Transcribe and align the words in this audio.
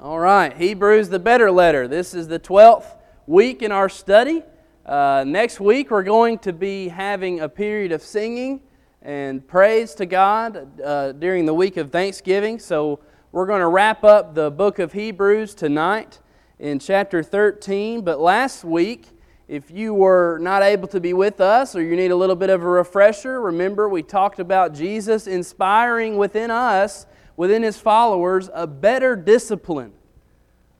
All 0.00 0.18
right, 0.18 0.56
Hebrews, 0.56 1.10
the 1.10 1.18
better 1.18 1.50
letter. 1.50 1.86
This 1.86 2.14
is 2.14 2.26
the 2.26 2.38
12th 2.38 2.96
week 3.26 3.60
in 3.60 3.70
our 3.70 3.90
study. 3.90 4.42
Uh, 4.86 5.22
next 5.26 5.60
week, 5.60 5.90
we're 5.90 6.02
going 6.02 6.38
to 6.38 6.52
be 6.54 6.88
having 6.88 7.40
a 7.40 7.48
period 7.48 7.92
of 7.92 8.00
singing 8.02 8.62
and 9.02 9.46
praise 9.46 9.94
to 9.96 10.06
God 10.06 10.80
uh, 10.80 11.12
during 11.12 11.44
the 11.44 11.52
week 11.52 11.76
of 11.76 11.92
Thanksgiving. 11.92 12.58
So, 12.58 13.00
we're 13.32 13.46
going 13.46 13.60
to 13.60 13.68
wrap 13.68 14.02
up 14.02 14.34
the 14.34 14.50
book 14.50 14.78
of 14.78 14.94
Hebrews 14.94 15.54
tonight 15.54 16.20
in 16.58 16.78
chapter 16.78 17.22
13. 17.22 18.00
But 18.00 18.18
last 18.18 18.64
week, 18.64 19.06
if 19.46 19.70
you 19.70 19.92
were 19.92 20.38
not 20.38 20.62
able 20.62 20.88
to 20.88 21.00
be 21.00 21.12
with 21.12 21.38
us 21.40 21.76
or 21.76 21.82
you 21.82 21.96
need 21.96 22.12
a 22.12 22.16
little 22.16 22.34
bit 22.34 22.48
of 22.48 22.62
a 22.62 22.66
refresher, 22.66 23.42
remember 23.42 23.90
we 23.90 24.02
talked 24.02 24.40
about 24.40 24.72
Jesus 24.72 25.26
inspiring 25.26 26.16
within 26.16 26.50
us 26.50 27.06
within 27.36 27.62
his 27.62 27.78
followers 27.78 28.50
a 28.54 28.66
better 28.66 29.16
discipline, 29.16 29.92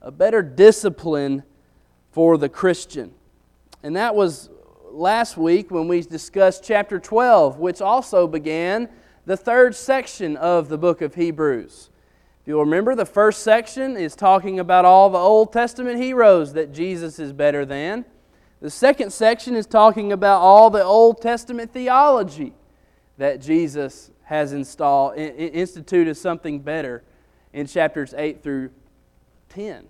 a 0.01 0.11
better 0.11 0.43
discipline 0.43 1.43
for 2.11 2.37
the 2.39 2.49
Christian. 2.49 3.13
And 3.83 3.97
that 3.97 4.15
was 4.15 4.51
last 4.91 5.37
week 5.37 5.71
when 5.71 5.89
we 5.89 6.03
discussed 6.03 6.63
chapter 6.63 6.99
12, 6.99 7.59
which 7.59 7.81
also 7.81 8.27
began 8.27 8.89
the 9.25 9.37
third 9.37 9.75
section 9.75 10.37
of 10.37 10.69
the 10.69 10.79
book 10.79 11.01
of 11.01 11.15
Hebrews. 11.15 11.91
If 12.41 12.49
you'll 12.49 12.65
remember, 12.65 12.95
the 12.95 13.07
first 13.07 13.43
section 13.43 13.97
is 13.97 14.15
talking 14.15 14.61
about 14.61 14.85
all 14.85 15.11
the 15.11 15.19
Old 15.19 15.53
Testament 15.53 16.01
heroes 16.01 16.53
that 16.53 16.73
Jesus 16.73 17.19
is 17.19 17.33
better 17.33 17.65
than. 17.65 18.05
The 18.61 18.71
second 18.71 19.13
section 19.13 19.57
is 19.57 19.67
talking 19.67 20.13
about 20.13 20.41
all 20.41 20.71
the 20.71 20.85
Old 20.85 21.21
Testament 21.21 21.73
theology 21.73 22.53
that 23.19 23.41
Jesus 23.41 24.12
has 24.25 24.53
installed, 24.53 25.17
instituted 25.17 26.17
something 26.17 26.61
better 26.61 27.03
in 27.53 27.67
chapters 27.67 28.15
8 28.17 28.43
through 28.43 28.71
10. 29.51 29.87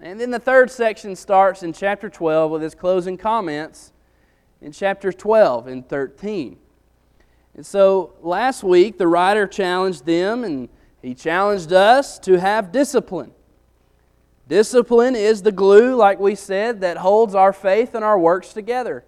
And 0.00 0.20
then 0.20 0.30
the 0.30 0.38
third 0.38 0.70
section 0.70 1.14
starts 1.14 1.62
in 1.62 1.72
chapter 1.72 2.08
12 2.08 2.50
with 2.50 2.62
his 2.62 2.74
closing 2.74 3.16
comments 3.16 3.92
in 4.60 4.72
chapters 4.72 5.14
12 5.14 5.66
and 5.66 5.88
13. 5.88 6.58
And 7.54 7.66
so 7.66 8.14
last 8.22 8.64
week, 8.64 8.98
the 8.98 9.06
writer 9.06 9.46
challenged 9.46 10.06
them 10.06 10.44
and 10.44 10.68
he 11.02 11.14
challenged 11.14 11.72
us 11.72 12.18
to 12.20 12.38
have 12.40 12.72
discipline. 12.72 13.32
Discipline 14.48 15.16
is 15.16 15.42
the 15.42 15.52
glue, 15.52 15.94
like 15.94 16.18
we 16.18 16.34
said, 16.34 16.80
that 16.80 16.96
holds 16.96 17.34
our 17.34 17.52
faith 17.52 17.94
and 17.94 18.04
our 18.04 18.18
works 18.18 18.52
together. 18.52 19.04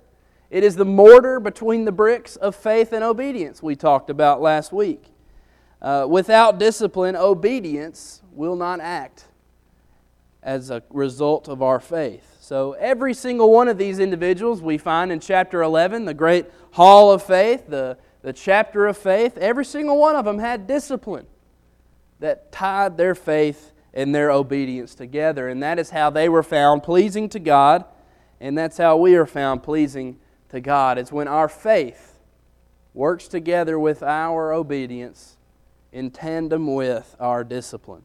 It 0.55 0.63
is 0.63 0.77
the 0.77 0.85
mortar 0.85 1.41
between 1.41 1.85
the 1.85 1.91
bricks 1.91 2.37
of 2.37 2.55
faith 2.55 2.93
and 2.93 3.03
obedience 3.03 3.61
we 3.61 3.75
talked 3.75 4.09
about 4.09 4.41
last 4.41 4.73
week. 4.73 5.03
Uh, 5.83 6.07
without 6.09 6.61
discipline, 6.61 7.17
obedience 7.17 8.23
will 8.31 8.55
not 8.55 8.79
act 8.79 9.25
as 10.45 10.71
a 10.71 10.81
result 10.91 11.49
of 11.49 11.61
our 11.61 11.81
faith. 11.81 12.37
So, 12.39 12.75
every 12.75 13.15
single 13.15 13.51
one 13.51 13.67
of 13.67 13.79
these 13.79 13.99
individuals 13.99 14.63
we 14.63 14.79
find 14.79 15.11
in 15.11 15.19
chapter 15.19 15.61
11, 15.61 16.05
the 16.05 16.15
great 16.15 16.47
hall 16.71 17.11
of 17.11 17.21
faith, 17.25 17.67
the, 17.67 17.99
the 18.23 18.33
chapter 18.33 18.87
of 18.87 18.97
faith, 18.97 19.37
every 19.39 19.65
single 19.65 19.99
one 19.99 20.15
of 20.15 20.25
them 20.25 20.39
had 20.39 20.69
discipline 20.69 21.27
that 22.21 22.53
tied 22.53 22.97
their 22.97 23.17
faith 23.17 23.73
and 23.93 24.15
their 24.15 24.31
obedience 24.31 24.95
together. 24.95 25.49
And 25.49 25.61
that 25.65 25.81
is 25.81 25.91
how 25.91 26.11
they 26.11 26.29
were 26.29 26.45
found 26.45 26.85
pleasing 26.85 27.29
to 27.31 27.41
God, 27.41 27.85
and 28.41 28.57
that's 28.57 28.77
how 28.77 28.97
we 28.97 29.17
are 29.17 29.27
found 29.27 29.65
pleasing 29.65 30.21
to 30.55 30.61
God. 30.61 30.99
It's 30.99 31.11
when 31.11 31.27
our 31.27 31.49
faith 31.49 32.17
works 32.95 33.27
together 33.27 33.77
with 33.77 34.05
our 34.05 34.53
obedience 34.53 35.37
in 35.93 36.13
tandem 36.13 36.75
with 36.75 37.17
our 37.19 37.43
discipline. 37.43 38.05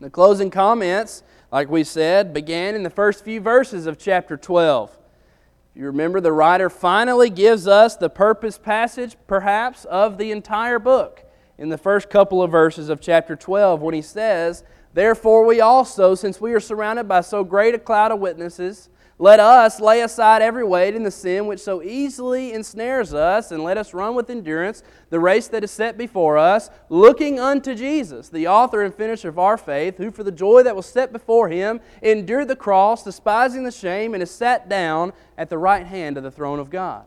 The 0.00 0.10
closing 0.10 0.50
comments, 0.50 1.22
like 1.52 1.70
we 1.70 1.84
said, 1.84 2.34
began 2.34 2.74
in 2.74 2.82
the 2.82 2.90
first 2.90 3.24
few 3.24 3.40
verses 3.40 3.86
of 3.86 3.98
chapter 3.98 4.36
12. 4.36 4.90
If 4.90 5.80
you 5.80 5.86
remember, 5.86 6.20
the 6.20 6.32
writer 6.32 6.68
finally 6.68 7.30
gives 7.30 7.68
us 7.68 7.94
the 7.94 8.10
purpose 8.10 8.58
passage, 8.58 9.16
perhaps, 9.28 9.84
of 9.84 10.18
the 10.18 10.32
entire 10.32 10.80
book 10.80 11.24
in 11.56 11.68
the 11.68 11.78
first 11.78 12.10
couple 12.10 12.42
of 12.42 12.50
verses 12.50 12.88
of 12.88 13.00
chapter 13.00 13.36
12 13.36 13.80
when 13.80 13.94
he 13.94 14.02
says, 14.02 14.64
Therefore, 14.92 15.44
we 15.44 15.60
also, 15.60 16.16
since 16.16 16.40
we 16.40 16.52
are 16.52 16.60
surrounded 16.60 17.06
by 17.06 17.20
so 17.20 17.44
great 17.44 17.76
a 17.76 17.78
cloud 17.78 18.10
of 18.10 18.18
witnesses, 18.18 18.88
let 19.18 19.38
us 19.38 19.80
lay 19.80 20.00
aside 20.00 20.42
every 20.42 20.64
weight 20.64 20.96
and 20.96 21.06
the 21.06 21.10
sin 21.10 21.46
which 21.46 21.60
so 21.60 21.82
easily 21.82 22.52
ensnares 22.52 23.14
us, 23.14 23.52
and 23.52 23.62
let 23.62 23.78
us 23.78 23.94
run 23.94 24.14
with 24.14 24.28
endurance 24.28 24.82
the 25.10 25.20
race 25.20 25.46
that 25.48 25.62
is 25.62 25.70
set 25.70 25.96
before 25.96 26.36
us, 26.36 26.68
looking 26.88 27.38
unto 27.38 27.74
Jesus, 27.74 28.28
the 28.28 28.48
author 28.48 28.82
and 28.82 28.92
finisher 28.92 29.28
of 29.28 29.38
our 29.38 29.56
faith, 29.56 29.98
who 29.98 30.10
for 30.10 30.24
the 30.24 30.32
joy 30.32 30.64
that 30.64 30.74
was 30.74 30.86
set 30.86 31.12
before 31.12 31.48
him 31.48 31.80
endured 32.02 32.48
the 32.48 32.56
cross, 32.56 33.04
despising 33.04 33.62
the 33.62 33.70
shame, 33.70 34.14
and 34.14 34.22
is 34.22 34.30
sat 34.32 34.68
down 34.68 35.12
at 35.38 35.48
the 35.48 35.58
right 35.58 35.86
hand 35.86 36.16
of 36.16 36.24
the 36.24 36.30
throne 36.30 36.58
of 36.58 36.70
God. 36.70 37.04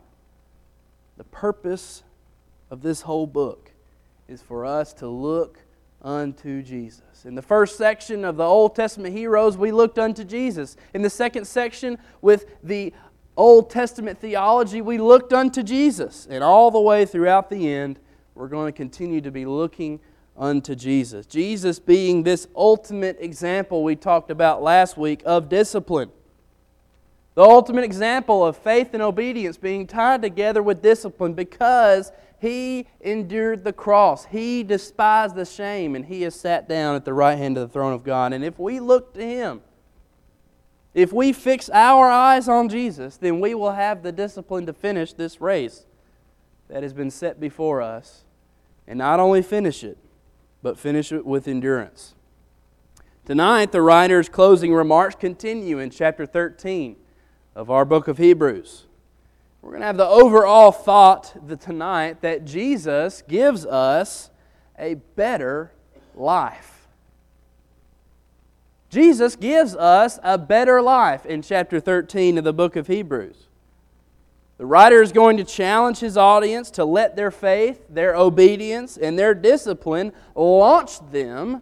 The 1.18 1.26
purpose 1.26 2.04
of 2.70 2.82
this 2.82 3.02
whole 3.02 3.28
book 3.28 3.72
is 4.28 4.42
for 4.42 4.66
us 4.66 4.94
to 4.94 5.08
look 5.08 5.60
unto 6.08 6.64
Jesus. 6.64 7.26
In 7.26 7.36
the 7.36 7.42
first 7.42 7.78
section 7.78 8.24
of 8.24 8.38
the 8.38 8.46
Old 8.46 8.76
Testament 8.76 9.14
heroes, 9.14 9.58
we 9.58 9.74
looked 9.74 10.00
unto 10.00 10.24
Jesus. 10.24 10.78
In 10.94 11.02
the 11.02 11.10
second 11.10 11.46
section, 11.46 11.98
with 12.22 12.46
the 12.64 12.94
Old 13.36 13.70
Testament 13.70 14.18
theology, 14.18 14.82
we 14.82 15.00
looked 15.00 15.34
unto 15.34 15.62
Jesus. 15.62 16.26
And 16.30 16.46
all 16.46 16.72
the 16.72 16.80
way 16.80 17.06
throughout 17.06 17.50
the 17.50 17.70
end, 17.70 18.00
we're 18.36 18.48
going 18.48 18.72
to 18.72 18.76
continue 18.76 19.20
to 19.20 19.32
be 19.32 19.46
looking 19.46 20.00
unto 20.38 20.76
Jesus. 20.76 21.26
Jesus 21.26 21.78
being 21.78 22.24
this 22.24 22.48
ultimate 22.56 23.18
example 23.20 23.84
we 23.84 23.98
talked 23.98 24.32
about 24.32 24.64
last 24.64 24.98
week 24.98 25.22
of 25.26 25.50
discipline. 25.50 26.10
The 27.36 27.44
ultimate 27.44 27.84
example 27.84 28.46
of 28.46 28.56
faith 28.56 28.94
and 28.94 29.04
obedience 29.04 29.58
being 29.58 29.86
tied 29.86 30.22
together 30.22 30.64
with 30.64 30.82
discipline 30.82 31.34
because 31.34 32.14
he 32.40 32.88
endured 33.02 33.64
the 33.64 33.74
cross. 33.74 34.26
He 34.26 34.64
despised 34.64 35.36
the 35.36 35.46
shame, 35.46 35.96
and 35.96 36.06
He 36.06 36.22
has 36.22 36.36
sat 36.36 36.70
down 36.70 36.96
at 36.96 37.04
the 37.04 37.14
right 37.14 37.38
hand 37.38 37.58
of 37.58 37.68
the 37.68 37.74
throne 37.74 37.94
of 37.94 38.04
God. 38.04 38.32
And 38.34 38.44
if 38.44 38.60
we 38.60 38.80
look 38.80 39.14
to 39.16 39.26
Him, 39.26 39.62
if 40.94 41.12
we 41.12 41.34
fix 41.34 41.70
our 41.70 42.10
eyes 42.10 42.48
on 42.48 42.70
Jesus, 42.70 43.18
then 43.18 43.40
we 43.40 43.56
will 43.56 43.72
have 43.72 44.04
the 44.04 44.12
discipline 44.12 44.66
to 44.68 44.74
finish 44.74 45.14
this 45.14 45.42
race 45.42 45.86
that 46.70 46.84
has 46.84 46.94
been 46.94 47.12
set 47.12 47.40
before 47.40 47.82
us. 47.82 48.24
And 48.88 49.00
not 49.00 49.20
only 49.20 49.42
finish 49.42 49.84
it, 49.84 49.98
but 50.62 50.78
finish 50.78 51.12
it 51.12 51.26
with 51.26 51.48
endurance. 51.48 52.14
Tonight, 53.26 53.72
the 53.72 53.82
writer's 53.82 54.30
closing 54.30 54.74
remarks 54.74 55.16
continue 55.16 55.80
in 55.80 55.90
chapter 55.90 56.26
13 56.26 56.96
of 57.56 57.70
our 57.70 57.84
book 57.84 58.08
of 58.08 58.18
Hebrews. 58.18 58.87
We're 59.68 59.72
going 59.72 59.82
to 59.82 59.88
have 59.88 59.98
the 59.98 60.08
overall 60.08 60.72
thought 60.72 61.36
tonight 61.60 62.22
that 62.22 62.46
Jesus 62.46 63.22
gives 63.28 63.66
us 63.66 64.30
a 64.80 64.94
better 64.94 65.74
life. 66.16 66.88
Jesus 68.90 69.36
gives 69.36 69.76
us 69.76 70.20
a 70.24 70.38
better 70.38 70.82
life 70.82 71.26
in 71.26 71.42
chapter 71.42 71.82
13 71.82 72.38
of 72.38 72.46
the 72.46 72.54
book 72.54 72.78
of 72.78 72.88
Hebrews. 72.88 73.48
The 74.58 74.66
writer 74.66 75.02
is 75.02 75.12
going 75.12 75.36
to 75.36 75.44
challenge 75.44 76.00
his 76.00 76.16
audience 76.16 76.72
to 76.72 76.86
let 76.86 77.18
their 77.18 77.30
faith, 77.30 77.88
their 77.90 78.16
obedience, 78.16 78.96
and 78.96 79.20
their 79.20 79.34
discipline 79.34 80.14
launch 80.34 81.06
them 81.12 81.62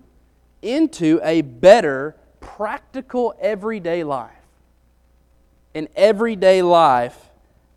into 0.61 1.19
a 1.23 1.41
better, 1.41 2.15
practical, 2.39 3.33
everyday 3.41 4.03
life. 4.03 4.29
An 5.73 5.87
everyday 5.95 6.61
life 6.61 7.24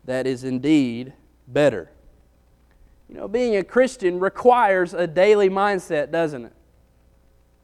that 0.09 0.27
is 0.27 0.43
indeed 0.43 1.13
better. 1.47 1.91
You 3.11 3.17
know, 3.17 3.29
being 3.29 3.57
a 3.57 3.63
Christian 3.63 4.19
requires 4.19 4.95
a 4.95 5.07
daily 5.07 5.51
mindset, 5.51 6.11
doesn't 6.11 6.47
it? 6.47 6.53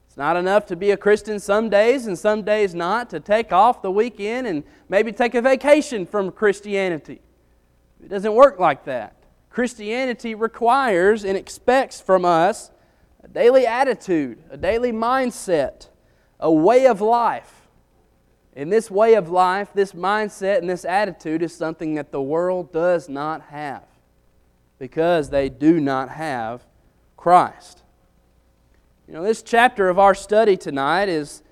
It's 0.05 0.15
not 0.15 0.37
enough 0.37 0.67
to 0.67 0.75
be 0.75 0.91
a 0.91 0.97
Christian 0.97 1.39
some 1.39 1.71
days 1.71 2.05
and 2.05 2.17
some 2.17 2.43
days 2.43 2.75
not, 2.75 3.09
to 3.09 3.19
take 3.19 3.51
off 3.51 3.81
the 3.81 3.89
weekend 3.89 4.45
and 4.45 4.63
maybe 4.89 5.11
take 5.11 5.33
a 5.33 5.41
vacation 5.41 6.05
from 6.05 6.31
Christianity. 6.31 7.19
It 8.03 8.09
doesn't 8.09 8.35
work 8.35 8.59
like 8.59 8.85
that. 8.85 9.15
Christianity 9.49 10.35
requires 10.35 11.23
and 11.23 11.35
expects 11.35 11.99
from 11.99 12.25
us 12.25 12.69
a 13.23 13.27
daily 13.27 13.65
attitude, 13.65 14.37
a 14.51 14.57
daily 14.57 14.91
mindset, 14.91 15.87
a 16.39 16.51
way 16.51 16.85
of 16.85 17.01
life 17.01 17.64
and 18.55 18.71
this 18.71 18.89
way 18.89 19.15
of 19.15 19.29
life, 19.29 19.69
this 19.73 19.91
mindset, 19.91 20.59
and 20.59 20.69
this 20.69 20.85
attitude 20.85 21.43
is 21.43 21.53
something 21.53 21.95
that 21.95 22.11
the 22.11 22.21
world 22.21 22.71
does 22.71 23.09
not 23.09 23.41
have 23.43 23.83
because 24.79 25.29
they 25.29 25.49
do 25.49 25.79
not 25.81 26.09
have 26.09 26.65
Christ. 27.17 27.83
You 29.07 29.13
know, 29.13 29.23
this 29.23 29.41
chapter 29.41 29.89
of 29.89 29.99
our 29.99 30.15
study 30.15 30.55
tonight 30.55 31.09
is 31.09 31.43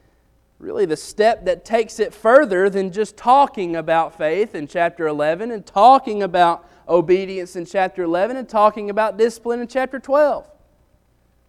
really 0.59 0.85
the 0.85 0.97
step 0.97 1.45
that 1.45 1.65
takes 1.65 1.99
it 1.99 2.13
further 2.13 2.69
than 2.69 2.91
just 2.91 3.17
talking 3.17 3.75
about 3.75 4.17
faith 4.17 4.55
in 4.55 4.65
chapter 4.65 5.07
11 5.07 5.51
and 5.51 5.65
talking 5.65 6.23
about 6.23 6.67
obedience 6.87 7.55
in 7.55 7.65
chapter 7.65 8.03
11 8.03 8.37
and 8.37 8.47
talking 8.47 8.89
about 8.89 9.17
discipline 9.17 9.59
in 9.59 9.67
chapter 9.67 9.99
12. 9.99 10.49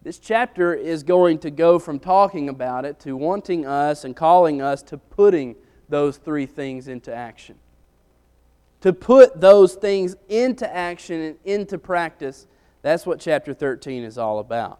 This 0.05 0.19
chapter 0.19 0.71
is 0.71 1.01
going 1.01 1.39
to 1.39 1.49
go 1.49 1.79
from 1.79 1.97
talking 1.97 2.47
about 2.47 2.85
it 2.85 2.99
to 2.99 3.17
wanting 3.17 3.65
us 3.65 4.03
and 4.03 4.15
calling 4.15 4.61
us 4.61 4.83
to 4.83 4.99
putting 4.99 5.55
those 5.89 6.17
three 6.17 6.45
things 6.45 6.87
into 6.87 7.11
action. 7.11 7.55
To 8.81 8.93
put 8.93 9.41
those 9.41 9.73
things 9.73 10.15
into 10.29 10.71
action 10.71 11.19
and 11.19 11.37
into 11.43 11.79
practice, 11.79 12.45
that's 12.83 13.07
what 13.07 13.19
chapter 13.19 13.51
13 13.51 14.03
is 14.03 14.19
all 14.19 14.37
about. 14.37 14.79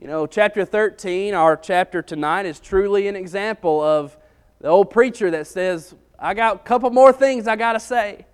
You 0.00 0.06
know, 0.06 0.26
chapter 0.26 0.64
13, 0.64 1.34
our 1.34 1.54
chapter 1.54 2.00
tonight, 2.00 2.46
is 2.46 2.58
truly 2.58 3.08
an 3.08 3.16
example 3.16 3.82
of 3.82 4.16
the 4.62 4.68
old 4.68 4.88
preacher 4.88 5.30
that 5.30 5.46
says, 5.46 5.94
I 6.18 6.32
got 6.32 6.56
a 6.56 6.58
couple 6.60 6.88
more 6.88 7.12
things 7.12 7.46
I 7.46 7.56
got 7.56 7.74
to 7.74 7.80
say. 7.80 8.24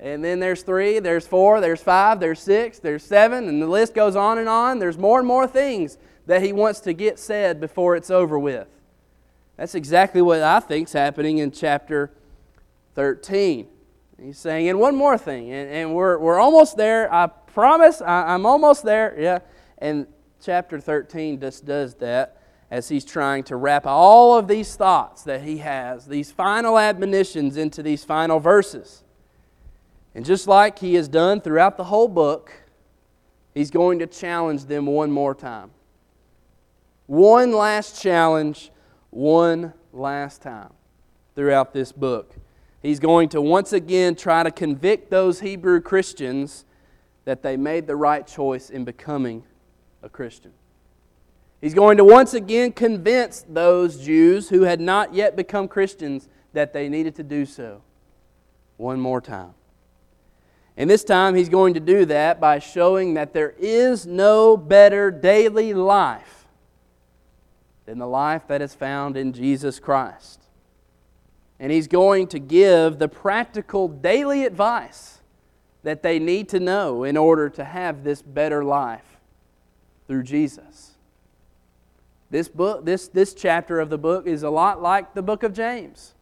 And 0.00 0.24
then 0.24 0.40
there's 0.40 0.62
three, 0.62 0.98
there's 0.98 1.26
four, 1.26 1.60
there's 1.60 1.82
five, 1.82 2.20
there's 2.20 2.40
six, 2.40 2.78
there's 2.78 3.04
seven, 3.04 3.48
and 3.48 3.60
the 3.60 3.66
list 3.66 3.92
goes 3.94 4.16
on 4.16 4.38
and 4.38 4.48
on. 4.48 4.78
There's 4.78 4.96
more 4.96 5.18
and 5.18 5.28
more 5.28 5.46
things 5.46 5.98
that 6.24 6.42
he 6.42 6.54
wants 6.54 6.80
to 6.80 6.94
get 6.94 7.18
said 7.18 7.60
before 7.60 7.96
it's 7.96 8.10
over 8.10 8.38
with. 8.38 8.66
That's 9.58 9.74
exactly 9.74 10.22
what 10.22 10.40
I 10.40 10.58
think 10.60 10.88
is 10.88 10.94
happening 10.94 11.36
in 11.36 11.50
chapter 11.50 12.10
13. 12.94 13.66
He's 14.22 14.38
saying, 14.38 14.70
and 14.70 14.80
one 14.80 14.96
more 14.96 15.18
thing, 15.18 15.52
and, 15.52 15.70
and 15.70 15.94
we're, 15.94 16.18
we're 16.18 16.40
almost 16.40 16.78
there. 16.78 17.12
I 17.12 17.26
promise, 17.26 18.00
I, 18.00 18.32
I'm 18.32 18.46
almost 18.46 18.84
there. 18.84 19.14
Yeah. 19.18 19.40
And 19.76 20.06
chapter 20.42 20.80
13 20.80 21.38
just 21.40 21.66
does 21.66 21.94
that 21.96 22.38
as 22.70 22.88
he's 22.88 23.04
trying 23.04 23.42
to 23.44 23.56
wrap 23.56 23.84
all 23.86 24.38
of 24.38 24.48
these 24.48 24.76
thoughts 24.76 25.24
that 25.24 25.42
he 25.42 25.58
has, 25.58 26.06
these 26.06 26.32
final 26.32 26.78
admonitions, 26.78 27.58
into 27.58 27.82
these 27.82 28.02
final 28.02 28.40
verses. 28.40 29.04
And 30.14 30.24
just 30.24 30.48
like 30.48 30.78
he 30.78 30.94
has 30.94 31.08
done 31.08 31.40
throughout 31.40 31.76
the 31.76 31.84
whole 31.84 32.08
book, 32.08 32.52
he's 33.54 33.70
going 33.70 34.00
to 34.00 34.06
challenge 34.06 34.64
them 34.64 34.86
one 34.86 35.10
more 35.10 35.34
time. 35.34 35.70
One 37.06 37.52
last 37.52 38.00
challenge, 38.00 38.70
one 39.10 39.72
last 39.92 40.42
time 40.42 40.72
throughout 41.34 41.72
this 41.72 41.92
book. 41.92 42.34
He's 42.82 42.98
going 42.98 43.28
to 43.30 43.40
once 43.40 43.72
again 43.72 44.14
try 44.14 44.42
to 44.42 44.50
convict 44.50 45.10
those 45.10 45.40
Hebrew 45.40 45.80
Christians 45.80 46.64
that 47.24 47.42
they 47.42 47.56
made 47.56 47.86
the 47.86 47.96
right 47.96 48.26
choice 48.26 48.70
in 48.70 48.84
becoming 48.84 49.44
a 50.02 50.08
Christian. 50.08 50.52
He's 51.60 51.74
going 51.74 51.98
to 51.98 52.04
once 52.04 52.32
again 52.32 52.72
convince 52.72 53.44
those 53.48 54.02
Jews 54.02 54.48
who 54.48 54.62
had 54.62 54.80
not 54.80 55.14
yet 55.14 55.36
become 55.36 55.68
Christians 55.68 56.28
that 56.54 56.72
they 56.72 56.88
needed 56.88 57.14
to 57.16 57.22
do 57.22 57.44
so. 57.44 57.82
One 58.78 58.98
more 58.98 59.20
time. 59.20 59.54
And 60.80 60.88
this 60.88 61.04
time 61.04 61.34
he's 61.34 61.50
going 61.50 61.74
to 61.74 61.80
do 61.80 62.06
that 62.06 62.40
by 62.40 62.58
showing 62.58 63.12
that 63.12 63.34
there 63.34 63.50
is 63.58 64.06
no 64.06 64.56
better 64.56 65.10
daily 65.10 65.74
life 65.74 66.46
than 67.84 67.98
the 67.98 68.06
life 68.06 68.48
that 68.48 68.62
is 68.62 68.74
found 68.74 69.14
in 69.14 69.34
Jesus 69.34 69.78
Christ. 69.78 70.40
And 71.58 71.70
he's 71.70 71.86
going 71.86 72.28
to 72.28 72.38
give 72.38 72.98
the 72.98 73.08
practical 73.08 73.88
daily 73.88 74.46
advice 74.46 75.18
that 75.82 76.02
they 76.02 76.18
need 76.18 76.48
to 76.48 76.58
know 76.58 77.04
in 77.04 77.18
order 77.18 77.50
to 77.50 77.64
have 77.64 78.02
this 78.02 78.22
better 78.22 78.64
life 78.64 79.18
through 80.08 80.22
Jesus. 80.22 80.92
This 82.30 82.48
book, 82.48 82.86
this, 82.86 83.06
this 83.06 83.34
chapter 83.34 83.80
of 83.80 83.90
the 83.90 83.98
book 83.98 84.26
is 84.26 84.42
a 84.42 84.50
lot 84.50 84.80
like 84.80 85.12
the 85.12 85.20
book 85.20 85.42
of 85.42 85.52
James 85.52 86.14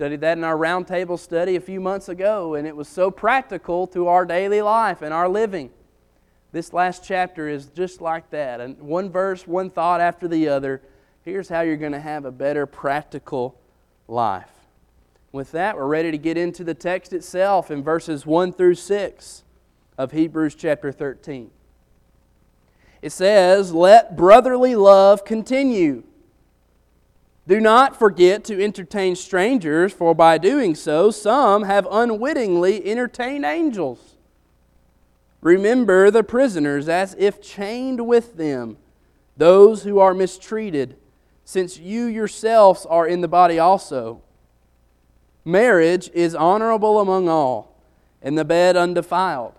studied 0.00 0.22
that 0.22 0.38
in 0.38 0.44
our 0.44 0.56
roundtable 0.56 1.18
study 1.18 1.56
a 1.56 1.60
few 1.60 1.78
months 1.78 2.08
ago, 2.08 2.54
and 2.54 2.66
it 2.66 2.74
was 2.74 2.88
so 2.88 3.10
practical 3.10 3.86
to 3.86 4.08
our 4.08 4.24
daily 4.24 4.62
life 4.62 5.02
and 5.02 5.12
our 5.12 5.28
living. 5.28 5.68
This 6.52 6.72
last 6.72 7.04
chapter 7.04 7.50
is 7.50 7.66
just 7.66 8.00
like 8.00 8.30
that. 8.30 8.62
And 8.62 8.78
one 8.78 9.10
verse, 9.10 9.46
one 9.46 9.68
thought 9.68 10.00
after 10.00 10.26
the 10.26 10.48
other. 10.48 10.80
Here's 11.22 11.50
how 11.50 11.60
you're 11.60 11.76
going 11.76 11.92
to 11.92 12.00
have 12.00 12.24
a 12.24 12.30
better 12.30 12.64
practical 12.64 13.60
life. 14.08 14.48
With 15.32 15.52
that, 15.52 15.76
we're 15.76 15.86
ready 15.86 16.10
to 16.10 16.16
get 16.16 16.38
into 16.38 16.64
the 16.64 16.72
text 16.72 17.12
itself 17.12 17.70
in 17.70 17.82
verses 17.82 18.24
1 18.24 18.54
through 18.54 18.76
6 18.76 19.44
of 19.98 20.12
Hebrews 20.12 20.54
chapter 20.54 20.92
13. 20.92 21.50
It 23.02 23.12
says, 23.12 23.74
Let 23.74 24.16
brotherly 24.16 24.76
love 24.76 25.26
continue. 25.26 26.04
Do 27.50 27.58
not 27.58 27.98
forget 27.98 28.44
to 28.44 28.62
entertain 28.62 29.16
strangers, 29.16 29.92
for 29.92 30.14
by 30.14 30.38
doing 30.38 30.76
so, 30.76 31.10
some 31.10 31.64
have 31.64 31.84
unwittingly 31.90 32.86
entertained 32.88 33.44
angels. 33.44 34.14
Remember 35.40 36.12
the 36.12 36.22
prisoners 36.22 36.88
as 36.88 37.16
if 37.18 37.42
chained 37.42 38.06
with 38.06 38.36
them, 38.36 38.76
those 39.36 39.82
who 39.82 39.98
are 39.98 40.14
mistreated, 40.14 40.96
since 41.44 41.76
you 41.76 42.04
yourselves 42.04 42.86
are 42.86 43.08
in 43.08 43.20
the 43.20 43.26
body 43.26 43.58
also. 43.58 44.22
Marriage 45.44 46.08
is 46.14 46.36
honorable 46.36 47.00
among 47.00 47.28
all, 47.28 47.82
and 48.22 48.38
the 48.38 48.44
bed 48.44 48.76
undefiled. 48.76 49.54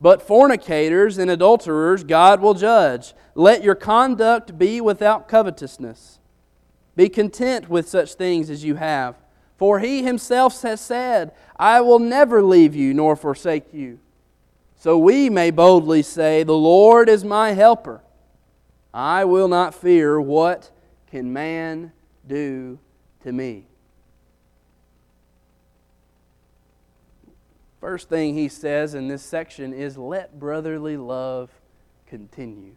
But 0.00 0.26
fornicators 0.26 1.18
and 1.18 1.30
adulterers 1.30 2.02
God 2.02 2.40
will 2.40 2.54
judge. 2.54 3.12
Let 3.34 3.62
your 3.62 3.74
conduct 3.74 4.58
be 4.58 4.80
without 4.80 5.28
covetousness. 5.28 6.20
Be 6.96 7.08
content 7.08 7.68
with 7.68 7.88
such 7.88 8.14
things 8.14 8.50
as 8.50 8.64
you 8.64 8.76
have. 8.76 9.16
For 9.56 9.78
he 9.78 10.02
himself 10.02 10.60
has 10.62 10.80
said, 10.80 11.32
I 11.56 11.80
will 11.80 11.98
never 11.98 12.42
leave 12.42 12.74
you 12.74 12.92
nor 12.94 13.16
forsake 13.16 13.72
you. 13.72 14.00
So 14.76 14.98
we 14.98 15.30
may 15.30 15.50
boldly 15.50 16.02
say, 16.02 16.42
The 16.42 16.52
Lord 16.52 17.08
is 17.08 17.24
my 17.24 17.52
helper. 17.52 18.02
I 18.92 19.24
will 19.24 19.48
not 19.48 19.74
fear. 19.74 20.20
What 20.20 20.70
can 21.10 21.32
man 21.32 21.92
do 22.26 22.78
to 23.22 23.32
me? 23.32 23.66
First 27.80 28.08
thing 28.08 28.34
he 28.34 28.48
says 28.48 28.94
in 28.94 29.08
this 29.08 29.22
section 29.22 29.72
is, 29.72 29.96
Let 29.96 30.38
brotherly 30.38 30.96
love 30.96 31.50
continue. 32.06 32.76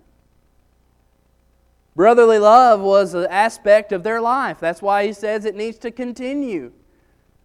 Brotherly 1.97 2.37
love 2.37 2.79
was 2.79 3.15
an 3.15 3.25
aspect 3.25 3.91
of 3.91 4.03
their 4.03 4.21
life. 4.21 4.59
That's 4.59 4.83
why 4.83 5.07
he 5.07 5.13
says 5.13 5.45
it 5.45 5.55
needs 5.55 5.79
to 5.79 5.89
continue. 5.89 6.71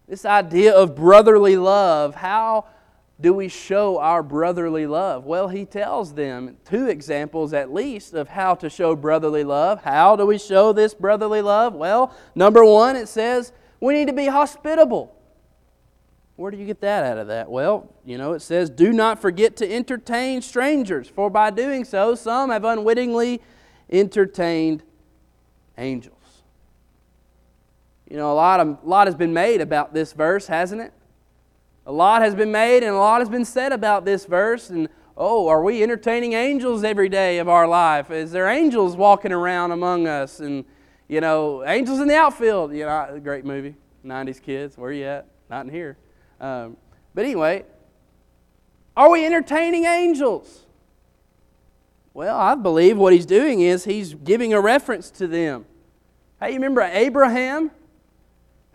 This 0.07 0.25
idea 0.25 0.71
of 0.75 0.95
brotherly 0.95 1.57
love, 1.57 2.13
how 2.13 2.67
do 3.19 3.33
we 3.33 3.47
show 3.47 3.97
our 3.97 4.21
brotherly 4.21 4.85
love? 4.85 5.25
Well, 5.25 5.47
he 5.47 5.65
tells 5.65 6.13
them 6.13 6.57
two 6.65 6.87
examples 6.87 7.51
at 7.51 7.73
least 7.73 8.13
of 8.13 8.29
how 8.29 8.53
to 8.53 8.69
show 8.69 8.95
brotherly 8.95 9.43
love. 9.43 9.81
How 9.81 10.15
do 10.15 10.27
we 10.27 10.37
show 10.37 10.71
this 10.71 10.93
brotherly 10.93 11.41
love? 11.41 11.73
Well, 11.73 12.15
number 12.35 12.63
one, 12.63 12.95
it 12.95 13.07
says 13.07 13.53
we 13.79 13.95
need 13.95 14.05
to 14.05 14.13
be 14.13 14.27
hospitable. 14.27 15.15
Where 16.35 16.51
do 16.51 16.57
you 16.57 16.67
get 16.67 16.79
that 16.81 17.05
out 17.05 17.17
of 17.17 17.25
that? 17.25 17.49
Well, 17.49 17.91
you 18.05 18.19
know, 18.19 18.33
it 18.33 18.41
says, 18.41 18.69
Do 18.69 18.93
not 18.93 19.19
forget 19.19 19.55
to 19.57 19.73
entertain 19.73 20.43
strangers, 20.43 21.09
for 21.09 21.31
by 21.31 21.49
doing 21.49 21.85
so, 21.85 22.13
some 22.13 22.51
have 22.51 22.65
unwittingly 22.65 23.41
entertained 23.89 24.83
angels. 25.77 26.43
You 28.09 28.17
know, 28.17 28.31
a 28.31 28.35
lot, 28.35 28.59
of, 28.59 28.67
a 28.83 28.87
lot 28.87 29.07
has 29.07 29.15
been 29.15 29.33
made 29.33 29.61
about 29.61 29.93
this 29.93 30.13
verse, 30.13 30.47
hasn't 30.47 30.81
it? 30.81 30.93
A 31.85 31.91
lot 31.91 32.21
has 32.21 32.35
been 32.35 32.51
made 32.51 32.83
and 32.83 32.93
a 32.93 32.97
lot 32.97 33.21
has 33.21 33.29
been 33.29 33.45
said 33.45 33.71
about 33.71 34.05
this 34.05 34.25
verse. 34.25 34.69
And 34.69 34.87
oh, 35.17 35.47
are 35.47 35.63
we 35.63 35.83
entertaining 35.83 36.33
angels 36.33 36.83
every 36.83 37.09
day 37.09 37.39
of 37.39 37.49
our 37.49 37.67
life? 37.67 38.11
Is 38.11 38.31
there 38.31 38.47
angels 38.47 38.95
walking 38.95 39.31
around 39.31 39.71
among 39.71 40.07
us? 40.07 40.39
And, 40.39 40.63
you 41.07 41.21
know, 41.21 41.65
angels 41.65 41.99
in 41.99 42.07
the 42.07 42.15
outfield. 42.15 42.73
You 42.73 42.85
know, 42.85 43.19
great 43.21 43.45
movie, 43.45 43.75
90s 44.05 44.41
kids. 44.41 44.77
Where 44.77 44.91
you 44.91 45.05
at? 45.05 45.27
Not 45.49 45.65
in 45.65 45.71
here. 45.71 45.97
Um, 46.39 46.77
but 47.13 47.25
anyway, 47.25 47.65
are 48.95 49.09
we 49.09 49.25
entertaining 49.25 49.85
angels? 49.85 50.65
Well, 52.15 52.37
I 52.37 52.53
believe 52.53 52.97
what 52.97 53.11
he's 53.13 53.25
doing 53.25 53.61
is 53.61 53.85
he's 53.85 54.13
giving 54.13 54.53
a 54.53 54.61
reference 54.61 55.09
to 55.11 55.27
them. 55.27 55.65
Hey, 56.39 56.49
you 56.49 56.55
remember 56.55 56.81
Abraham 56.81 57.71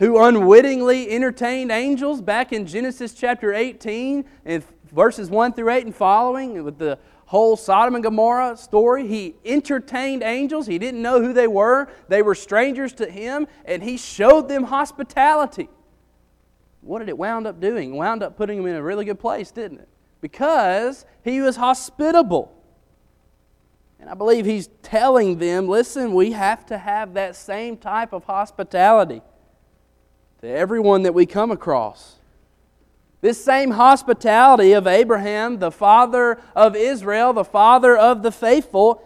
who 0.00 0.22
unwittingly 0.22 1.10
entertained 1.10 1.70
angels 1.70 2.20
back 2.20 2.52
in 2.52 2.66
Genesis 2.66 3.14
chapter 3.14 3.52
18 3.52 4.24
and 4.44 4.64
verses 4.92 5.30
1 5.30 5.52
through 5.52 5.70
8 5.70 5.86
and 5.86 5.94
following 5.94 6.64
with 6.64 6.78
the 6.78 6.98
whole 7.26 7.56
Sodom 7.56 7.94
and 7.94 8.02
Gomorrah 8.02 8.56
story. 8.56 9.06
He 9.06 9.34
entertained 9.44 10.22
angels. 10.22 10.66
He 10.66 10.78
didn't 10.78 11.02
know 11.02 11.20
who 11.20 11.32
they 11.32 11.46
were. 11.46 11.88
They 12.08 12.22
were 12.22 12.34
strangers 12.34 12.92
to 12.94 13.08
him, 13.08 13.46
and 13.64 13.82
he 13.82 13.96
showed 13.96 14.48
them 14.48 14.64
hospitality. 14.64 15.68
What 16.80 17.00
did 17.00 17.08
it 17.08 17.18
wound 17.18 17.46
up 17.46 17.60
doing? 17.60 17.94
It 17.94 17.96
wound 17.96 18.22
up 18.22 18.36
putting 18.36 18.58
him 18.58 18.66
in 18.66 18.76
a 18.76 18.82
really 18.82 19.04
good 19.04 19.20
place, 19.20 19.50
didn't 19.50 19.80
it? 19.80 19.88
Because 20.20 21.04
he 21.22 21.40
was 21.40 21.56
hospitable. 21.56 22.57
And 24.00 24.08
I 24.08 24.14
believe 24.14 24.46
he's 24.46 24.68
telling 24.82 25.38
them 25.38 25.68
listen, 25.68 26.14
we 26.14 26.32
have 26.32 26.64
to 26.66 26.78
have 26.78 27.14
that 27.14 27.36
same 27.36 27.76
type 27.76 28.12
of 28.12 28.24
hospitality 28.24 29.22
to 30.40 30.48
everyone 30.48 31.02
that 31.02 31.14
we 31.14 31.26
come 31.26 31.50
across. 31.50 32.16
This 33.20 33.42
same 33.44 33.72
hospitality 33.72 34.72
of 34.72 34.86
Abraham, 34.86 35.58
the 35.58 35.72
father 35.72 36.40
of 36.54 36.76
Israel, 36.76 37.32
the 37.32 37.44
father 37.44 37.96
of 37.96 38.22
the 38.22 38.30
faithful, 38.30 39.02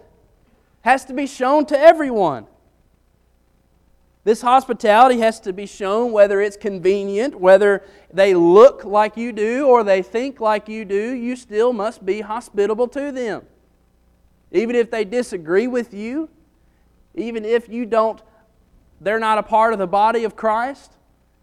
has 0.83 1.05
to 1.07 1.15
be 1.15 1.27
shown 1.27 1.65
to 1.67 1.79
everyone. 1.79 2.47
This 4.25 4.43
hospitality 4.43 5.19
has 5.21 5.41
to 5.41 5.53
be 5.53 5.67
shown 5.67 6.13
whether 6.13 6.41
it's 6.41 6.57
convenient, 6.57 7.41
whether 7.41 7.83
they 8.13 8.35
look 8.35 8.85
like 8.85 9.17
you 9.17 9.33
do 9.33 9.67
or 9.67 9.83
they 9.83 10.03
think 10.03 10.39
like 10.39 10.69
you 10.69 10.85
do, 10.85 11.13
you 11.13 11.35
still 11.35 11.73
must 11.73 12.05
be 12.05 12.21
hospitable 12.21 12.87
to 12.89 13.11
them. 13.11 13.47
Even 14.53 14.77
if 14.77 14.91
they 14.91 15.05
disagree 15.05 15.67
with 15.67 15.93
you, 15.93 16.29
even 17.15 17.45
if 17.45 17.69
you 17.69 17.85
don't 17.85 18.23
they're 19.03 19.19
not 19.19 19.39
a 19.39 19.43
part 19.43 19.73
of 19.73 19.79
the 19.79 19.87
body 19.87 20.25
of 20.25 20.37
Christ, 20.37 20.93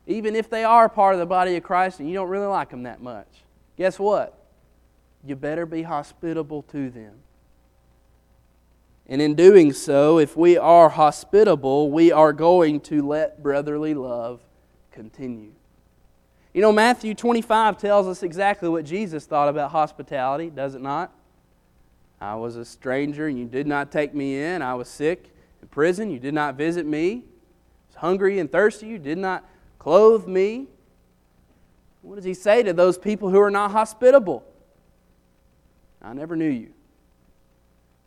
even 0.07 0.35
if 0.35 0.49
they 0.49 0.63
are 0.63 0.85
a 0.85 0.89
part 0.89 1.13
of 1.13 1.19
the 1.19 1.25
body 1.25 1.55
of 1.57 1.63
Christ 1.63 1.99
and 1.99 2.07
you 2.07 2.15
don't 2.15 2.29
really 2.29 2.47
like 2.47 2.69
them 2.69 2.83
that 2.83 3.01
much. 3.01 3.27
Guess 3.77 3.99
what? 3.99 4.45
You 5.25 5.35
better 5.35 5.65
be 5.65 5.83
hospitable 5.83 6.63
to 6.63 6.89
them. 6.89 7.15
And 9.07 9.21
in 9.21 9.35
doing 9.35 9.73
so, 9.73 10.19
if 10.19 10.37
we 10.37 10.57
are 10.57 10.89
hospitable, 10.89 11.91
we 11.91 12.11
are 12.11 12.31
going 12.31 12.79
to 12.81 13.05
let 13.05 13.43
brotherly 13.43 13.93
love 13.93 14.39
continue. 14.91 15.51
You 16.53 16.61
know, 16.61 16.71
Matthew 16.71 17.13
25 17.13 17.77
tells 17.77 18.07
us 18.07 18.23
exactly 18.23 18.69
what 18.69 18.85
Jesus 18.85 19.25
thought 19.25 19.49
about 19.49 19.71
hospitality, 19.71 20.49
does 20.49 20.75
it 20.75 20.81
not? 20.81 21.11
I 22.21 22.35
was 22.35 22.55
a 22.55 22.65
stranger 22.65 23.27
and 23.27 23.37
you 23.37 23.45
did 23.45 23.67
not 23.67 23.91
take 23.91 24.13
me 24.13 24.41
in. 24.41 24.61
I 24.61 24.73
was 24.73 24.89
sick 24.89 25.33
in 25.61 25.67
prison. 25.69 26.11
You 26.11 26.19
did 26.19 26.33
not 26.33 26.55
visit 26.55 26.85
me. 26.85 27.11
I 27.11 27.87
was 27.87 27.95
hungry 27.95 28.39
and 28.39 28.51
thirsty. 28.51 28.87
You 28.87 28.99
did 28.99 29.17
not 29.17 29.45
clothe 29.77 30.27
me. 30.27 30.67
What 32.01 32.15
does 32.15 32.25
he 32.25 32.33
say 32.33 32.63
to 32.63 32.73
those 32.73 32.97
people 32.97 33.29
who 33.29 33.39
are 33.39 33.51
not 33.51 33.71
hospitable? 33.71 34.43
I 36.01 36.13
never 36.13 36.35
knew 36.35 36.49
you. 36.49 36.73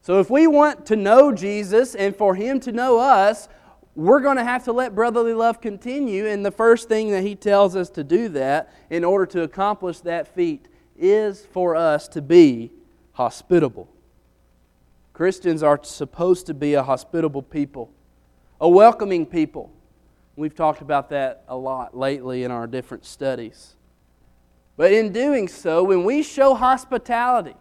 So, 0.00 0.18
if 0.18 0.30
we 0.30 0.48
want 0.48 0.86
to 0.86 0.96
know 0.96 1.32
Jesus 1.32 1.94
and 1.94 2.16
for 2.16 2.34
Him 2.34 2.58
to 2.60 2.72
know 2.72 2.98
us, 2.98 3.48
we're 3.94 4.20
going 4.20 4.36
to 4.36 4.44
have 4.44 4.64
to 4.64 4.72
let 4.72 4.94
brotherly 4.94 5.34
love 5.34 5.60
continue. 5.60 6.26
And 6.26 6.44
the 6.44 6.50
first 6.50 6.88
thing 6.88 7.10
that 7.12 7.22
He 7.22 7.36
tells 7.36 7.76
us 7.76 7.88
to 7.90 8.02
do 8.02 8.28
that 8.30 8.72
in 8.90 9.04
order 9.04 9.26
to 9.26 9.42
accomplish 9.42 10.00
that 10.00 10.34
feat 10.34 10.66
is 10.98 11.46
for 11.52 11.76
us 11.76 12.08
to 12.08 12.22
be 12.22 12.72
hospitable. 13.12 13.88
Christians 15.12 15.62
are 15.62 15.78
supposed 15.82 16.46
to 16.46 16.54
be 16.54 16.74
a 16.74 16.82
hospitable 16.82 17.42
people, 17.42 17.92
a 18.60 18.68
welcoming 18.68 19.26
people. 19.26 19.72
We've 20.36 20.54
talked 20.54 20.80
about 20.80 21.10
that 21.10 21.44
a 21.48 21.56
lot 21.56 21.96
lately 21.96 22.44
in 22.44 22.50
our 22.50 22.66
different 22.66 23.04
studies. 23.04 23.76
But 24.76 24.92
in 24.92 25.12
doing 25.12 25.48
so, 25.48 25.84
when 25.84 26.04
we 26.04 26.22
show 26.22 26.54
hospitality 26.54 27.54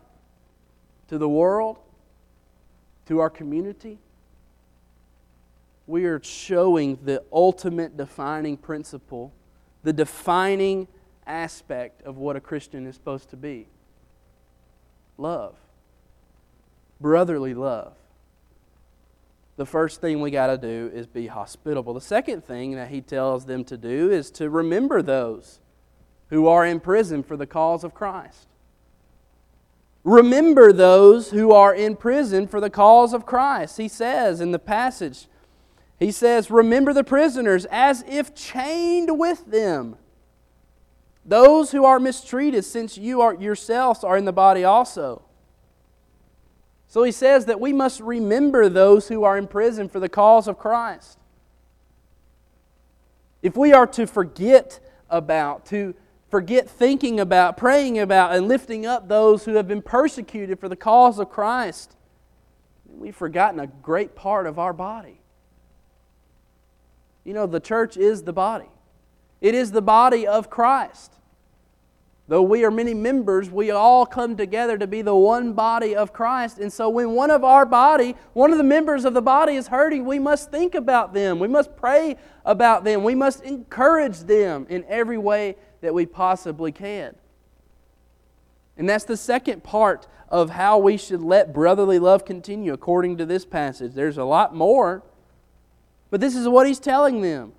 to 1.10 1.18
the 1.18 1.28
world, 1.28 1.78
to 3.08 3.20
our 3.20 3.30
community, 3.30 4.00
we 5.88 6.06
are 6.06 6.24
showing 6.24 6.98
the 7.04 7.22
ultimate 7.34 7.98
defining 7.98 8.56
principle, 8.56 9.34
the 9.84 9.92
defining 9.92 10.88
aspect 11.28 12.02
of 12.04 12.18
what 12.18 12.38
a 12.38 12.40
Christian 12.40 12.88
is 12.88 12.96
supposed 12.96 13.30
to 13.32 13.36
be 13.36 13.68
love, 15.18 15.56
brotherly 17.02 17.54
love. 17.54 17.94
The 19.58 19.66
first 19.66 20.02
thing 20.02 20.22
we 20.22 20.32
got 20.32 20.48
to 20.48 20.58
do 20.58 20.92
is 20.94 21.08
be 21.08 21.28
hospitable. 21.28 21.94
The 21.94 22.02
second 22.02 22.46
thing 22.46 22.76
that 22.76 22.90
he 22.90 23.02
tells 23.02 23.46
them 23.46 23.64
to 23.66 23.78
do 23.78 24.10
is 24.10 24.32
to 24.32 24.50
remember 24.50 25.02
those 25.02 25.60
who 26.30 26.48
are 26.48 26.66
in 26.66 26.80
prison 26.80 27.22
for 27.24 27.36
the 27.36 27.46
cause 27.46 27.84
of 27.84 27.94
Christ. 27.94 28.48
Remember 30.04 30.74
those 30.74 31.30
who 31.30 31.52
are 31.52 31.76
in 31.76 31.96
prison 31.96 32.48
for 32.48 32.60
the 32.60 32.70
cause 32.70 33.14
of 33.14 33.26
Christ. 33.26 33.78
He 33.78 33.88
says 33.88 34.42
in 34.42 34.52
the 34.52 34.60
passage, 34.60 35.28
he 36.00 36.12
says, 36.12 36.50
Remember 36.50 36.94
the 36.94 37.04
prisoners 37.04 37.68
as 37.70 38.04
if 38.08 38.34
chained 38.34 39.20
with 39.20 39.46
them. 39.46 39.98
Those 41.24 41.72
who 41.72 41.86
are 41.86 42.00
mistreated, 42.00 42.66
since 42.66 42.98
you 42.98 43.22
are 43.22 43.36
yourselves 43.36 44.04
are 44.04 44.18
in 44.18 44.26
the 44.26 44.34
body 44.34 44.64
also. 44.64 45.22
So 46.92 47.04
he 47.04 47.14
says 47.14 47.46
that 47.46 47.62
we 47.62 47.72
must 47.72 48.02
remember 48.02 48.68
those 48.68 49.08
who 49.08 49.24
are 49.24 49.38
in 49.38 49.48
prison 49.48 49.88
for 49.88 50.02
the 50.02 50.10
cause 50.10 50.46
of 50.50 50.60
Christ. 50.60 51.18
If 53.42 53.56
we 53.56 53.72
are 53.72 53.88
to 53.88 54.06
forget 54.06 54.82
about, 55.10 55.66
to 55.68 55.96
forget 56.30 56.70
thinking 56.70 57.18
about, 57.18 57.56
praying 57.56 57.98
about, 57.98 58.36
and 58.36 58.50
lifting 58.50 58.86
up 58.86 59.08
those 59.08 59.46
who 59.46 59.54
have 59.54 59.70
been 59.70 59.82
persecuted 59.82 60.60
for 60.60 60.68
the 60.68 60.76
cause 60.76 61.18
of 61.18 61.30
Christ, 61.30 61.96
we've 62.86 63.16
forgotten 63.16 63.62
a 63.62 63.68
great 63.68 64.14
part 64.14 64.46
of 64.46 64.60
our 64.60 64.74
body. 64.74 65.22
You 67.24 67.34
know, 67.34 67.46
the 67.46 67.62
church 67.62 67.96
is 67.96 68.24
the 68.24 68.34
body, 68.34 68.70
it 69.40 69.56
is 69.56 69.72
the 69.72 69.82
body 69.82 70.28
of 70.28 70.50
Christ. 70.50 71.14
Though 72.32 72.44
we 72.44 72.64
are 72.64 72.72
many 72.72 72.94
members, 72.94 73.50
we 73.52 73.72
all 73.72 74.06
come 74.06 74.38
together 74.38 74.78
to 74.78 74.88
be 74.88 75.02
the 75.02 75.14
one 75.14 75.52
body 75.52 75.98
of 75.98 76.14
Christ. 76.14 76.60
And 76.60 76.72
so, 76.72 76.88
when 76.88 77.12
one 77.12 77.30
of 77.30 77.44
our 77.44 77.66
body, 77.66 78.16
one 78.32 78.54
of 78.54 78.58
the 78.58 78.64
members 78.64 79.04
of 79.04 79.14
the 79.14 79.22
body 79.22 79.56
is 79.56 79.68
hurting, 79.68 80.06
we 80.06 80.18
must 80.18 80.50
think 80.50 80.74
about 80.74 81.14
them. 81.14 81.40
We 81.40 81.50
must 81.50 81.76
pray 81.76 82.16
about 82.46 82.86
them. 82.86 83.04
We 83.04 83.16
must 83.16 83.44
encourage 83.44 84.20
them 84.20 84.66
in 84.70 84.86
every 84.88 85.18
way 85.18 85.58
that 85.82 85.94
we 85.94 86.06
possibly 86.06 86.72
can. 86.72 87.16
And 88.78 88.88
that's 88.88 89.04
the 89.04 89.18
second 89.18 89.66
part 89.66 90.08
of 90.30 90.52
how 90.52 90.78
we 90.78 90.96
should 90.96 91.22
let 91.22 91.52
brotherly 91.52 92.00
love 92.00 92.24
continue 92.24 92.72
according 92.72 93.18
to 93.18 93.26
this 93.26 93.44
passage. 93.44 93.92
There's 93.92 94.18
a 94.18 94.24
lot 94.24 94.56
more, 94.56 95.04
but 96.10 96.22
this 96.22 96.38
is 96.38 96.48
what 96.48 96.66
he's 96.66 96.80
telling 96.80 97.20
them. 97.20 97.52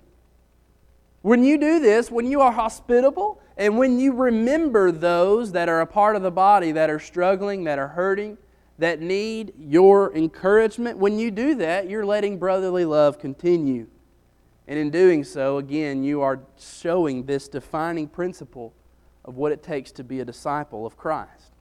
When 1.21 1.43
you 1.43 1.59
do 1.59 1.79
this, 1.79 2.09
when 2.09 2.25
you 2.25 2.41
are 2.41 2.51
hospitable, 2.51 3.39
and 3.57 3.77
when 3.77 3.99
you 3.99 4.13
remember 4.13 4.91
those 4.91 5.51
that 5.51 5.69
are 5.69 5.81
a 5.81 5.85
part 5.85 6.15
of 6.15 6.21
the 6.21 6.31
body 6.31 6.71
that 6.71 6.89
are 6.89 6.99
struggling, 6.99 7.65
that 7.65 7.79
are 7.79 7.89
hurting, 7.89 8.37
that 8.79 8.99
need 8.99 9.53
your 9.57 10.15
encouragement, 10.15 10.97
when 10.97 11.19
you 11.19 11.29
do 11.29 11.55
that, 11.55 11.89
you're 11.89 12.05
letting 12.05 12.39
brotherly 12.39 12.85
love 12.85 13.19
continue. 13.19 13.87
And 14.67 14.79
in 14.79 14.89
doing 14.89 15.23
so, 15.23 15.57
again, 15.57 16.03
you 16.03 16.21
are 16.21 16.39
showing 16.57 17.25
this 17.25 17.47
defining 17.47 18.07
principle 18.07 18.73
of 19.25 19.35
what 19.35 19.51
it 19.51 19.61
takes 19.61 19.91
to 19.93 20.03
be 20.03 20.19
a 20.19 20.25
disciple 20.25 20.85
of 20.85 20.97
Christ. 20.97 21.51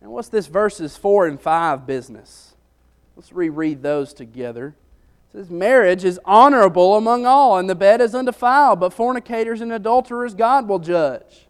And 0.00 0.10
what's 0.10 0.28
this 0.28 0.46
verses 0.46 0.96
4 0.96 1.26
and 1.26 1.40
5 1.40 1.86
business? 1.86 2.54
Let's 3.16 3.32
reread 3.32 3.82
those 3.82 4.12
together. 4.12 4.76
Says, 5.36 5.50
Marriage 5.50 6.02
is 6.02 6.18
honorable 6.24 6.96
among 6.96 7.26
all, 7.26 7.58
and 7.58 7.68
the 7.68 7.74
bed 7.74 8.00
is 8.00 8.14
undefiled, 8.14 8.80
but 8.80 8.94
fornicators 8.94 9.60
and 9.60 9.70
adulterers 9.70 10.32
God 10.34 10.66
will 10.66 10.78
judge. 10.78 11.46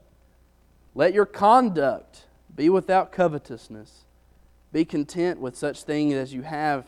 Let 0.96 1.14
your 1.14 1.24
conduct 1.24 2.24
be 2.52 2.68
without 2.68 3.12
covetousness. 3.12 4.06
Be 4.72 4.84
content 4.84 5.40
with 5.40 5.56
such 5.56 5.84
things 5.84 6.14
as 6.14 6.34
you 6.34 6.42
have. 6.42 6.84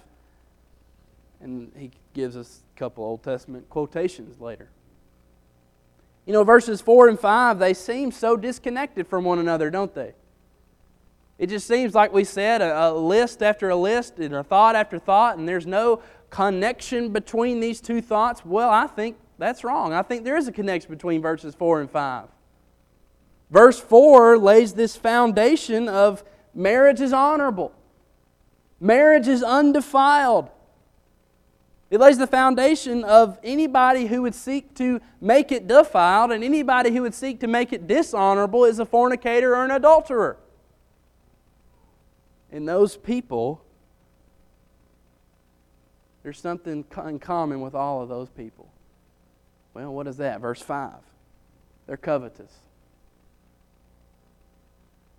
And 1.40 1.70
he 1.76 1.92
gives 2.14 2.36
us 2.36 2.62
a 2.74 2.78
couple 2.80 3.04
Old 3.04 3.22
Testament 3.22 3.70
quotations 3.70 4.40
later. 4.40 4.68
You 6.26 6.32
know, 6.32 6.42
verses 6.42 6.80
4 6.80 7.10
and 7.10 7.20
5, 7.20 7.60
they 7.60 7.74
seem 7.74 8.10
so 8.10 8.36
disconnected 8.36 9.06
from 9.06 9.22
one 9.22 9.38
another, 9.38 9.70
don't 9.70 9.94
they? 9.94 10.14
It 11.38 11.46
just 11.46 11.68
seems 11.68 11.94
like 11.94 12.12
we 12.12 12.24
said 12.24 12.60
a, 12.60 12.88
a, 12.88 12.92
list 12.92 13.40
after 13.40 13.68
a 13.68 13.76
list 13.76 14.18
and 14.18 14.34
a 14.34 14.42
thought 14.42 14.74
after 14.74 14.98
thought, 14.98 15.38
and 15.38 15.48
there's 15.48 15.68
no 15.68 16.02
connection 16.30 17.11
between 17.11 17.61
these 17.61 17.80
two 17.80 18.00
thoughts. 18.00 18.44
Well, 18.44 18.70
I 18.70 18.87
think 18.87 19.16
that's 19.38 19.64
wrong. 19.64 19.92
I 19.92 20.02
think 20.02 20.25
there 20.25 20.37
is 20.37 20.49
a 20.49 20.52
connection 20.52 20.90
between 20.90 21.23
verses 21.23 21.54
4 21.54 21.80
and 21.80 21.90
5. 21.90 22.28
Verse 23.50 23.80
4 23.80 24.38
lays 24.38 24.75
this 24.75 24.97
foundation 24.97 25.88
of 25.88 26.23
marriage 26.54 27.00
is 27.00 27.12
honorable, 27.12 27.73
marriage 28.80 29.28
is 29.28 29.42
undefiled. 29.42 30.50
It 31.90 32.00
lays 32.00 32.18
the 32.18 32.26
foundation 32.26 33.02
of 33.02 33.38
anybody 33.42 34.04
who 34.06 34.20
would 34.20 34.35
seek 34.35 34.75
to 34.75 35.00
make 35.23 35.50
it 35.50 35.66
defiled 35.66 36.32
and 36.32 36.44
anybody 36.44 36.90
who 36.90 37.00
would 37.00 37.14
seek 37.14 37.40
to 37.40 37.47
make 37.47 37.73
it 37.73 37.87
dishonorable 37.87 38.66
is 38.66 38.78
a 38.78 38.85
fornicator 38.85 39.56
or 39.56 39.64
an 39.64 39.70
adulterer. 39.70 40.37
And 42.52 42.68
those 42.68 42.99
people, 42.99 43.64
there's 46.28 46.38
something 46.38 46.85
in 47.06 47.18
common 47.18 47.62
with 47.62 47.75
all 47.75 48.02
of 48.02 48.11
those 48.11 48.28
people. 48.28 48.70
Well, 49.73 49.94
what 49.94 50.06
is 50.06 50.18
that? 50.18 50.42
Verse 50.42 50.61
5. 50.61 50.92
They're 51.87 51.97
covetous. 51.97 52.52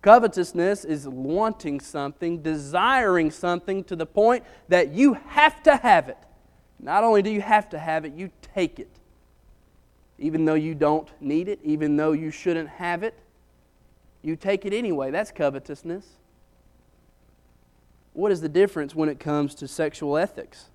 Covetousness 0.02 0.84
is 0.84 1.08
wanting 1.08 1.80
something, 1.80 2.42
desiring 2.42 3.32
something 3.32 3.82
to 3.84 3.96
the 3.96 4.06
point 4.06 4.44
that 4.68 4.92
you 4.92 5.14
have 5.14 5.60
to 5.64 5.74
have 5.78 6.08
it. 6.08 6.16
Not 6.78 7.02
only 7.02 7.22
do 7.22 7.30
you 7.30 7.40
have 7.40 7.68
to 7.70 7.78
have 7.80 8.04
it, 8.04 8.12
you 8.12 8.30
take 8.54 8.78
it. 8.78 8.92
Even 10.16 10.44
though 10.44 10.54
you 10.54 10.76
don't 10.76 11.08
need 11.20 11.48
it, 11.48 11.58
even 11.64 11.96
though 11.96 12.12
you 12.12 12.30
shouldn't 12.30 12.68
have 12.68 13.02
it, 13.02 13.18
you 14.22 14.36
take 14.36 14.64
it 14.64 14.72
anyway. 14.72 15.10
That's 15.10 15.32
covetousness. 15.32 16.06
what 18.12 18.30
is 18.30 18.42
the 18.42 18.48
difference 18.48 18.94
when 18.94 19.08
it 19.08 19.18
comes 19.18 19.56
to 19.56 19.66
sexual 19.66 20.16
ethics? 20.16 20.66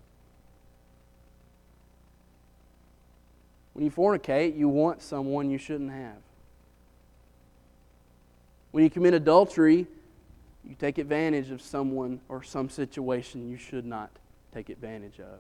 When 3.75 3.83
you 3.83 3.91
fornicate, 3.91 4.57
you 4.57 4.69
want 4.69 5.01
someone 5.01 5.51
you 5.51 5.57
shouldn't 5.57 5.91
have. 5.91 6.15
When 8.71 8.85
you 8.85 8.89
commit 8.89 9.13
adultery, 9.13 9.85
you 10.63 10.75
take 10.79 10.97
advantage 10.97 11.51
of 11.51 11.61
someone 11.61 12.21
or 12.29 12.41
some 12.41 12.69
situation 12.69 13.49
you 13.49 13.57
should 13.57 13.85
not 13.85 14.11
take 14.53 14.69
advantage 14.69 15.19
of. 15.19 15.39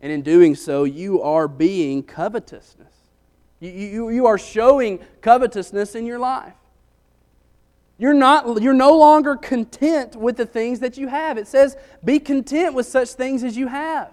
And 0.00 0.12
in 0.12 0.22
doing 0.22 0.54
so, 0.54 0.84
you 0.84 1.20
are 1.20 1.48
being 1.48 2.04
covetousness. 2.04 2.94
You, 3.58 3.70
you, 3.70 4.10
you 4.10 4.26
are 4.26 4.38
showing 4.38 5.00
covetousness 5.20 5.96
in 5.96 6.06
your 6.06 6.20
life. 6.20 6.54
You're, 7.98 8.14
not, 8.14 8.62
you're 8.62 8.72
no 8.72 8.96
longer 8.96 9.34
content 9.34 10.14
with 10.14 10.36
the 10.36 10.46
things 10.46 10.78
that 10.78 10.96
you 10.96 11.08
have. 11.08 11.38
It 11.38 11.48
says, 11.48 11.76
be 12.04 12.20
content 12.20 12.74
with 12.74 12.86
such 12.86 13.08
things 13.10 13.42
as 13.42 13.56
you 13.56 13.66
have. 13.66 14.12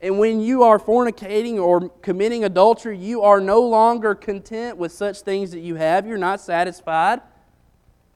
And 0.00 0.18
when 0.18 0.40
you 0.40 0.62
are 0.62 0.78
fornicating 0.78 1.60
or 1.60 1.88
committing 2.02 2.44
adultery, 2.44 2.96
you 2.96 3.22
are 3.22 3.40
no 3.40 3.60
longer 3.60 4.14
content 4.14 4.76
with 4.76 4.92
such 4.92 5.22
things 5.22 5.50
that 5.50 5.60
you 5.60 5.74
have. 5.74 6.06
You're 6.06 6.18
not 6.18 6.40
satisfied. 6.40 7.20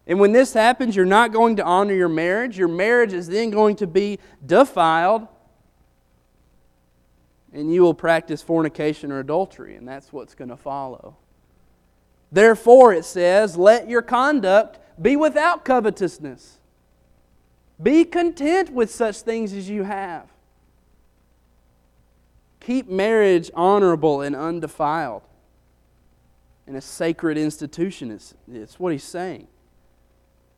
And 0.07 0.21
when 0.21 0.33
this 0.33 0.53
happens, 0.53 0.95
you're 0.95 1.05
not 1.05 1.33
going 1.33 1.57
to 1.57 1.65
honor 1.65 1.95
your 1.95 2.09
marriage. 2.09 2.57
Your 2.57 2.69
marriage 2.69 3.13
is 3.13 3.27
then 3.27 3.51
going 3.51 3.77
to 3.77 3.87
be 3.87 4.19
defiled. 4.45 5.27
And 7.53 7.73
you 7.73 7.83
will 7.83 7.95
practice 7.95 8.43
fornication 8.43 9.13
or 9.13 9.19
adultery. 9.19 9.75
And 9.77 9.87
that's 9.87 10.13
what's 10.13 10.35
going 10.35 10.51
to 10.51 10.57
follow. 10.57 11.17
Therefore, 12.31 12.95
it 12.95 13.05
says, 13.05 13.57
let 13.57 13.89
your 13.89 14.03
conduct 14.03 14.79
be 15.01 15.17
without 15.17 15.65
covetousness. 15.65 16.59
Be 17.83 18.05
content 18.05 18.71
with 18.71 18.91
such 18.91 19.19
things 19.19 19.53
as 19.53 19.69
you 19.69 19.83
have. 19.83 20.32
Keep 22.63 22.89
marriage 22.89 23.51
honorable 23.55 24.21
and 24.21 24.37
undefiled 24.37 25.23
and 26.67 26.77
a 26.77 26.81
sacred 26.81 27.37
institution. 27.37 28.13
It's, 28.13 28.35
it's 28.51 28.79
what 28.79 28.93
he's 28.93 29.03
saying. 29.03 29.49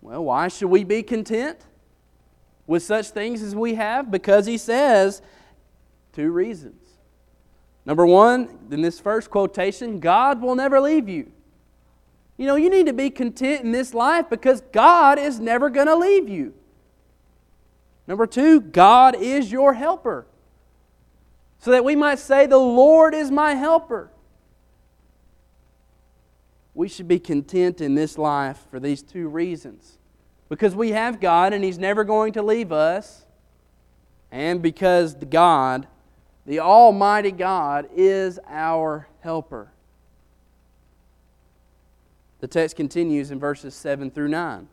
Well, 0.03 0.25
why 0.25 0.49
should 0.49 0.69
we 0.69 0.85
be 0.85 1.03
content 1.03 1.65
with 2.67 2.83
such 2.83 3.09
things 3.09 3.41
as 3.41 3.57
we 3.57 3.75
have? 3.75 4.11
Because 4.11 4.45
he 4.45 4.59
says 4.59 5.23
two 6.13 6.31
reasons. 6.31 6.83
Number 7.87 8.05
one, 8.05 8.59
in 8.71 8.83
this 8.83 9.01
first 9.01 9.31
quotation, 9.31 9.99
God 9.99 10.43
will 10.43 10.55
never 10.55 10.81
leave 10.81 11.09
you. 11.09 11.33
You 12.37 12.47
know, 12.47 12.57
you 12.57 12.69
need 12.69 12.85
to 12.85 12.93
be 12.93 13.09
content 13.09 13.65
in 13.65 13.73
this 13.73 13.95
life 13.95 14.29
because 14.29 14.61
God 14.73 15.19
is 15.19 15.41
never 15.41 15.71
going 15.71 15.87
to 15.87 15.97
leave 15.97 16.29
you. 16.29 16.53
Number 18.07 18.27
two, 18.27 18.61
God 18.61 19.17
is 19.17 19.51
your 19.51 19.73
helper. 19.73 20.27
So 21.65 21.71
that 21.71 21.83
we 21.83 21.97
might 21.97 22.19
say, 22.19 22.45
The 22.45 22.59
Lord 22.59 23.15
is 23.15 23.31
my 23.31 23.55
helper. 23.55 24.11
We 26.75 26.91
should 26.91 27.09
be 27.09 27.19
content 27.19 27.81
in 27.81 27.95
this 27.95 28.19
life 28.19 28.67
for 28.71 28.79
these 28.79 29.01
two 29.01 29.29
reasons. 29.29 29.97
Because 30.51 30.75
we 30.75 30.91
have 30.91 31.23
God 31.23 31.55
and 31.55 31.65
He's 31.65 31.79
never 31.79 32.05
going 32.05 32.35
to 32.35 32.43
leave 32.43 32.71
us, 32.71 33.25
and 34.31 34.61
because 34.61 35.15
God, 35.15 35.87
the 36.45 36.61
Almighty 36.61 37.31
God, 37.31 37.89
is 37.97 38.39
our 38.47 39.09
helper. 39.21 39.73
The 42.41 42.47
text 42.47 42.77
continues 42.77 43.31
in 43.31 43.41
verses 43.41 43.75
7 43.75 44.11
through 44.11 44.29
9. 44.29 44.69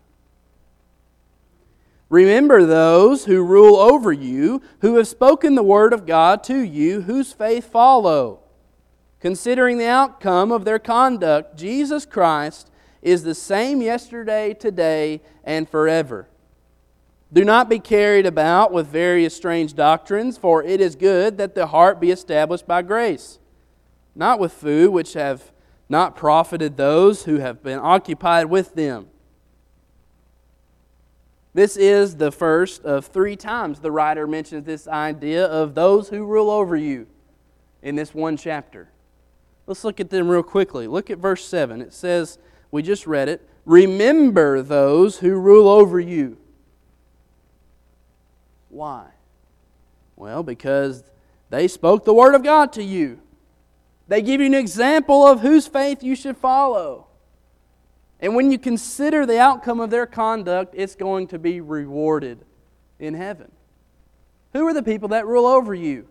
Remember 2.12 2.66
those 2.66 3.24
who 3.24 3.42
rule 3.42 3.78
over 3.78 4.12
you, 4.12 4.62
who 4.82 4.98
have 4.98 5.08
spoken 5.08 5.56
the 5.56 5.64
word 5.64 5.94
of 5.94 6.06
God 6.06 6.44
to 6.44 6.60
you, 6.60 7.04
whose 7.04 7.32
faith 7.32 7.72
follow. 7.72 8.42
Considering 9.22 9.78
the 9.78 9.88
outcome 9.88 10.52
of 10.52 10.66
their 10.66 10.78
conduct, 10.78 11.56
Jesus 11.56 12.06
Christ 12.06 12.70
is 13.02 13.24
the 13.24 13.34
same 13.34 13.82
yesterday, 13.82 14.54
today, 14.54 15.22
and 15.46 15.70
forever. 15.70 16.28
Do 17.32 17.46
not 17.46 17.70
be 17.70 17.80
carried 17.80 18.26
about 18.26 18.74
with 18.74 18.88
various 18.88 19.34
strange 19.34 19.74
doctrines, 19.74 20.38
for 20.38 20.62
it 20.62 20.82
is 20.82 20.98
good 20.98 21.38
that 21.38 21.56
the 21.56 21.68
heart 21.68 22.02
be 22.02 22.12
established 22.12 22.68
by 22.68 22.82
grace, 22.82 23.40
not 24.16 24.38
with 24.38 24.52
food 24.52 24.92
which 24.92 25.14
have 25.14 25.54
not 25.88 26.18
profited 26.18 26.76
those 26.76 27.24
who 27.24 27.38
have 27.38 27.64
been 27.64 27.80
occupied 27.80 28.48
with 28.48 28.76
them. 28.76 29.08
This 31.54 31.76
is 31.76 32.16
the 32.16 32.32
first 32.32 32.84
of 32.84 33.08
three 33.08 33.36
times 33.36 33.80
the 33.80 33.92
writer 33.92 34.26
mentions 34.26 34.66
this 34.66 34.88
idea 34.88 35.46
of 35.46 35.76
those 35.76 36.10
who 36.10 36.26
rule 36.26 36.50
over 36.50 36.76
you 36.78 37.08
in 37.82 37.96
this 37.96 38.14
one 38.14 38.38
chapter. 38.38 38.90
Let's 39.68 39.84
look 39.84 40.00
at 40.00 40.10
them 40.10 40.30
real 40.30 40.44
quickly. 40.44 40.88
Look 40.88 41.10
at 41.10 41.18
verse 41.18 41.44
7. 41.46 41.82
It 41.82 41.94
says, 41.94 42.38
we 42.72 42.82
just 42.82 43.06
read 43.06 43.28
it, 43.28 43.48
remember 43.66 44.62
those 44.62 45.20
who 45.20 45.36
rule 45.36 45.68
over 45.68 46.00
you. 46.00 46.38
Why? 48.70 49.08
Well, 50.16 50.44
because 50.44 51.04
they 51.50 51.68
spoke 51.68 52.06
the 52.06 52.14
word 52.14 52.34
of 52.34 52.44
God 52.44 52.72
to 52.74 52.84
you. 52.84 53.20
They 54.08 54.22
give 54.22 54.40
you 54.40 54.48
an 54.48 54.54
example 54.54 55.28
of 55.28 55.42
whose 55.42 55.68
faith 55.68 56.02
you 56.02 56.16
should 56.16 56.38
follow. 56.38 57.08
And 58.22 58.36
when 58.36 58.52
you 58.52 58.60
consider 58.60 59.26
the 59.26 59.40
outcome 59.40 59.80
of 59.80 59.90
their 59.90 60.06
conduct, 60.06 60.76
it's 60.78 60.96
going 60.96 61.28
to 61.28 61.40
be 61.40 61.60
rewarded 61.60 62.46
in 63.00 63.16
heaven. 63.16 63.52
Who 64.54 64.68
are 64.68 64.74
the 64.74 64.84
people 64.84 65.10
that 65.10 65.26
rule 65.26 65.48
over 65.48 65.74
you? 65.74 66.08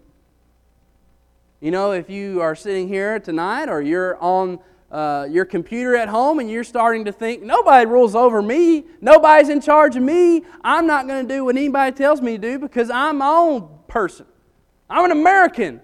You 1.60 1.70
know, 1.70 1.92
if 1.92 2.10
you 2.10 2.40
are 2.40 2.54
sitting 2.54 2.88
here 2.88 3.20
tonight 3.20 3.68
or 3.68 3.80
you're 3.80 4.16
on 4.16 4.58
uh, 4.90 5.28
your 5.30 5.44
computer 5.44 5.94
at 5.94 6.08
home 6.08 6.40
and 6.40 6.50
you're 6.50 6.64
starting 6.64 7.04
to 7.04 7.12
think, 7.12 7.42
nobody 7.42 7.86
rules 7.86 8.16
over 8.16 8.42
me, 8.42 8.86
nobody's 9.00 9.48
in 9.48 9.60
charge 9.60 9.94
of 9.94 10.02
me, 10.02 10.42
I'm 10.64 10.86
not 10.86 11.06
going 11.06 11.28
to 11.28 11.34
do 11.34 11.44
what 11.44 11.56
anybody 11.56 11.94
tells 11.94 12.20
me 12.20 12.32
to 12.32 12.38
do 12.38 12.58
because 12.58 12.90
I'm 12.90 13.18
my 13.18 13.28
own 13.28 13.68
person. 13.86 14.26
I'm 14.88 15.04
an 15.04 15.12
American. 15.12 15.80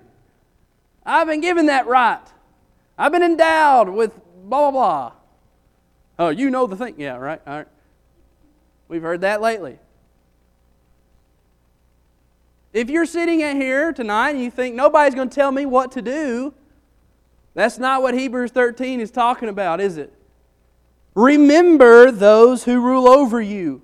I've 1.05 1.29
been 1.29 1.41
given 1.41 1.67
that 1.67 1.87
right. 1.87 2.27
I've 2.99 3.13
been 3.13 3.23
endowed 3.23 3.91
with 3.91 4.13
blah, 4.49 4.71
blah, 4.71 4.71
blah. 4.71 5.13
Oh, 6.19 6.29
you 6.29 6.51
know 6.51 6.67
the 6.67 6.77
thing. 6.77 6.95
Yeah, 6.99 7.17
right. 7.17 7.41
All 7.47 7.57
right. 7.59 7.69
We've 8.89 9.03
heard 9.03 9.21
that 9.23 9.41
lately. 9.41 9.79
If 12.73 12.91
you're 12.91 13.07
sitting 13.07 13.41
in 13.41 13.61
here 13.61 13.93
tonight 13.93 14.31
and 14.31 14.43
you 14.43 14.51
think 14.51 14.75
nobody's 14.75 15.15
going 15.15 15.29
to 15.29 15.35
tell 15.35 15.51
me 15.51 15.67
what 15.67 15.93
to 15.93 16.03
do, 16.03 16.55
that's 17.55 17.79
not 17.79 18.03
what 18.03 18.15
Hebrews 18.15 18.51
13 18.51 19.01
is 19.01 19.11
talking 19.11 19.49
about, 19.49 19.81
is 19.81 19.97
it? 19.97 20.13
Remember 21.15 22.11
those 22.11 22.65
who 22.65 22.81
rule 22.81 23.09
over 23.09 23.41
you. 23.41 23.83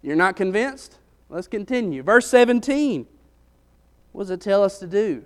You're 0.00 0.16
not 0.16 0.36
convinced? 0.36 0.98
Let's 1.28 1.46
continue. 1.46 2.02
Verse 2.02 2.26
17. 2.26 3.06
What 4.12 4.24
does 4.24 4.30
it 4.30 4.40
tell 4.40 4.64
us 4.64 4.78
to 4.78 4.86
do? 4.86 5.24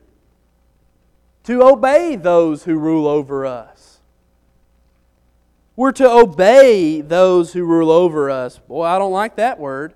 to 1.47 1.63
obey 1.63 2.17
those 2.17 2.65
who 2.65 2.77
rule 2.77 3.07
over 3.07 3.47
us. 3.47 3.96
We're 5.77 5.93
to 5.93 6.11
obey 6.11 7.03
those 7.03 7.53
who 7.53 7.65
rule 7.65 7.91
over 7.91 8.31
us. 8.31 8.59
Boy, 8.59 8.85
I 8.85 8.99
don't 8.99 9.13
like 9.13 9.37
that 9.37 9.59
word. 9.61 9.93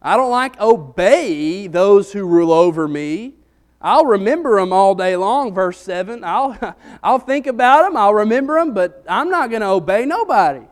I 0.00 0.16
don't 0.16 0.30
like 0.30 0.58
obey 0.60 1.66
those 1.66 2.12
who 2.12 2.24
rule 2.24 2.52
over 2.52 2.86
me. 2.86 3.34
I'll 3.82 4.06
remember 4.06 4.60
them 4.60 4.72
all 4.72 4.94
day 4.94 5.16
long, 5.16 5.52
verse 5.52 5.78
7. 5.78 6.22
I'll, 6.22 6.76
I'll 7.02 7.18
think 7.18 7.46
about 7.46 7.82
them, 7.82 7.96
I'll 7.96 8.14
remember 8.14 8.58
them, 8.58 8.72
but 8.72 9.04
I'm 9.08 9.30
not 9.30 9.50
going 9.50 9.62
to 9.62 9.68
obey 9.68 10.04
nobody. 10.06 10.66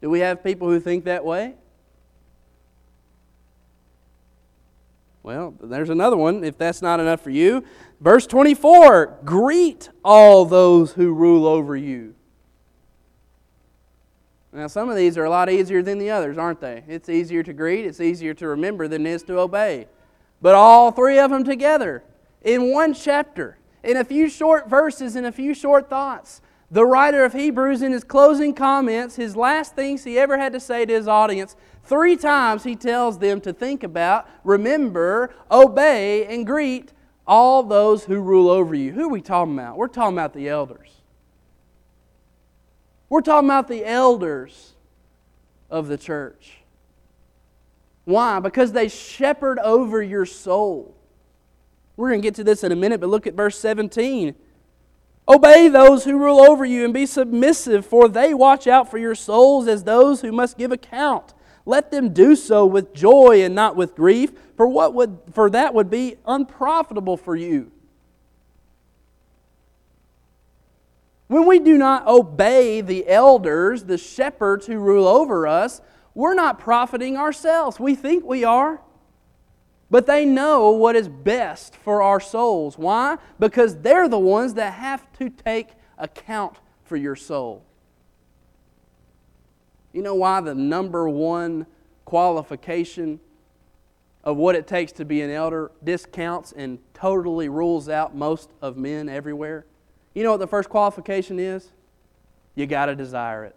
Do 0.00 0.10
we 0.10 0.20
have 0.20 0.42
people 0.42 0.68
who 0.68 0.78
think 0.80 1.04
that 1.04 1.24
way? 1.24 1.54
Well, 5.22 5.54
there's 5.62 5.90
another 5.90 6.16
one, 6.16 6.42
if 6.42 6.58
that's 6.58 6.82
not 6.82 6.98
enough 6.98 7.20
for 7.20 7.30
you. 7.30 7.64
Verse 8.02 8.26
24 8.26 9.20
Greet 9.24 9.90
all 10.04 10.44
those 10.44 10.92
who 10.92 11.12
rule 11.12 11.46
over 11.46 11.76
you. 11.76 12.14
Now, 14.52 14.66
some 14.66 14.90
of 14.90 14.96
these 14.96 15.16
are 15.16 15.24
a 15.24 15.30
lot 15.30 15.48
easier 15.48 15.82
than 15.82 15.98
the 15.98 16.10
others, 16.10 16.36
aren't 16.36 16.60
they? 16.60 16.82
It's 16.86 17.08
easier 17.08 17.42
to 17.44 17.52
greet, 17.54 17.86
it's 17.86 18.00
easier 18.00 18.34
to 18.34 18.48
remember 18.48 18.86
than 18.86 19.06
it 19.06 19.10
is 19.10 19.22
to 19.24 19.38
obey. 19.38 19.86
But 20.42 20.54
all 20.54 20.90
three 20.90 21.18
of 21.18 21.30
them 21.30 21.44
together 21.44 22.02
in 22.42 22.72
one 22.72 22.92
chapter, 22.92 23.56
in 23.84 23.96
a 23.96 24.04
few 24.04 24.28
short 24.28 24.68
verses, 24.68 25.16
in 25.16 25.24
a 25.24 25.32
few 25.32 25.54
short 25.54 25.88
thoughts. 25.88 26.42
The 26.70 26.84
writer 26.84 27.24
of 27.24 27.34
Hebrews, 27.34 27.82
in 27.82 27.92
his 27.92 28.02
closing 28.02 28.52
comments, 28.52 29.16
his 29.16 29.36
last 29.36 29.74
things 29.74 30.04
he 30.04 30.18
ever 30.18 30.38
had 30.38 30.52
to 30.54 30.60
say 30.60 30.84
to 30.84 30.92
his 30.92 31.06
audience, 31.06 31.54
Three 31.84 32.16
times 32.16 32.64
he 32.64 32.74
tells 32.76 33.18
them 33.18 33.40
to 33.42 33.52
think 33.52 33.84
about, 33.84 34.28
remember, 34.42 35.34
obey, 35.50 36.26
and 36.26 36.46
greet 36.46 36.92
all 37.26 37.62
those 37.62 38.04
who 38.04 38.20
rule 38.20 38.50
over 38.50 38.74
you. 38.74 38.92
Who 38.92 39.06
are 39.06 39.12
we 39.12 39.20
talking 39.20 39.54
about? 39.54 39.76
We're 39.76 39.88
talking 39.88 40.16
about 40.16 40.34
the 40.34 40.48
elders. 40.48 40.90
We're 43.08 43.20
talking 43.20 43.48
about 43.48 43.68
the 43.68 43.84
elders 43.84 44.72
of 45.70 45.88
the 45.88 45.98
church. 45.98 46.58
Why? 48.04 48.40
Because 48.40 48.72
they 48.72 48.88
shepherd 48.88 49.58
over 49.58 50.02
your 50.02 50.26
soul. 50.26 50.94
We're 51.96 52.08
going 52.10 52.22
to 52.22 52.26
get 52.26 52.34
to 52.36 52.44
this 52.44 52.64
in 52.64 52.72
a 52.72 52.76
minute, 52.76 53.00
but 53.00 53.10
look 53.10 53.26
at 53.26 53.34
verse 53.34 53.58
17. 53.58 54.34
Obey 55.28 55.68
those 55.68 56.04
who 56.04 56.18
rule 56.18 56.40
over 56.40 56.64
you 56.64 56.84
and 56.84 56.92
be 56.92 57.06
submissive, 57.06 57.86
for 57.86 58.08
they 58.08 58.34
watch 58.34 58.66
out 58.66 58.90
for 58.90 58.98
your 58.98 59.14
souls 59.14 59.68
as 59.68 59.84
those 59.84 60.20
who 60.20 60.32
must 60.32 60.58
give 60.58 60.72
account. 60.72 61.32
Let 61.64 61.90
them 61.90 62.12
do 62.12 62.34
so 62.34 62.66
with 62.66 62.92
joy 62.92 63.42
and 63.42 63.54
not 63.54 63.76
with 63.76 63.94
grief, 63.94 64.32
for 64.56 64.66
what 64.66 64.94
would 64.94 65.18
for 65.32 65.48
that 65.50 65.74
would 65.74 65.90
be 65.90 66.16
unprofitable 66.26 67.16
for 67.16 67.36
you. 67.36 67.70
When 71.28 71.46
we 71.46 71.60
do 71.60 71.78
not 71.78 72.06
obey 72.06 72.82
the 72.82 73.08
elders, 73.08 73.84
the 73.84 73.96
shepherds 73.96 74.66
who 74.66 74.78
rule 74.78 75.08
over 75.08 75.46
us, 75.46 75.80
we're 76.14 76.34
not 76.34 76.58
profiting 76.58 77.16
ourselves. 77.16 77.80
We 77.80 77.94
think 77.94 78.24
we 78.24 78.44
are. 78.44 78.82
But 79.90 80.06
they 80.06 80.24
know 80.24 80.70
what 80.70 80.96
is 80.96 81.08
best 81.08 81.76
for 81.76 82.02
our 82.02 82.20
souls. 82.20 82.76
Why? 82.76 83.18
Because 83.38 83.78
they're 83.78 84.08
the 84.08 84.18
ones 84.18 84.54
that 84.54 84.74
have 84.74 85.10
to 85.18 85.30
take 85.30 85.68
account 85.98 86.56
for 86.84 86.96
your 86.96 87.16
soul. 87.16 87.64
You 89.92 90.02
know 90.02 90.14
why 90.14 90.40
the 90.40 90.54
number 90.54 91.08
one 91.08 91.66
qualification 92.04 93.20
of 94.24 94.36
what 94.36 94.54
it 94.54 94.66
takes 94.66 94.92
to 94.92 95.04
be 95.04 95.20
an 95.22 95.30
elder 95.30 95.70
discounts 95.82 96.52
and 96.52 96.78
totally 96.94 97.48
rules 97.48 97.88
out 97.88 98.14
most 98.14 98.50
of 98.60 98.76
men 98.76 99.08
everywhere? 99.08 99.66
You 100.14 100.22
know 100.22 100.30
what 100.32 100.40
the 100.40 100.46
first 100.46 100.68
qualification 100.68 101.38
is? 101.38 101.72
You 102.54 102.66
got 102.66 102.86
to 102.86 102.94
desire 102.94 103.44
it. 103.44 103.56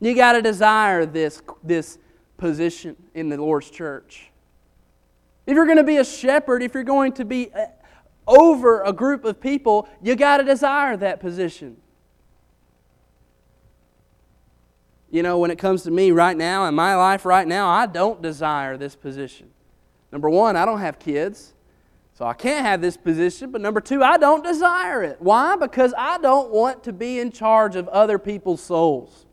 You 0.00 0.14
got 0.14 0.32
to 0.32 0.42
desire 0.42 1.06
this, 1.06 1.40
this 1.62 1.98
position 2.36 2.96
in 3.14 3.28
the 3.28 3.36
Lord's 3.36 3.70
church. 3.70 4.30
If 5.46 5.54
you're 5.54 5.66
going 5.66 5.78
to 5.78 5.84
be 5.84 5.98
a 5.98 6.04
shepherd, 6.04 6.62
if 6.62 6.74
you're 6.74 6.84
going 6.84 7.12
to 7.12 7.24
be 7.24 7.50
uh, 7.52 7.66
over 8.26 8.82
a 8.82 8.92
group 8.92 9.24
of 9.24 9.40
people, 9.40 9.88
you 10.02 10.16
got 10.16 10.38
to 10.38 10.44
desire 10.44 10.96
that 10.96 11.20
position. 11.20 11.76
You 15.14 15.22
know, 15.22 15.38
when 15.38 15.52
it 15.52 15.58
comes 15.58 15.84
to 15.84 15.92
me 15.92 16.10
right 16.10 16.36
now, 16.36 16.66
in 16.66 16.74
my 16.74 16.96
life 16.96 17.24
right 17.24 17.46
now, 17.46 17.68
I 17.68 17.86
don't 17.86 18.20
desire 18.20 18.76
this 18.76 18.96
position. 18.96 19.48
Number 20.10 20.28
one, 20.28 20.56
I 20.56 20.64
don't 20.64 20.80
have 20.80 20.98
kids, 20.98 21.54
so 22.14 22.24
I 22.24 22.32
can't 22.32 22.66
have 22.66 22.80
this 22.80 22.96
position. 22.96 23.52
But 23.52 23.60
number 23.60 23.80
two, 23.80 24.02
I 24.02 24.16
don't 24.16 24.42
desire 24.42 25.04
it. 25.04 25.18
Why? 25.20 25.54
Because 25.54 25.94
I 25.96 26.18
don't 26.18 26.50
want 26.50 26.82
to 26.82 26.92
be 26.92 27.20
in 27.20 27.30
charge 27.30 27.76
of 27.76 27.86
other 27.90 28.18
people's 28.18 28.60
souls. 28.60 29.24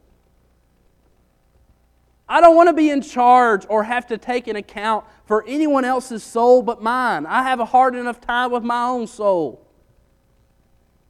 I 2.29 2.41
don't 2.41 2.55
want 2.55 2.69
to 2.69 2.73
be 2.73 2.91
in 2.91 3.01
charge 3.01 3.65
or 3.67 3.81
have 3.81 4.05
to 4.05 4.19
take 4.19 4.45
an 4.45 4.57
account 4.57 5.03
for 5.25 5.43
anyone 5.47 5.83
else's 5.83 6.21
soul 6.21 6.61
but 6.61 6.83
mine. 6.83 7.25
I 7.25 7.41
have 7.41 7.59
a 7.59 7.65
hard 7.65 7.95
enough 7.95 8.21
time 8.21 8.51
with 8.51 8.61
my 8.61 8.83
own 8.83 9.07
soul 9.07 9.67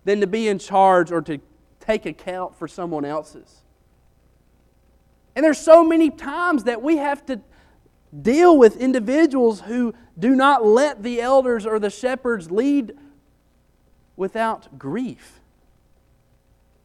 than 0.06 0.22
to 0.22 0.28
be 0.28 0.48
in 0.48 0.60
charge 0.60 1.12
or 1.12 1.22
to 1.24 1.42
take 1.82 2.06
account 2.06 2.56
for 2.56 2.70
someone 2.70 3.04
else's. 3.04 3.64
And 5.36 5.46
there's 5.46 5.60
so 5.60 5.84
many 5.84 6.10
times 6.10 6.66
that 6.66 6.82
we 6.82 6.98
have 6.98 7.26
to 7.28 7.42
deal 8.22 8.58
with 8.58 8.78
individuals 8.78 9.62
who 9.62 9.94
do 10.20 10.36
not 10.36 10.66
let 10.66 11.04
the 11.04 11.22
elders 11.22 11.66
or 11.66 11.80
the 11.80 11.90
shepherds 11.90 12.52
lead 12.52 12.98
without 14.18 14.78
grief. 14.78 15.40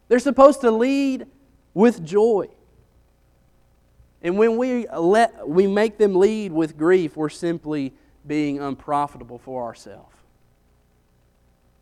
They're 0.09 0.19
supposed 0.19 0.61
to 0.61 0.71
lead 0.71 1.27
with 1.75 2.05
joy. 2.05 2.49
And 4.23 4.39
when 4.39 4.57
we, 4.57 4.87
let, 4.89 5.47
we 5.49 5.67
make 5.67 5.99
them 5.99 6.15
lead 6.15 6.53
with 6.53 6.77
grief, 6.77 7.17
we're 7.17 7.29
simply 7.29 7.93
being 8.27 8.61
unprofitable 8.61 9.39
for 9.39 9.65
ourselves. 9.65 10.15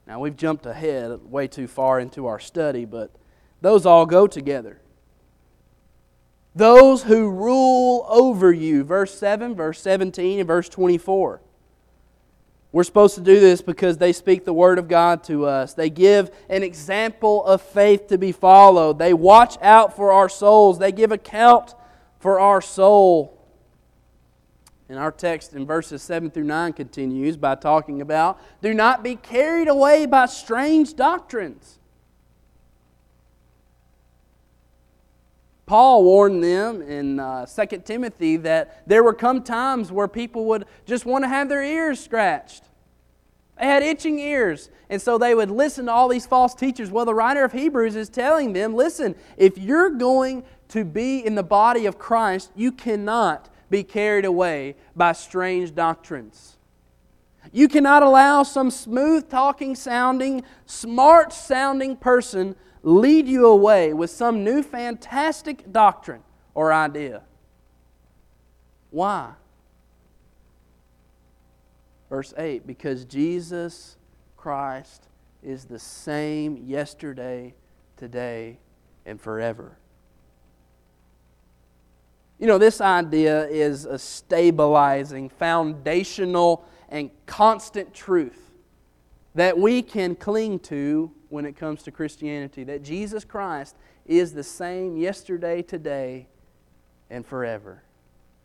Now, 0.07 0.21
we've 0.21 0.37
jumped 0.37 0.67
ahead 0.67 1.21
way 1.25 1.47
too 1.47 1.67
far 1.67 1.99
into 1.99 2.27
our 2.27 2.39
study, 2.39 2.85
but 2.85 3.11
those 3.63 3.87
all 3.87 4.05
go 4.05 4.27
together. 4.27 4.81
Those 6.55 7.03
who 7.03 7.31
rule 7.31 8.07
over 8.09 8.53
you, 8.53 8.85
verse 8.85 9.17
7, 9.19 9.55
verse 9.55 9.81
17, 9.81 10.39
and 10.39 10.47
verse 10.47 10.69
24. 10.69 11.41
We're 12.71 12.85
supposed 12.85 13.15
to 13.15 13.21
do 13.21 13.39
this 13.39 13.63
because 13.63 13.99
they 13.99 14.13
speak 14.13 14.45
the 14.45 14.53
Word 14.53 14.79
of 14.79 14.89
God 14.89 15.23
to 15.25 15.47
us. 15.47 15.75
They 15.75 15.91
give 15.91 16.31
an 16.49 16.65
example 16.65 17.45
of 17.45 17.63
faith 17.63 18.09
to 18.09 18.19
be 18.19 18.33
followed. 18.33 18.99
They 18.99 19.15
watch 19.15 19.57
out 19.63 19.95
for 19.95 20.11
our 20.11 20.29
souls. 20.29 20.79
They 20.79 20.91
give 20.91 21.13
account 21.13 21.75
for 22.19 22.41
our 22.41 22.61
soul. 22.61 23.41
And 24.89 24.99
our 24.99 25.13
text 25.13 25.55
in 25.55 25.67
verses 25.67 26.03
7 26.03 26.31
through 26.31 26.45
9 26.45 26.73
continues 26.73 27.37
by 27.37 27.55
talking 27.55 28.01
about 28.01 28.41
do 28.61 28.75
not 28.75 29.03
be 29.03 29.17
carried 29.17 29.69
away 29.69 30.07
by 30.07 30.27
strange 30.27 30.95
doctrines. 30.95 31.79
Paul 35.67 36.05
warned 36.05 36.45
them 36.45 36.83
in 36.83 37.19
uh, 37.19 37.47
2 37.47 37.79
Timothy 37.85 38.37
that 38.39 38.87
there 38.87 39.03
would 39.03 39.19
come 39.19 39.43
times 39.43 39.91
where 39.91 40.09
people 40.09 40.45
would 40.47 40.67
just 40.85 41.07
want 41.07 41.25
to 41.25 41.29
have 41.29 41.49
their 41.49 41.63
ears 41.63 42.01
scratched. 42.01 42.65
They 43.59 43.67
had 43.67 43.83
itching 43.83 44.19
ears. 44.19 44.69
And 44.91 45.01
so 45.01 45.17
they 45.17 45.35
would 45.35 45.51
listen 45.51 45.87
to 45.87 45.93
all 45.93 46.09
these 46.09 46.27
false 46.27 46.55
teachers. 46.55 46.91
Well, 46.91 47.05
the 47.05 47.15
writer 47.15 47.45
of 47.45 47.53
Hebrews 47.53 47.97
is 47.97 48.09
telling 48.09 48.53
them 48.53 48.75
listen, 48.75 49.15
if 49.37 49.57
you're 49.57 49.91
going 49.91 50.45
to 50.69 50.85
be 50.85 51.25
in 51.25 51.35
the 51.35 51.43
body 51.43 51.87
of 51.87 51.99
Christ, 51.99 52.51
you 52.55 52.73
cannot 52.73 53.49
be 53.71 53.83
carried 53.83 54.25
away 54.25 54.77
by 54.95 55.13
strange 55.13 55.75
doctrines. 55.75 56.59
You 57.53 57.69
cannot 57.69 58.03
allow 58.03 58.43
some 58.43 58.71
smooth 58.71 59.31
talking 59.31 59.75
sounding, 59.77 60.43
smart 60.67 61.33
sounding 61.33 61.97
person 61.97 62.57
lead 62.85 63.27
you 63.27 63.47
away 63.47 63.95
with 63.95 64.11
some 64.11 64.45
new 64.45 64.63
fantastic 64.63 65.73
doctrine 65.73 66.23
or 66.53 66.73
idea. 66.73 67.23
Why? 68.91 69.33
Verse 72.11 72.35
8 72.37 72.67
because 72.67 73.07
Jesus 73.07 73.97
Christ 74.37 75.09
is 75.43 75.65
the 75.65 75.79
same 75.79 76.59
yesterday, 76.59 77.55
today, 77.97 78.59
and 79.07 79.21
forever. 79.21 79.79
You 82.39 82.47
know, 82.47 82.59
this 82.59 82.81
idea 82.81 83.47
is 83.47 83.87
a 83.87 83.99
stabilizing, 83.99 85.31
foundational, 85.31 86.67
and 86.91 87.11
constant 87.27 87.95
truth 87.95 88.44
that 89.35 89.59
we 89.59 89.83
can 89.83 90.15
cling 90.15 90.59
to 90.61 91.11
when 91.29 91.45
it 91.45 91.57
comes 91.57 91.83
to 91.83 91.91
Christianity 91.91 92.65
that 92.65 92.83
Jesus 92.83 93.25
Christ 93.25 93.77
is 94.07 94.33
the 94.33 94.43
same 94.43 94.97
yesterday, 94.97 95.63
today, 95.63 96.29
and 97.11 97.27
forever. 97.27 97.83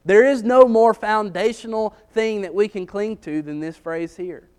There 0.05 0.25
is 0.25 0.43
no 0.43 0.67
more 0.67 0.93
foundational 0.93 1.95
thing 2.11 2.41
that 2.41 2.53
we 2.53 2.67
can 2.67 2.85
cling 2.85 3.17
to 3.17 3.41
than 3.41 3.59
this 3.59 3.77
phrase 3.77 4.15
here. 4.15 4.49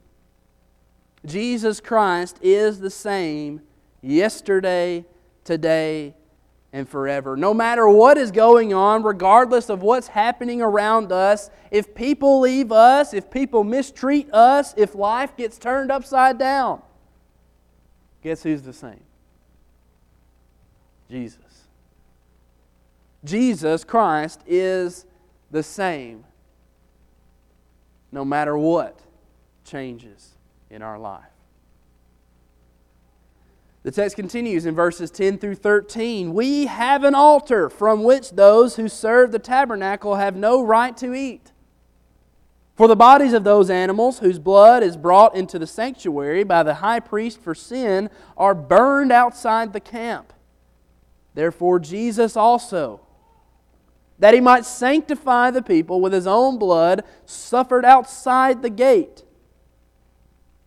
Jesus 1.27 1.81
Christ 1.81 2.38
is 2.40 2.81
the 2.81 2.90
same 2.90 3.62
yesterday, 4.01 5.05
today, 5.45 6.14
and 6.72 6.88
forever. 6.88 7.37
No 7.37 7.52
matter 7.52 7.88
what 7.88 8.16
is 8.16 8.30
going 8.30 8.72
on, 8.72 9.02
regardless 9.02 9.68
of 9.68 9.83
what's 9.83 10.09
happening 10.09 10.62
around 10.62 11.11
us, 11.11 11.50
if 11.70 11.94
people 11.94 12.40
leave 12.40 12.70
us, 12.70 13.12
if 13.12 13.30
people 13.30 13.64
mistreat 13.64 14.33
us, 14.33 14.74
if 14.76 14.94
life 14.94 15.37
gets 15.37 15.59
turned 15.59 15.90
upside 15.90 16.38
down, 16.38 16.80
guess 18.22 18.42
who's 18.42 18.62
the 18.62 18.72
same? 18.72 19.02
Jesus. 21.11 21.38
Jesus 23.24 23.85
Christ 23.85 24.40
is 24.46 25.06
the 25.50 25.62
same 25.62 26.24
no 28.12 28.24
matter 28.24 28.56
what 28.56 28.98
changes 29.64 30.37
in 30.70 30.83
our 30.83 30.98
life. 30.98 31.24
The 33.90 34.03
text 34.03 34.14
continues 34.14 34.66
in 34.66 34.76
verses 34.76 35.11
10 35.11 35.38
through 35.38 35.57
13. 35.57 36.33
We 36.33 36.66
have 36.66 37.03
an 37.03 37.16
altar 37.16 37.68
from 37.68 38.05
which 38.05 38.31
those 38.31 38.76
who 38.76 38.88
serve 38.88 39.33
the 39.33 39.40
tabernacle 39.40 40.14
have 40.14 40.37
no 40.37 40.62
right 40.62 40.96
to 40.98 41.12
eat. 41.12 41.50
For 42.76 42.87
the 42.87 42.94
bodies 42.94 43.33
of 43.33 43.42
those 43.42 43.68
animals 43.68 44.20
whose 44.20 44.38
blood 44.38 44.85
is 44.85 44.96
brought 44.96 45.35
into 45.35 45.59
the 45.59 45.66
sanctuary 45.66 46.44
by 46.44 46.62
the 46.62 46.74
high 46.74 47.00
priest 47.00 47.40
for 47.40 47.53
sin 47.53 48.11
are 48.37 48.55
burned 48.55 49.11
outside 49.11 49.72
the 49.72 49.81
camp. 49.81 50.33
Therefore, 51.35 51.81
Jesus 51.81 52.37
also, 52.37 53.00
that 54.20 54.35
he 54.35 54.40
might 54.40 54.64
sanctify 54.64 55.50
the 55.50 55.62
people 55.62 56.00
with 56.00 56.12
his 56.12 56.29
own 56.29 56.61
blood, 56.61 57.03
suffered 57.26 57.85
outside 57.85 58.62
the 58.62 58.70
gate. 58.70 59.24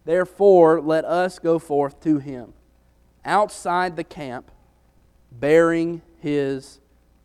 Therefore, 0.04 0.82
let 0.82 1.06
us 1.06 1.40
go 1.40 1.58
forth 1.58 2.02
to 2.02 2.18
him 2.18 2.54
outside 3.26 3.96
the 3.96 4.04
camp, 4.04 4.52
bearing 5.32 6.02
his 6.20 6.80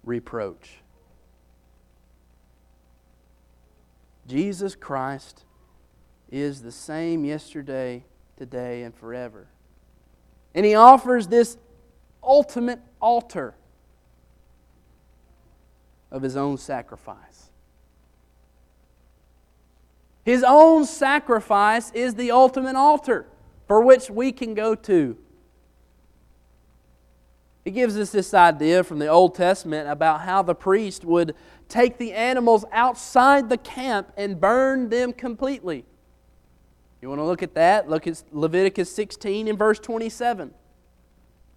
reproach. 0.05 0.79
Jesus 4.27 4.75
Christ 4.75 5.45
is 6.31 6.63
the 6.63 6.73
same 6.73 7.25
yesterday, 7.25 8.05
today, 8.37 8.83
and 8.83 8.95
forever. 8.95 9.49
And 10.55 10.67
he 10.67 10.75
offers 10.75 11.27
this 11.27 11.57
ultimate 12.23 12.81
altar 13.01 13.55
of 16.11 16.23
his 16.23 16.37
own 16.37 16.59
sacrifice. 16.59 17.51
His 20.25 20.45
own 20.47 20.85
sacrifice 20.85 21.91
is 21.93 22.15
the 22.15 22.31
ultimate 22.31 22.77
altar 22.77 23.27
for 23.67 23.81
which 23.83 24.11
we 24.11 24.33
can 24.33 24.53
go 24.55 24.75
to. 24.75 25.17
He 27.65 27.71
gives 27.71 27.99
us 27.99 28.11
this 28.11 28.33
idea 28.33 28.83
from 28.83 28.99
the 28.99 29.09
Old 29.09 29.35
Testament 29.35 29.89
about 29.89 30.23
how 30.23 30.43
the 30.43 30.55
priest 30.55 31.05
would 31.05 31.35
take 31.69 31.99
the 31.99 32.13
animals 32.13 32.65
outside 32.73 33.49
the 33.49 33.59
camp 33.59 34.13
and 34.17 34.41
burn 34.41 34.89
them 34.89 35.13
completely. 35.13 35.85
You 37.01 37.09
want 37.09 37.21
to 37.21 37.25
look 37.25 37.43
at 37.43 37.55
that? 37.55 37.89
Look 37.89 38.07
at 38.07 38.23
Leviticus 38.33 38.91
16 38.93 39.49
and 39.49 39.59
verse 39.59 39.79
27. 39.79 40.53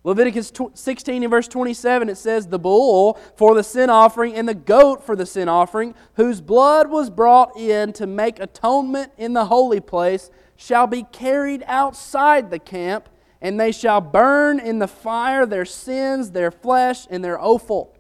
Leviticus 0.04 0.52
16 0.74 1.24
and 1.24 1.30
verse 1.30 1.48
27, 1.48 2.10
it 2.10 2.18
says, 2.18 2.48
The 2.48 2.58
bull 2.58 3.20
for 3.36 3.54
the 3.54 3.64
sin 3.64 3.90
offering 3.90 4.36
and 4.36 4.50
the 4.50 4.56
goat 4.56 5.06
for 5.06 5.16
the 5.16 5.28
sin 5.28 5.48
offering, 5.48 5.94
whose 6.16 6.42
blood 6.42 6.90
was 6.90 7.12
brought 7.12 7.56
in 7.56 7.94
to 7.94 8.08
make 8.08 8.40
atonement 8.40 9.12
in 9.18 9.34
the 9.34 9.46
holy 9.46 9.80
place, 9.80 10.32
shall 10.56 10.88
be 10.88 11.04
carried 11.04 11.64
outside 11.68 12.50
the 12.50 12.58
camp, 12.58 13.10
and 13.42 13.60
they 13.60 13.72
shall 13.72 14.02
burn 14.02 14.60
in 14.60 14.80
the 14.80 14.88
fire 14.88 15.46
their 15.46 15.66
sins, 15.66 16.32
their 16.32 16.52
flesh, 16.52 17.08
and 17.10 17.24
their 17.24 17.42
offal. 17.42 17.96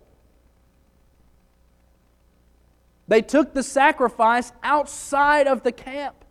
They 3.07 3.21
took 3.21 3.53
the 3.53 3.63
sacrifice 3.63 4.53
outside 4.63 5.47
of 5.47 5.63
the 5.63 5.71
camp, 5.71 6.23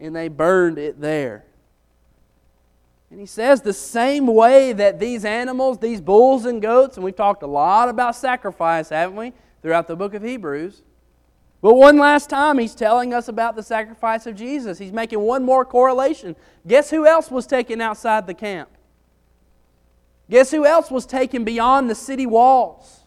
and 0.00 0.16
they 0.16 0.28
burned 0.28 0.78
it 0.78 1.00
there. 1.00 1.44
And 3.10 3.20
he 3.20 3.26
says 3.26 3.60
the 3.60 3.74
same 3.74 4.26
way 4.26 4.72
that 4.72 4.98
these 4.98 5.26
animals, 5.26 5.78
these 5.78 6.00
bulls 6.00 6.46
and 6.46 6.62
goats, 6.62 6.96
and 6.96 7.04
we've 7.04 7.14
talked 7.14 7.42
a 7.42 7.46
lot 7.46 7.90
about 7.90 8.16
sacrifice, 8.16 8.88
haven't 8.88 9.16
we, 9.16 9.34
throughout 9.60 9.86
the 9.86 9.94
book 9.94 10.14
of 10.14 10.22
Hebrews. 10.22 10.82
But 11.62 11.74
one 11.74 11.96
last 11.96 12.28
time, 12.28 12.58
he's 12.58 12.74
telling 12.74 13.14
us 13.14 13.28
about 13.28 13.54
the 13.54 13.62
sacrifice 13.62 14.26
of 14.26 14.34
Jesus. 14.34 14.78
He's 14.78 14.92
making 14.92 15.20
one 15.20 15.44
more 15.44 15.64
correlation. 15.64 16.34
Guess 16.66 16.90
who 16.90 17.06
else 17.06 17.30
was 17.30 17.46
taken 17.46 17.80
outside 17.80 18.26
the 18.26 18.34
camp? 18.34 18.68
Guess 20.28 20.50
who 20.50 20.66
else 20.66 20.90
was 20.90 21.06
taken 21.06 21.44
beyond 21.44 21.88
the 21.88 21.94
city 21.94 22.26
walls 22.26 23.06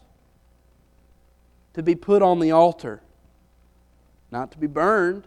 to 1.74 1.82
be 1.82 1.94
put 1.94 2.22
on 2.22 2.40
the 2.40 2.50
altar? 2.50 3.02
Not 4.30 4.52
to 4.52 4.58
be 4.58 4.66
burned, 4.66 5.26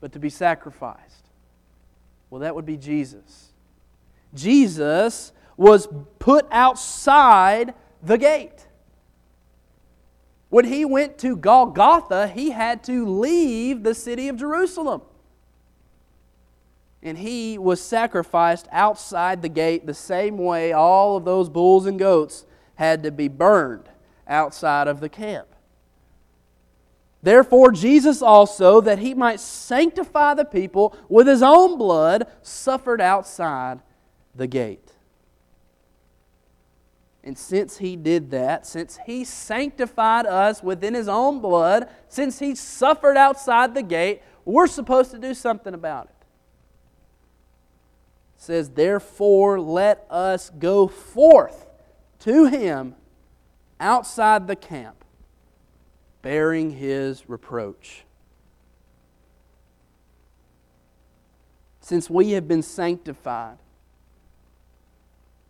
but 0.00 0.12
to 0.12 0.18
be 0.18 0.28
sacrificed. 0.28 1.28
Well, 2.30 2.40
that 2.40 2.54
would 2.54 2.66
be 2.66 2.76
Jesus. 2.76 3.52
Jesus 4.34 5.32
was 5.56 5.88
put 6.18 6.46
outside 6.50 7.74
the 8.02 8.18
gate. 8.18 8.67
When 10.50 10.64
he 10.64 10.84
went 10.84 11.18
to 11.18 11.36
Golgotha, 11.36 12.28
he 12.28 12.50
had 12.50 12.82
to 12.84 13.06
leave 13.06 13.82
the 13.82 13.94
city 13.94 14.28
of 14.28 14.36
Jerusalem. 14.36 15.02
And 17.02 17.18
he 17.18 17.58
was 17.58 17.80
sacrificed 17.80 18.66
outside 18.72 19.42
the 19.42 19.48
gate 19.48 19.86
the 19.86 19.94
same 19.94 20.38
way 20.38 20.72
all 20.72 21.16
of 21.16 21.24
those 21.24 21.48
bulls 21.48 21.86
and 21.86 21.98
goats 21.98 22.44
had 22.74 23.02
to 23.02 23.10
be 23.10 23.28
burned 23.28 23.88
outside 24.26 24.88
of 24.88 25.00
the 25.00 25.08
camp. 25.08 25.48
Therefore, 27.22 27.72
Jesus 27.72 28.22
also, 28.22 28.80
that 28.80 29.00
he 29.00 29.12
might 29.12 29.40
sanctify 29.40 30.34
the 30.34 30.44
people 30.44 30.96
with 31.08 31.26
his 31.26 31.42
own 31.42 31.76
blood, 31.76 32.26
suffered 32.42 33.00
outside 33.00 33.80
the 34.34 34.46
gate. 34.46 34.92
And 37.24 37.36
since 37.36 37.78
he 37.78 37.96
did 37.96 38.30
that, 38.30 38.66
since 38.66 38.98
he 39.04 39.24
sanctified 39.24 40.26
us 40.26 40.62
within 40.62 40.94
his 40.94 41.08
own 41.08 41.40
blood, 41.40 41.88
since 42.08 42.38
he 42.38 42.54
suffered 42.54 43.16
outside 43.16 43.74
the 43.74 43.82
gate, 43.82 44.22
we're 44.44 44.66
supposed 44.66 45.10
to 45.10 45.18
do 45.18 45.34
something 45.34 45.74
about 45.74 46.06
it. 46.06 46.26
it 48.36 48.42
says, 48.42 48.70
Therefore, 48.70 49.60
let 49.60 50.06
us 50.08 50.50
go 50.50 50.86
forth 50.86 51.66
to 52.20 52.46
him 52.46 52.94
outside 53.80 54.46
the 54.46 54.56
camp, 54.56 55.04
bearing 56.22 56.70
his 56.70 57.28
reproach. 57.28 58.04
Since 61.80 62.08
we 62.08 62.32
have 62.32 62.46
been 62.46 62.62
sanctified, 62.62 63.58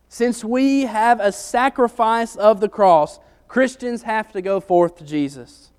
since 0.09 0.43
we 0.43 0.81
have 0.81 1.19
a 1.19 1.31
sacrifice 1.31 2.35
of 2.35 2.59
the 2.59 2.67
cross, 2.67 3.19
Christians 3.47 4.01
have 4.01 4.31
to 4.31 4.41
go 4.41 4.59
forth 4.59 4.97
to 4.97 5.05
Jesus. 5.05 5.71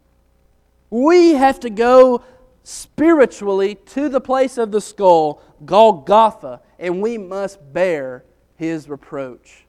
We 0.89 1.35
have 1.35 1.59
to 1.61 1.71
go 1.71 2.23
spiritually 2.63 3.75
to 3.75 4.09
the 4.09 4.21
place 4.21 4.57
of 4.57 4.71
the 4.71 4.81
skull, 4.81 5.43
Golgotha, 5.65 6.61
and 6.79 7.03
we 7.03 7.19
must 7.19 7.59
bear 7.73 8.25
his 8.55 8.89
reproach, 8.89 9.67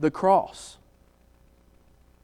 the 0.00 0.10
cross. 0.10 0.78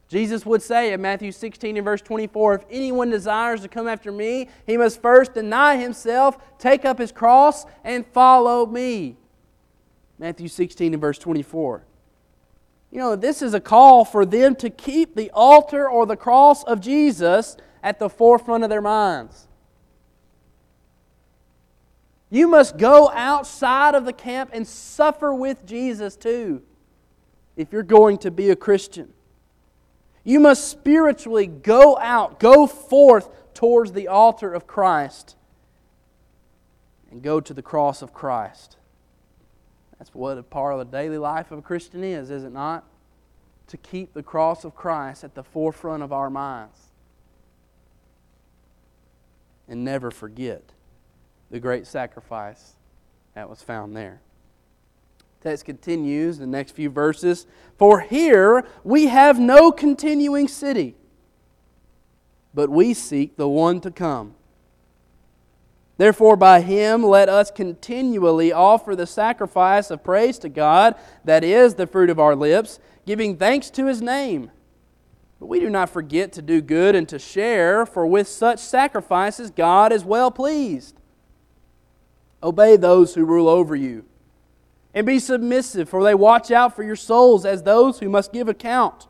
Jesus 0.08 0.46
would 0.46 0.62
say 0.62 0.94
in 0.94 1.02
Matthew 1.02 1.32
16 1.32 1.76
and 1.76 1.84
verse 1.84 2.00
24 2.00 2.54
If 2.54 2.64
anyone 2.70 3.10
desires 3.10 3.60
to 3.60 3.68
come 3.68 3.86
after 3.86 4.10
me, 4.10 4.48
he 4.66 4.78
must 4.78 5.02
first 5.02 5.34
deny 5.34 5.76
himself, 5.76 6.38
take 6.58 6.86
up 6.86 6.98
his 6.98 7.12
cross, 7.12 7.66
and 7.84 8.06
follow 8.06 8.64
me. 8.64 9.16
Matthew 10.18 10.48
16 10.48 10.94
and 10.94 11.00
verse 11.00 11.18
24. 11.18 11.84
You 12.90 12.98
know, 12.98 13.16
this 13.16 13.42
is 13.42 13.54
a 13.54 13.60
call 13.60 14.04
for 14.04 14.24
them 14.24 14.54
to 14.56 14.70
keep 14.70 15.14
the 15.14 15.30
altar 15.32 15.88
or 15.88 16.06
the 16.06 16.16
cross 16.16 16.64
of 16.64 16.80
Jesus 16.80 17.56
at 17.82 17.98
the 17.98 18.08
forefront 18.08 18.64
of 18.64 18.70
their 18.70 18.80
minds. 18.80 19.46
You 22.30 22.48
must 22.48 22.76
go 22.76 23.10
outside 23.10 23.94
of 23.94 24.04
the 24.04 24.12
camp 24.12 24.50
and 24.52 24.66
suffer 24.66 25.32
with 25.34 25.64
Jesus 25.64 26.16
too, 26.16 26.62
if 27.56 27.72
you're 27.72 27.82
going 27.82 28.18
to 28.18 28.30
be 28.30 28.50
a 28.50 28.56
Christian. 28.56 29.12
You 30.24 30.40
must 30.40 30.68
spiritually 30.68 31.46
go 31.46 31.96
out, 31.98 32.38
go 32.38 32.66
forth 32.66 33.30
towards 33.54 33.92
the 33.92 34.08
altar 34.08 34.52
of 34.52 34.66
Christ, 34.66 35.36
and 37.10 37.22
go 37.22 37.40
to 37.40 37.54
the 37.54 37.62
cross 37.62 38.02
of 38.02 38.12
Christ. 38.12 38.77
That's 39.98 40.14
what 40.14 40.38
a 40.38 40.42
part 40.42 40.74
of 40.74 40.78
the 40.78 40.96
daily 40.96 41.18
life 41.18 41.50
of 41.50 41.58
a 41.58 41.62
Christian 41.62 42.04
is, 42.04 42.30
is 42.30 42.44
it 42.44 42.52
not? 42.52 42.84
To 43.68 43.76
keep 43.76 44.14
the 44.14 44.22
cross 44.22 44.64
of 44.64 44.74
Christ 44.74 45.24
at 45.24 45.34
the 45.34 45.42
forefront 45.42 46.02
of 46.02 46.12
our 46.12 46.30
minds. 46.30 46.78
And 49.66 49.84
never 49.84 50.10
forget 50.10 50.62
the 51.50 51.60
great 51.60 51.86
sacrifice 51.86 52.74
that 53.34 53.50
was 53.50 53.62
found 53.62 53.96
there. 53.96 54.20
Text 55.40 55.64
continues 55.64 56.38
the 56.38 56.46
next 56.46 56.72
few 56.72 56.90
verses. 56.90 57.46
For 57.76 58.00
here 58.00 58.66
we 58.82 59.06
have 59.06 59.38
no 59.38 59.70
continuing 59.70 60.48
city, 60.48 60.96
but 62.54 62.70
we 62.70 62.94
seek 62.94 63.36
the 63.36 63.48
one 63.48 63.80
to 63.82 63.90
come. 63.90 64.34
Therefore, 65.98 66.36
by 66.36 66.60
him 66.60 67.02
let 67.02 67.28
us 67.28 67.50
continually 67.50 68.52
offer 68.52 68.94
the 68.94 69.06
sacrifice 69.06 69.90
of 69.90 70.04
praise 70.04 70.38
to 70.38 70.48
God, 70.48 70.94
that 71.24 71.42
is 71.42 71.74
the 71.74 71.88
fruit 71.88 72.08
of 72.08 72.20
our 72.20 72.36
lips, 72.36 72.78
giving 73.04 73.36
thanks 73.36 73.68
to 73.70 73.86
his 73.86 74.00
name. 74.00 74.52
But 75.40 75.46
we 75.46 75.58
do 75.58 75.68
not 75.68 75.90
forget 75.90 76.32
to 76.34 76.42
do 76.42 76.60
good 76.60 76.94
and 76.94 77.08
to 77.08 77.18
share, 77.18 77.84
for 77.84 78.06
with 78.06 78.28
such 78.28 78.60
sacrifices 78.60 79.50
God 79.50 79.92
is 79.92 80.04
well 80.04 80.30
pleased. 80.30 80.94
Obey 82.44 82.76
those 82.76 83.14
who 83.14 83.24
rule 83.24 83.48
over 83.48 83.74
you, 83.74 84.04
and 84.94 85.04
be 85.04 85.18
submissive, 85.18 85.88
for 85.88 86.04
they 86.04 86.14
watch 86.14 86.52
out 86.52 86.76
for 86.76 86.84
your 86.84 86.96
souls 86.96 87.44
as 87.44 87.64
those 87.64 87.98
who 87.98 88.08
must 88.08 88.32
give 88.32 88.48
account. 88.48 89.07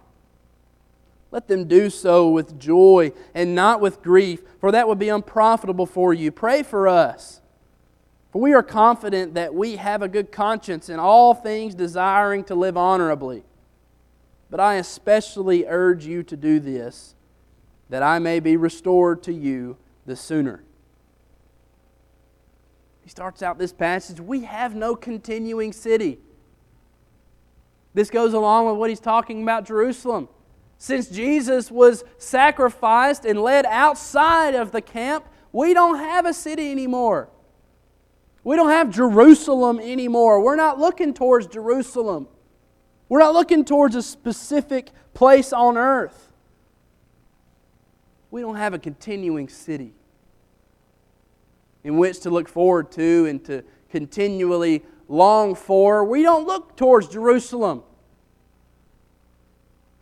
Let 1.31 1.49
them 1.49 1.67
do 1.67 1.91
so 1.91 2.31
with 2.31 2.59
joy 2.59 3.13
and 3.35 3.55
not 3.55 3.81
with 3.81 4.03
grief, 4.03 4.41
for 4.61 4.73
that 4.73 4.89
would 4.89 4.99
be 4.99 5.11
unprofitable 5.11 5.87
for 5.87 6.15
you. 6.15 6.33
Pray 6.33 6.63
for 6.63 6.89
us. 6.89 7.43
For 8.31 8.41
we 8.41 8.55
are 8.55 8.63
confident 8.63 9.35
that 9.35 9.55
we 9.55 9.77
have 9.77 10.03
a 10.03 10.09
good 10.09 10.33
conscience 10.33 10.89
in 10.89 10.99
all 10.99 11.35
things, 11.35 11.75
desiring 11.75 12.45
to 12.45 12.55
live 12.55 12.77
honorably. 12.77 13.43
But 14.51 14.61
I 14.61 14.77
especially 14.77 15.67
urge 15.67 16.07
you 16.07 16.23
to 16.25 16.37
do 16.37 16.61
this, 16.61 17.15
that 17.91 18.03
I 18.03 18.19
may 18.19 18.41
be 18.41 18.57
restored 18.57 19.23
to 19.25 19.33
you 19.33 19.77
the 20.07 20.17
sooner. 20.17 20.63
He 23.03 23.11
starts 23.11 23.43
out 23.43 23.59
this 23.59 23.73
passage 23.73 24.21
we 24.21 24.43
have 24.43 24.75
no 24.75 24.95
continuing 24.95 25.73
city. 25.73 26.19
This 27.95 28.11
goes 28.11 28.35
along 28.35 28.67
with 28.67 28.77
what 28.77 28.91
he's 28.91 29.01
talking 29.01 29.43
about 29.43 29.65
Jerusalem. 29.65 30.29
Since 30.79 31.09
Jesus 31.09 31.71
was 31.73 32.05
sacrificed 32.19 33.25
and 33.25 33.41
led 33.43 33.67
outside 33.67 34.55
of 34.55 34.71
the 34.71 34.81
camp, 34.81 35.27
we 35.53 35.75
don't 35.75 35.99
have 35.99 36.25
a 36.25 36.33
city 36.33 36.71
anymore. 36.71 37.29
We 38.45 38.55
don't 38.55 38.71
have 38.71 38.91
Jerusalem 38.91 39.81
anymore. 39.81 40.41
We're 40.41 40.57
not 40.57 40.79
looking 40.79 41.13
towards 41.13 41.49
Jerusalem. 41.49 42.29
We're 43.09 43.19
not 43.19 43.35
looking 43.35 43.65
towards 43.65 43.97
a 43.97 44.03
specific 44.03 44.91
place 45.15 45.53
on 45.53 45.77
earth. 45.77 46.33
We 48.31 48.41
don't 48.41 48.57
have 48.57 48.73
a 48.73 48.79
continuing 48.79 49.49
city 49.49 49.95
in 51.83 51.97
which 51.97 52.21
to 52.21 52.31
look 52.31 52.49
forward 52.49 52.93
to 52.93 53.27
and 53.27 53.45
to 53.47 53.65
continually 53.91 54.85
long 55.09 55.55
for. 55.55 56.05
We 56.05 56.23
don't 56.23 56.47
look 56.47 56.77
towards 56.77 57.09
Jerusalem. 57.09 57.83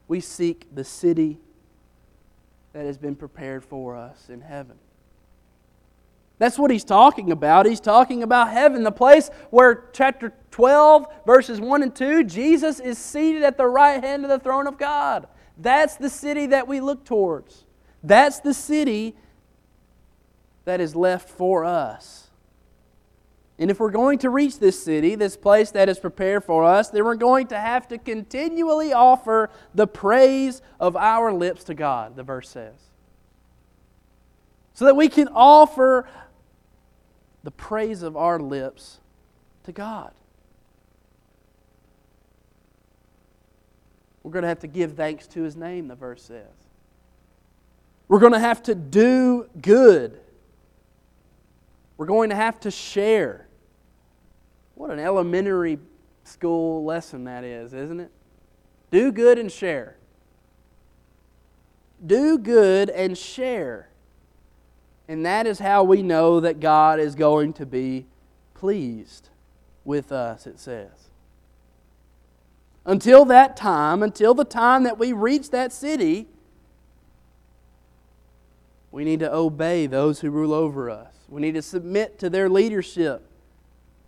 We 0.09 0.21
seek 0.21 0.75
the 0.75 0.85
city 0.85 1.38
that 2.73 2.87
has 2.87 2.99
been 2.99 3.16
prepared 3.16 3.64
for 3.64 3.97
us 3.97 4.29
in 4.29 4.40
heaven. 4.40 4.77
That's 6.38 6.59
what 6.59 6.71
he's 6.71 6.85
talking 6.85 7.33
about. 7.33 7.64
He's 7.64 7.81
talking 7.81 8.23
about 8.23 8.51
heaven, 8.51 8.83
the 8.83 8.92
place 8.92 9.31
where 9.51 9.88
chapter 9.92 10.35
12, 10.51 11.07
verses 11.25 11.61
1 11.61 11.83
and 11.83 11.95
2, 11.95 12.25
Jesus 12.25 12.79
is 12.79 12.99
seated 12.99 13.42
at 13.42 13.57
the 13.57 13.66
right 13.66 14.03
hand 14.03 14.25
of 14.25 14.29
the 14.29 14.38
throne 14.38 14.66
of 14.66 14.77
God. 14.77 15.27
That's 15.57 15.97
the 15.97 16.11
city 16.11 16.47
that 16.47 16.69
we 16.69 16.81
look 16.81 17.05
towards. 17.07 17.64
That's 18.03 18.40
the 18.40 18.53
city 18.53 19.16
that 20.66 20.81
is 20.81 20.95
left 20.95 21.31
for 21.31 21.64
us. 21.64 22.26
And 23.59 23.71
if 23.71 23.81
we're 23.81 23.90
going 23.90 24.19
to 24.19 24.31
reach 24.31 24.59
this 24.59 24.83
city, 24.83 25.14
this 25.14 25.37
place 25.37 25.71
that 25.71 25.88
is 25.88 25.99
prepared 25.99 26.45
for 26.45 26.64
us, 26.64 26.90
then 26.90 27.05
we're 27.05 27.14
going 27.14 27.47
to 27.49 27.59
have 27.59 27.88
to 27.88 27.99
continually 27.99 28.92
offer 28.92 29.49
the 29.75 29.87
praise 29.87 30.61
of 30.79 30.95
our 30.95 31.33
lips 31.33 31.64
to 31.64 31.75
God, 31.75 32.16
the 32.16 32.23
verse 32.23 32.51
says. 32.51 32.75
So 34.75 34.85
that 34.85 34.95
we 34.95 35.09
can 35.09 35.29
offer 35.29 36.07
the 37.45 37.51
praise 37.51 38.03
of 38.03 38.14
our 38.14 38.38
lips 38.38 38.99
to 39.64 39.73
God. 39.73 40.12
We're 44.23 44.33
going 44.33 44.42
to 44.42 44.49
have 44.49 44.61
to 44.61 44.66
give 44.66 44.95
thanks 44.95 45.27
to 45.29 45.42
His 45.42 45.57
name, 45.57 45.88
the 45.88 45.95
verse 45.95 46.23
says. 46.23 46.53
We're 48.09 48.19
going 48.19 48.33
to 48.33 48.38
have 48.38 48.62
to 48.64 48.75
do 48.75 49.49
good. 49.62 50.21
We're 51.97 52.07
going 52.07 52.31
to 52.31 52.37
have 52.37 52.61
to 52.61 52.71
share. 52.71 53.46
What 54.77 54.91
an 54.91 54.99
elementary 54.99 55.79
school 56.25 56.85
lesson 56.85 57.25
that 57.25 57.45
is, 57.45 57.73
isn't 57.73 57.99
it? 57.99 58.11
Do 58.91 59.11
good 59.11 59.39
and 59.39 59.51
share. 59.51 59.97
Do 62.05 62.37
good 62.37 62.91
and 62.91 63.17
share. 63.17 63.89
And 65.09 65.25
that 65.25 65.47
is 65.47 65.59
how 65.59 65.83
we 65.83 66.03
know 66.03 66.41
that 66.41 66.61
God 66.61 67.01
is 67.01 67.15
going 67.15 67.55
to 67.55 67.65
be 67.65 68.07
pleased 68.53 69.31
with 69.83 70.12
us, 70.12 70.47
it 70.47 70.59
says. 70.59 71.09
Until 72.85 73.25
that 73.25 73.57
time, 73.57 74.03
until 74.03 74.35
the 74.35 74.45
time 74.45 74.83
that 74.83 74.99
we 74.99 75.12
reach 75.12 75.51
that 75.51 75.73
city, 75.73 76.29
we 78.91 79.05
need 79.05 79.21
to 79.21 79.35
obey 79.35 79.87
those 79.87 80.21
who 80.21 80.31
rule 80.31 80.53
over 80.53 80.91
us. 80.91 81.15
We 81.31 81.41
need 81.41 81.55
to 81.55 81.62
submit 81.62 82.19
to 82.19 82.29
their 82.29 82.51
leadership 82.51 83.26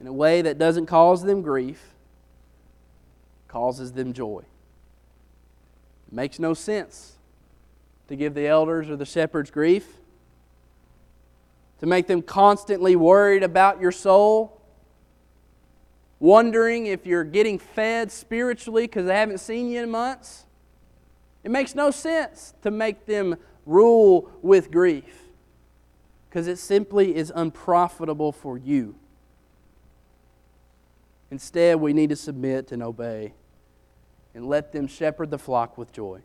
in 0.01 0.07
a 0.07 0.13
way 0.13 0.43
that 0.43 0.59
doesn't 0.59 0.87
cause 0.87 1.23
them 1.23 1.43
grief, 1.43 1.95
causes 3.49 3.93
them 3.93 4.13
joy. 4.13 4.43
It 6.07 6.15
makes 6.15 6.39
no 6.39 6.55
sense 6.55 7.17
to 8.09 8.17
give 8.17 8.35
the 8.35 8.47
elders 8.47 8.89
or 8.89 8.97
the 8.97 9.05
shepherds 9.05 9.51
grief 9.51 9.87
to 11.81 11.87
make 11.87 12.07
them 12.07 12.23
constantly 12.23 12.97
worried 12.97 13.43
about 13.43 13.81
your 13.81 13.93
soul, 13.93 14.61
wondering 16.19 16.87
if 16.87 17.07
you're 17.07 17.25
getting 17.25 17.59
fed 17.59 18.11
spiritually 18.11 18.85
because 18.85 19.07
they 19.07 19.15
haven't 19.15 19.39
seen 19.39 19.69
you 19.69 19.83
in 19.83 19.91
months. 19.91 20.45
It 21.45 21.51
makes 21.51 21.75
no 21.75 21.91
sense 21.91 22.55
to 22.63 22.71
make 22.71 23.07
them 23.07 23.37
rule 23.65 24.31
with 24.43 24.71
grief 24.71 25.23
because 26.29 26.49
it 26.49 26.57
simply 26.57 27.15
is 27.15 27.33
unprofitable 27.35 28.33
for 28.33 28.59
you. 28.59 28.97
Instead, 31.31 31.77
we 31.77 31.93
need 31.93 32.11
to 32.11 32.17
submit 32.17 32.73
and 32.73 32.83
obey 32.83 33.33
and 34.35 34.47
let 34.47 34.73
them 34.73 34.87
shepherd 34.87 35.31
the 35.31 35.39
flock 35.39 35.77
with 35.77 35.93
joy. 35.93 36.21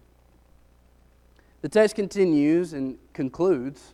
The 1.62 1.70
text 1.70 1.96
continues 1.96 2.74
and 2.74 2.98
concludes 3.14 3.94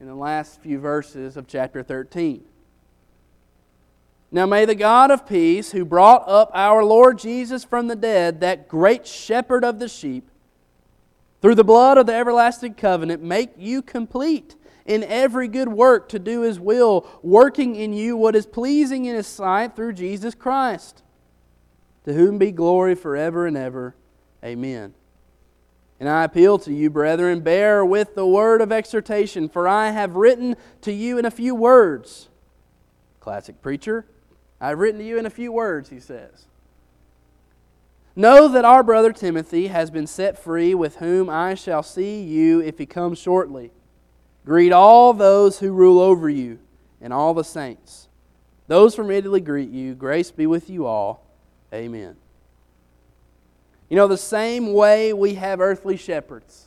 in 0.00 0.06
the 0.06 0.14
last 0.14 0.60
few 0.60 0.78
verses 0.78 1.36
of 1.36 1.46
chapter 1.46 1.82
13. 1.82 2.44
Now 4.32 4.46
may 4.46 4.64
the 4.64 4.74
God 4.74 5.10
of 5.10 5.26
peace, 5.26 5.72
who 5.72 5.84
brought 5.84 6.28
up 6.28 6.50
our 6.54 6.84
Lord 6.84 7.18
Jesus 7.18 7.64
from 7.64 7.88
the 7.88 7.96
dead, 7.96 8.40
that 8.40 8.68
great 8.68 9.06
shepherd 9.06 9.64
of 9.64 9.78
the 9.78 9.88
sheep, 9.88 10.28
through 11.42 11.56
the 11.56 11.64
blood 11.64 11.98
of 11.98 12.06
the 12.06 12.14
everlasting 12.14 12.74
covenant, 12.74 13.22
make 13.22 13.50
you 13.56 13.82
complete 13.82 14.54
in 14.90 15.04
every 15.04 15.46
good 15.46 15.68
work 15.68 16.08
to 16.08 16.18
do 16.18 16.40
his 16.40 16.58
will, 16.58 17.08
working 17.22 17.76
in 17.76 17.92
you 17.92 18.16
what 18.16 18.34
is 18.34 18.44
pleasing 18.44 19.04
in 19.04 19.14
his 19.14 19.26
sight 19.28 19.76
through 19.76 19.92
Jesus 19.92 20.34
Christ, 20.34 21.04
to 22.04 22.12
whom 22.12 22.38
be 22.38 22.50
glory 22.50 22.96
forever 22.96 23.46
and 23.46 23.56
ever. 23.56 23.94
Amen. 24.44 24.92
And 26.00 26.08
I 26.08 26.24
appeal 26.24 26.58
to 26.58 26.72
you, 26.72 26.90
brethren, 26.90 27.38
bear 27.38 27.84
with 27.84 28.16
the 28.16 28.26
word 28.26 28.60
of 28.60 28.72
exhortation, 28.72 29.48
for 29.48 29.68
I 29.68 29.90
have 29.90 30.16
written 30.16 30.56
to 30.80 30.90
you 30.90 31.18
in 31.18 31.24
a 31.24 31.30
few 31.30 31.54
words. 31.54 32.28
Classic 33.20 33.62
preacher. 33.62 34.06
I've 34.60 34.80
written 34.80 34.98
to 34.98 35.06
you 35.06 35.18
in 35.18 35.26
a 35.26 35.30
few 35.30 35.52
words, 35.52 35.90
he 35.90 36.00
says. 36.00 36.46
Know 38.16 38.48
that 38.48 38.64
our 38.64 38.82
brother 38.82 39.12
Timothy 39.12 39.68
has 39.68 39.88
been 39.88 40.08
set 40.08 40.36
free, 40.36 40.74
with 40.74 40.96
whom 40.96 41.30
I 41.30 41.54
shall 41.54 41.84
see 41.84 42.24
you 42.24 42.60
if 42.60 42.78
he 42.78 42.86
comes 42.86 43.20
shortly. 43.20 43.70
Greet 44.50 44.72
all 44.72 45.12
those 45.12 45.60
who 45.60 45.70
rule 45.70 46.00
over 46.00 46.28
you 46.28 46.58
and 47.00 47.12
all 47.12 47.34
the 47.34 47.44
saints. 47.44 48.08
Those 48.66 48.96
from 48.96 49.08
Italy 49.08 49.40
greet 49.40 49.70
you. 49.70 49.94
Grace 49.94 50.32
be 50.32 50.44
with 50.44 50.68
you 50.68 50.86
all. 50.86 51.24
Amen. 51.72 52.16
You 53.88 53.94
know, 53.94 54.08
the 54.08 54.16
same 54.16 54.72
way 54.72 55.12
we 55.12 55.34
have 55.34 55.60
earthly 55.60 55.96
shepherds 55.96 56.66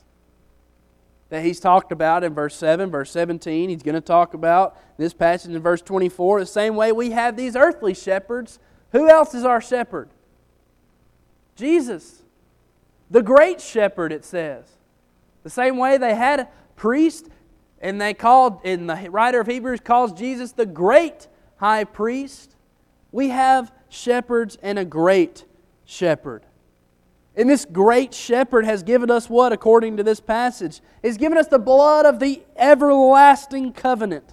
that 1.28 1.44
he's 1.44 1.60
talked 1.60 1.92
about 1.92 2.24
in 2.24 2.32
verse 2.32 2.56
7, 2.56 2.90
verse 2.90 3.10
17, 3.10 3.68
he's 3.68 3.82
going 3.82 3.94
to 3.94 4.00
talk 4.00 4.32
about 4.32 4.80
this 4.96 5.12
passage 5.12 5.54
in 5.54 5.60
verse 5.60 5.82
24. 5.82 6.40
The 6.40 6.46
same 6.46 6.76
way 6.76 6.90
we 6.90 7.10
have 7.10 7.36
these 7.36 7.54
earthly 7.54 7.92
shepherds. 7.92 8.58
Who 8.92 9.10
else 9.10 9.34
is 9.34 9.44
our 9.44 9.60
shepherd? 9.60 10.08
Jesus, 11.54 12.22
the 13.10 13.22
great 13.22 13.60
shepherd, 13.60 14.10
it 14.10 14.24
says. 14.24 14.64
The 15.42 15.50
same 15.50 15.76
way 15.76 15.98
they 15.98 16.14
had 16.14 16.40
a 16.40 16.48
priest, 16.76 17.28
and 17.84 18.00
they 18.00 18.14
called, 18.14 18.60
and 18.64 18.88
the 18.88 19.10
writer 19.10 19.40
of 19.40 19.46
Hebrews 19.46 19.80
calls 19.80 20.14
Jesus 20.14 20.52
the 20.52 20.64
great 20.64 21.28
high 21.56 21.84
priest. 21.84 22.56
We 23.12 23.28
have 23.28 23.70
shepherds 23.90 24.56
and 24.62 24.78
a 24.78 24.86
great 24.86 25.44
shepherd. 25.84 26.46
And 27.36 27.50
this 27.50 27.66
great 27.66 28.14
shepherd 28.14 28.64
has 28.64 28.82
given 28.82 29.10
us 29.10 29.28
what, 29.28 29.52
according 29.52 29.98
to 29.98 30.02
this 30.02 30.18
passage? 30.18 30.80
He's 31.02 31.18
given 31.18 31.36
us 31.36 31.48
the 31.48 31.58
blood 31.58 32.06
of 32.06 32.20
the 32.20 32.42
everlasting 32.56 33.74
covenant. 33.74 34.32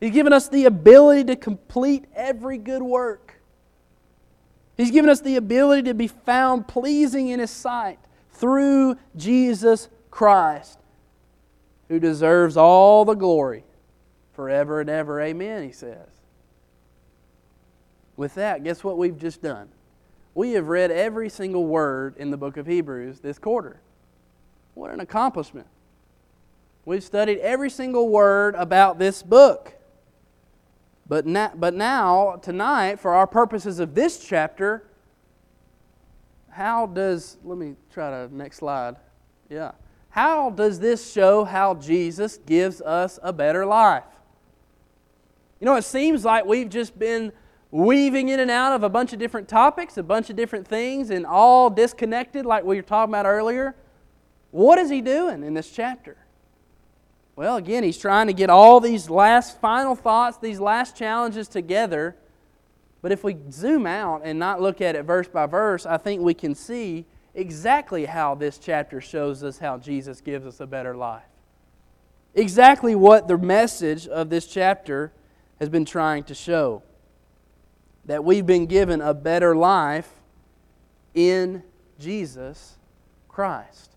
He's 0.00 0.12
given 0.12 0.32
us 0.32 0.48
the 0.48 0.64
ability 0.64 1.24
to 1.24 1.36
complete 1.36 2.06
every 2.12 2.58
good 2.58 2.82
work. 2.82 3.40
He's 4.76 4.90
given 4.90 5.08
us 5.08 5.20
the 5.20 5.36
ability 5.36 5.82
to 5.84 5.94
be 5.94 6.08
found 6.08 6.66
pleasing 6.66 7.28
in 7.28 7.38
His 7.38 7.52
sight 7.52 8.00
through 8.32 8.96
Jesus 9.14 9.88
Christ, 10.10 10.80
who 11.88 11.98
deserves 11.98 12.56
all 12.56 13.04
the 13.04 13.14
glory 13.14 13.64
forever 14.32 14.80
and 14.80 14.90
ever. 14.90 15.20
Amen, 15.20 15.62
he 15.62 15.72
says. 15.72 16.08
With 18.16 18.34
that, 18.34 18.64
guess 18.64 18.82
what 18.82 18.98
we've 18.98 19.18
just 19.18 19.42
done? 19.42 19.68
We 20.34 20.52
have 20.52 20.68
read 20.68 20.90
every 20.90 21.28
single 21.28 21.66
word 21.66 22.16
in 22.16 22.30
the 22.30 22.36
book 22.36 22.56
of 22.56 22.66
Hebrews 22.66 23.20
this 23.20 23.38
quarter. 23.38 23.80
What 24.74 24.90
an 24.90 25.00
accomplishment. 25.00 25.66
We've 26.84 27.02
studied 27.02 27.38
every 27.40 27.70
single 27.70 28.08
word 28.08 28.54
about 28.54 28.98
this 28.98 29.22
book. 29.22 29.74
But 31.08 31.26
now, 31.26 31.52
but 31.54 31.74
now, 31.74 32.36
tonight, 32.42 33.00
for 33.00 33.14
our 33.14 33.26
purposes 33.26 33.78
of 33.78 33.94
this 33.94 34.24
chapter, 34.24 34.84
how 36.50 36.86
does, 36.86 37.38
let 37.42 37.56
me 37.56 37.76
try 37.92 38.10
to, 38.10 38.34
next 38.34 38.58
slide. 38.58 38.96
Yeah. 39.48 39.72
How 40.10 40.50
does 40.50 40.80
this 40.80 41.12
show 41.12 41.44
how 41.44 41.74
Jesus 41.74 42.38
gives 42.38 42.80
us 42.80 43.18
a 43.22 43.32
better 43.32 43.66
life? 43.66 44.04
You 45.60 45.66
know, 45.66 45.76
it 45.76 45.84
seems 45.84 46.24
like 46.24 46.44
we've 46.44 46.68
just 46.68 46.98
been 46.98 47.32
weaving 47.70 48.28
in 48.28 48.40
and 48.40 48.50
out 48.50 48.72
of 48.72 48.82
a 48.82 48.88
bunch 48.88 49.12
of 49.12 49.18
different 49.18 49.48
topics, 49.48 49.96
a 49.98 50.02
bunch 50.02 50.30
of 50.30 50.36
different 50.36 50.66
things, 50.66 51.10
and 51.10 51.26
all 51.26 51.68
disconnected, 51.68 52.46
like 52.46 52.64
we 52.64 52.76
were 52.76 52.82
talking 52.82 53.12
about 53.12 53.26
earlier. 53.26 53.74
What 54.50 54.78
is 54.78 54.88
he 54.88 55.00
doing 55.00 55.42
in 55.42 55.54
this 55.54 55.70
chapter? 55.70 56.16
Well, 57.36 57.56
again, 57.56 57.84
he's 57.84 57.98
trying 57.98 58.26
to 58.28 58.32
get 58.32 58.50
all 58.50 58.80
these 58.80 59.10
last 59.10 59.60
final 59.60 59.94
thoughts, 59.94 60.38
these 60.38 60.58
last 60.58 60.96
challenges 60.96 61.46
together. 61.46 62.16
But 63.00 63.12
if 63.12 63.22
we 63.22 63.36
zoom 63.50 63.86
out 63.86 64.22
and 64.24 64.38
not 64.38 64.60
look 64.60 64.80
at 64.80 64.96
it 64.96 65.04
verse 65.04 65.28
by 65.28 65.46
verse, 65.46 65.86
I 65.86 65.98
think 65.98 66.20
we 66.20 66.34
can 66.34 66.54
see 66.54 67.06
exactly 67.34 68.04
how 68.04 68.34
this 68.34 68.58
chapter 68.58 69.00
shows 69.00 69.42
us 69.42 69.58
how 69.58 69.78
Jesus 69.78 70.20
gives 70.20 70.46
us 70.46 70.60
a 70.60 70.66
better 70.66 70.96
life. 70.96 71.22
Exactly 72.34 72.94
what 72.94 73.28
the 73.28 73.38
message 73.38 74.06
of 74.06 74.30
this 74.30 74.46
chapter 74.46 75.12
has 75.58 75.68
been 75.68 75.84
trying 75.84 76.24
to 76.24 76.34
show 76.34 76.82
that 78.04 78.24
we've 78.24 78.46
been 78.46 78.66
given 78.66 79.00
a 79.00 79.12
better 79.12 79.54
life 79.54 80.10
in 81.14 81.62
Jesus 81.98 82.76
Christ. 83.28 83.92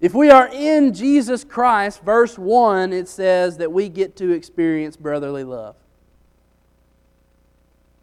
If 0.00 0.14
we 0.14 0.30
are 0.30 0.48
in 0.48 0.92
Jesus 0.92 1.42
Christ, 1.42 2.02
verse 2.02 2.38
1, 2.38 2.92
it 2.92 3.08
says 3.08 3.56
that 3.58 3.72
we 3.72 3.88
get 3.88 4.16
to 4.16 4.30
experience 4.30 4.96
brotherly 4.96 5.44
love. 5.44 5.76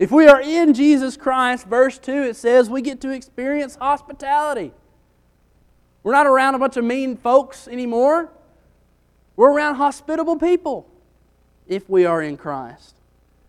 If 0.04 0.12
we 0.12 0.28
are 0.28 0.42
in 0.42 0.74
Jesus 0.74 1.16
Christ, 1.16 1.66
verse 1.66 1.98
2, 1.98 2.12
it 2.24 2.36
says 2.36 2.70
we 2.70 2.82
get 2.82 3.00
to 3.00 3.12
experience 3.12 3.78
hospitality. 3.78 4.74
We're 6.04 6.12
not 6.12 6.28
around 6.28 6.56
a 6.56 6.60
bunch 6.60 6.76
of 6.76 6.84
mean 6.84 7.16
folks 7.16 7.70
anymore. 7.70 8.30
We're 9.38 9.54
around 9.54 9.76
hospitable 9.76 10.38
people 10.38 10.90
if 11.68 11.90
we 11.90 12.06
are 12.06 12.22
in 12.22 12.36
Christ. 12.36 12.98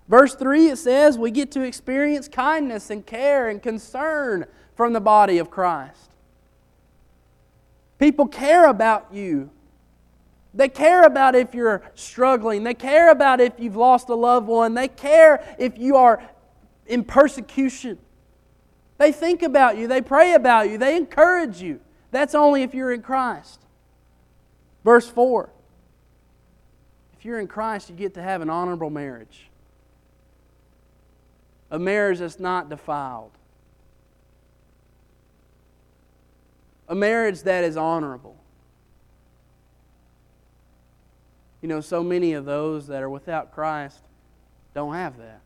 Verse 0.06 0.36
3, 0.36 0.68
it 0.68 0.76
says 0.76 1.18
we 1.18 1.32
get 1.32 1.50
to 1.50 1.62
experience 1.62 2.28
kindness 2.28 2.88
and 2.88 3.04
care 3.04 3.48
and 3.48 3.60
concern 3.60 4.46
from 4.76 4.92
the 4.92 5.00
body 5.00 5.38
of 5.38 5.50
Christ. 5.50 6.12
People 7.98 8.28
care 8.28 8.68
about 8.68 9.08
you. 9.12 9.50
They 10.56 10.68
care 10.68 11.02
about 11.02 11.34
if 11.34 11.52
you're 11.52 11.82
struggling. 11.96 12.62
They 12.62 12.74
care 12.74 13.10
about 13.10 13.40
if 13.40 13.54
you've 13.58 13.74
lost 13.74 14.08
a 14.08 14.14
loved 14.14 14.46
one. 14.46 14.74
They 14.74 14.86
care 14.86 15.44
if 15.58 15.76
you 15.76 15.96
are 15.96 16.22
in 16.86 17.04
persecution. 17.04 17.98
They 18.98 19.12
think 19.12 19.42
about 19.42 19.76
you. 19.76 19.88
They 19.88 20.00
pray 20.00 20.34
about 20.34 20.70
you. 20.70 20.78
They 20.78 20.96
encourage 20.96 21.60
you. 21.60 21.80
That's 22.10 22.34
only 22.34 22.62
if 22.62 22.74
you're 22.74 22.92
in 22.92 23.02
Christ. 23.02 23.60
Verse 24.84 25.08
4 25.08 25.50
If 27.18 27.24
you're 27.24 27.40
in 27.40 27.48
Christ, 27.48 27.90
you 27.90 27.96
get 27.96 28.14
to 28.14 28.22
have 28.22 28.40
an 28.40 28.50
honorable 28.50 28.90
marriage, 28.90 29.50
a 31.70 31.78
marriage 31.78 32.18
that's 32.18 32.38
not 32.38 32.68
defiled 32.68 33.32
a 36.88 36.94
marriage 36.94 37.42
that 37.42 37.64
is 37.64 37.76
honorable. 37.76 38.36
You 41.62 41.68
know, 41.68 41.80
so 41.80 42.02
many 42.02 42.34
of 42.34 42.44
those 42.44 42.88
that 42.88 43.02
are 43.02 43.08
without 43.08 43.52
Christ 43.52 44.00
don't 44.74 44.94
have 44.94 45.16
that. 45.18 45.40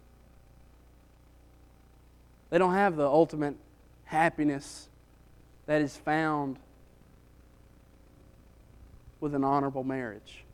They 2.51 2.59
don't 2.59 2.75
have 2.75 2.97
the 2.97 3.07
ultimate 3.07 3.57
happiness 4.05 4.89
that 5.67 5.83
is 5.83 5.97
found 5.97 6.59
with 9.21 9.35
an 9.35 9.45
honorable 9.45 9.85
marriage. 9.85 10.45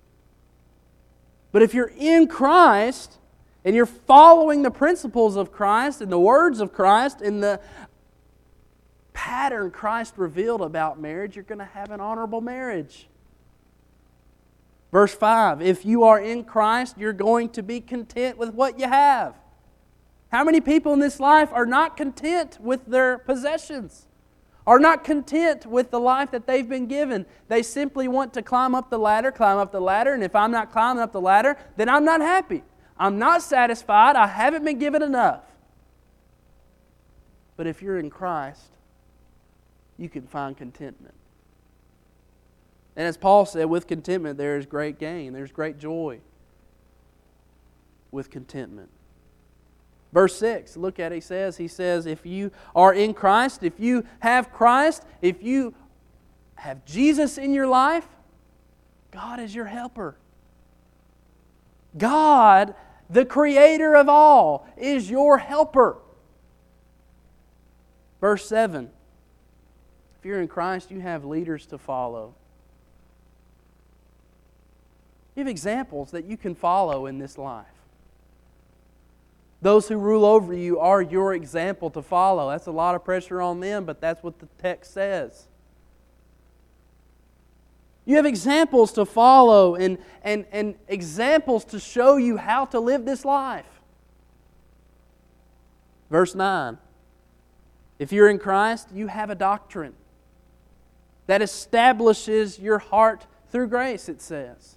But 1.52 1.62
if 1.62 1.72
you're 1.72 1.92
in 1.96 2.26
Christ 2.26 3.18
and 3.64 3.76
you're 3.76 3.86
following 3.86 4.62
the 4.62 4.70
principles 4.70 5.36
of 5.36 5.52
Christ 5.52 6.00
and 6.00 6.10
the 6.10 6.18
words 6.18 6.60
of 6.60 6.72
Christ 6.72 7.20
and 7.20 7.42
the 7.42 7.60
pattern 9.12 9.70
Christ 9.70 10.14
revealed 10.16 10.62
about 10.62 11.00
marriage, 11.00 11.36
you're 11.36 11.44
going 11.44 11.60
to 11.60 11.64
have 11.64 11.90
an 11.90 12.00
honorable 12.00 12.40
marriage. 12.40 13.06
Verse 14.90 15.14
5 15.14 15.62
If 15.62 15.84
you 15.84 16.04
are 16.04 16.20
in 16.20 16.44
Christ, 16.44 16.98
you're 16.98 17.12
going 17.12 17.50
to 17.50 17.62
be 17.62 17.80
content 17.80 18.36
with 18.36 18.52
what 18.52 18.78
you 18.78 18.88
have. 18.88 19.34
How 20.34 20.42
many 20.42 20.60
people 20.60 20.92
in 20.92 20.98
this 20.98 21.20
life 21.20 21.52
are 21.52 21.64
not 21.64 21.96
content 21.96 22.58
with 22.60 22.86
their 22.86 23.18
possessions? 23.18 24.08
Are 24.66 24.80
not 24.80 25.04
content 25.04 25.64
with 25.64 25.92
the 25.92 26.00
life 26.00 26.32
that 26.32 26.44
they've 26.44 26.68
been 26.68 26.88
given. 26.88 27.24
They 27.46 27.62
simply 27.62 28.08
want 28.08 28.34
to 28.34 28.42
climb 28.42 28.74
up 28.74 28.90
the 28.90 28.98
ladder, 28.98 29.30
climb 29.30 29.58
up 29.58 29.70
the 29.70 29.80
ladder, 29.80 30.12
and 30.12 30.24
if 30.24 30.34
I'm 30.34 30.50
not 30.50 30.72
climbing 30.72 31.00
up 31.00 31.12
the 31.12 31.20
ladder, 31.20 31.56
then 31.76 31.88
I'm 31.88 32.04
not 32.04 32.20
happy. 32.20 32.64
I'm 32.98 33.16
not 33.16 33.42
satisfied. 33.42 34.16
I 34.16 34.26
haven't 34.26 34.64
been 34.64 34.80
given 34.80 35.02
enough. 35.02 35.44
But 37.56 37.68
if 37.68 37.80
you're 37.80 38.00
in 38.00 38.10
Christ, 38.10 38.72
you 39.98 40.08
can 40.08 40.26
find 40.26 40.56
contentment. 40.56 41.14
And 42.96 43.06
as 43.06 43.16
Paul 43.16 43.46
said, 43.46 43.66
with 43.66 43.86
contentment 43.86 44.36
there 44.36 44.56
is 44.56 44.66
great 44.66 44.98
gain, 44.98 45.32
there's 45.32 45.52
great 45.52 45.78
joy 45.78 46.18
with 48.10 48.30
contentment. 48.30 48.90
Verse 50.14 50.38
6, 50.38 50.76
look 50.76 51.00
at 51.00 51.10
it, 51.10 51.16
he 51.16 51.20
says, 51.20 51.56
he 51.56 51.66
says, 51.66 52.06
if 52.06 52.24
you 52.24 52.52
are 52.72 52.94
in 52.94 53.14
Christ, 53.14 53.64
if 53.64 53.80
you 53.80 54.06
have 54.20 54.52
Christ, 54.52 55.02
if 55.20 55.42
you 55.42 55.74
have 56.54 56.84
Jesus 56.84 57.36
in 57.36 57.52
your 57.52 57.66
life, 57.66 58.06
God 59.10 59.40
is 59.40 59.52
your 59.52 59.64
helper. 59.64 60.14
God, 61.98 62.76
the 63.10 63.24
creator 63.24 63.96
of 63.96 64.08
all, 64.08 64.68
is 64.76 65.10
your 65.10 65.38
helper. 65.38 65.96
Verse 68.20 68.46
7 68.48 68.88
if 70.16 70.24
you're 70.24 70.40
in 70.40 70.48
Christ, 70.48 70.92
you 70.92 71.00
have 71.00 71.24
leaders 71.24 71.66
to 71.66 71.76
follow. 71.76 72.34
You 75.34 75.40
have 75.40 75.48
examples 75.48 76.12
that 76.12 76.24
you 76.24 76.36
can 76.36 76.54
follow 76.54 77.06
in 77.06 77.18
this 77.18 77.36
life. 77.36 77.66
Those 79.64 79.88
who 79.88 79.96
rule 79.96 80.26
over 80.26 80.52
you 80.52 80.78
are 80.78 81.00
your 81.00 81.32
example 81.32 81.88
to 81.92 82.02
follow. 82.02 82.50
That's 82.50 82.66
a 82.66 82.70
lot 82.70 82.94
of 82.94 83.02
pressure 83.02 83.40
on 83.40 83.60
them, 83.60 83.86
but 83.86 83.98
that's 83.98 84.22
what 84.22 84.38
the 84.38 84.46
text 84.58 84.92
says. 84.92 85.46
You 88.04 88.16
have 88.16 88.26
examples 88.26 88.92
to 88.92 89.06
follow 89.06 89.74
and, 89.74 89.96
and, 90.20 90.44
and 90.52 90.74
examples 90.86 91.64
to 91.64 91.80
show 91.80 92.18
you 92.18 92.36
how 92.36 92.66
to 92.66 92.78
live 92.78 93.06
this 93.06 93.24
life. 93.24 93.80
Verse 96.10 96.34
9 96.34 96.76
If 97.98 98.12
you're 98.12 98.28
in 98.28 98.38
Christ, 98.38 98.88
you 98.92 99.06
have 99.06 99.30
a 99.30 99.34
doctrine 99.34 99.94
that 101.26 101.40
establishes 101.40 102.58
your 102.58 102.80
heart 102.80 103.26
through 103.48 103.68
grace, 103.68 104.10
it 104.10 104.20
says. 104.20 104.76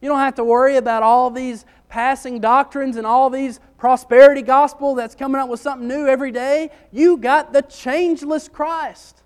You 0.00 0.08
don't 0.10 0.20
have 0.20 0.36
to 0.36 0.44
worry 0.44 0.76
about 0.76 1.02
all 1.02 1.30
these 1.30 1.64
passing 1.88 2.40
doctrines 2.40 2.96
and 2.96 3.06
all 3.06 3.30
these 3.30 3.60
prosperity 3.78 4.42
gospel 4.42 4.94
that's 4.94 5.14
coming 5.14 5.40
up 5.40 5.48
with 5.48 5.60
something 5.60 5.86
new 5.86 6.06
every 6.06 6.32
day. 6.32 6.70
You 6.92 7.16
got 7.16 7.52
the 7.52 7.62
changeless 7.62 8.48
Christ. 8.48 9.22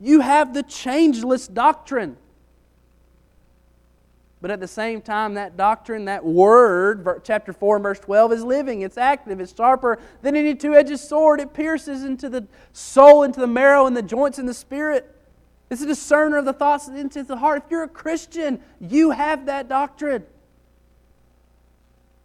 You 0.00 0.20
have 0.20 0.52
the 0.52 0.62
changeless 0.62 1.46
doctrine. 1.46 2.16
But 4.40 4.50
at 4.50 4.58
the 4.58 4.66
same 4.66 5.00
time, 5.00 5.34
that 5.34 5.56
doctrine, 5.56 6.06
that 6.06 6.24
word, 6.24 7.22
chapter 7.22 7.52
4 7.52 7.78
verse 7.78 8.00
12, 8.00 8.32
is 8.32 8.44
living. 8.44 8.80
It's 8.82 8.98
active. 8.98 9.40
It's 9.40 9.54
sharper 9.54 10.00
than 10.20 10.34
any 10.34 10.56
two 10.56 10.74
edged 10.74 10.98
sword. 10.98 11.38
It 11.38 11.54
pierces 11.54 12.02
into 12.02 12.28
the 12.28 12.48
soul, 12.72 13.22
into 13.22 13.38
the 13.38 13.46
marrow, 13.46 13.86
and 13.86 13.96
the 13.96 14.02
joints 14.02 14.38
and 14.38 14.48
the 14.48 14.54
spirit. 14.54 15.14
It's 15.70 15.80
a 15.80 15.86
discerner 15.86 16.38
of 16.38 16.44
the 16.44 16.52
thoughts 16.52 16.88
into 16.88 17.22
the 17.22 17.36
heart. 17.36 17.62
If 17.64 17.70
you're 17.70 17.84
a 17.84 17.88
Christian, 17.88 18.60
you 18.80 19.12
have 19.12 19.46
that 19.46 19.68
doctrine. 19.68 20.24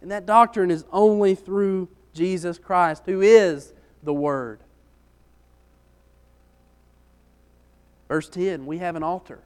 And 0.00 0.10
that 0.10 0.26
doctrine 0.26 0.70
is 0.70 0.84
only 0.92 1.34
through 1.34 1.88
Jesus 2.14 2.58
Christ, 2.58 3.02
who 3.06 3.20
is 3.20 3.72
the 4.02 4.12
Word. 4.12 4.60
Verse 8.08 8.28
10 8.28 8.66
we 8.66 8.78
have 8.78 8.96
an 8.96 9.02
altar. 9.02 9.42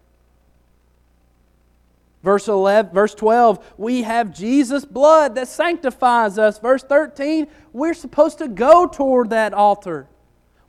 Verse 2.22 2.46
11, 2.46 2.92
verse 2.92 3.14
12, 3.14 3.74
we 3.76 4.02
have 4.02 4.32
Jesus' 4.32 4.84
blood 4.84 5.34
that 5.34 5.48
sanctifies 5.48 6.38
us. 6.38 6.60
Verse 6.60 6.84
13, 6.84 7.48
we're 7.72 7.94
supposed 7.94 8.38
to 8.38 8.46
go 8.46 8.86
toward 8.86 9.30
that 9.30 9.52
altar. 9.52 10.06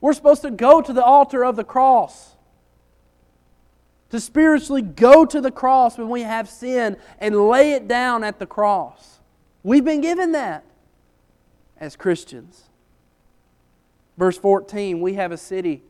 We're 0.00 0.14
supposed 0.14 0.42
to 0.42 0.50
go 0.50 0.80
to 0.80 0.92
the 0.92 1.04
altar 1.04 1.44
of 1.44 1.54
the 1.54 1.62
cross. 1.62 2.34
To 4.10 4.18
spiritually 4.18 4.82
go 4.82 5.24
to 5.24 5.40
the 5.40 5.52
cross 5.52 5.96
when 5.96 6.08
we 6.08 6.22
have 6.22 6.48
sin 6.48 6.96
and 7.20 7.48
lay 7.48 7.72
it 7.72 7.86
down 7.86 8.24
at 8.24 8.40
the 8.40 8.46
cross. 8.46 9.13
We've 9.64 9.84
been 9.84 10.00
given 10.00 10.32
that 10.32 10.64
as 11.76 11.96
Christians. 11.96 12.64
Verse 14.16 14.38
14, 14.38 15.00
we 15.00 15.14
have 15.14 15.32
a 15.32 15.36
city 15.36 15.82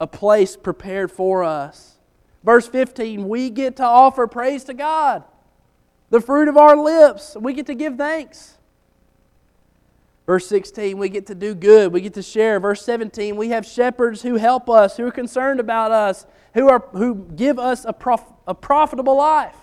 a 0.00 0.06
place 0.06 0.56
prepared 0.56 1.10
for 1.10 1.42
us. 1.42 1.96
Verse 2.44 2.68
15, 2.68 3.28
we 3.28 3.50
get 3.50 3.76
to 3.76 3.84
offer 3.84 4.26
praise 4.26 4.64
to 4.64 4.74
God, 4.74 5.24
the 6.10 6.20
fruit 6.20 6.48
of 6.48 6.56
our 6.56 6.76
lips. 6.76 7.36
We 7.38 7.54
get 7.54 7.66
to 7.66 7.74
give 7.74 7.96
thanks. 7.96 8.58
Verse 10.26 10.46
16, 10.48 10.98
we 10.98 11.08
get 11.08 11.26
to 11.26 11.34
do 11.34 11.54
good, 11.54 11.92
we 11.92 12.00
get 12.00 12.14
to 12.14 12.22
share. 12.22 12.58
Verse 12.60 12.82
17, 12.84 13.36
we 13.36 13.50
have 13.50 13.64
shepherds 13.64 14.22
who 14.22 14.36
help 14.36 14.68
us, 14.68 14.96
who 14.96 15.06
are 15.06 15.12
concerned 15.12 15.60
about 15.60 15.92
us, 15.92 16.26
who, 16.54 16.68
are, 16.68 16.84
who 16.92 17.14
give 17.36 17.58
us 17.58 17.84
a, 17.84 17.92
prof, 17.92 18.22
a 18.46 18.54
profitable 18.54 19.16
life. 19.16 19.56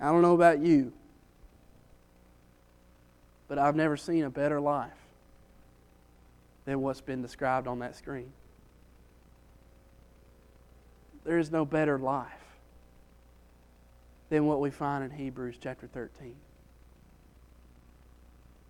I 0.00 0.06
don't 0.06 0.22
know 0.22 0.34
about 0.34 0.60
you, 0.60 0.92
but 3.48 3.58
I've 3.58 3.76
never 3.76 3.96
seen 3.96 4.24
a 4.24 4.30
better 4.30 4.60
life 4.60 4.92
than 6.64 6.80
what's 6.80 7.00
been 7.02 7.20
described 7.20 7.66
on 7.66 7.80
that 7.80 7.96
screen. 7.96 8.32
There 11.24 11.38
is 11.38 11.50
no 11.50 11.66
better 11.66 11.98
life 11.98 12.30
than 14.30 14.46
what 14.46 14.60
we 14.60 14.70
find 14.70 15.04
in 15.04 15.10
Hebrews 15.10 15.56
chapter 15.60 15.86
13, 15.86 16.34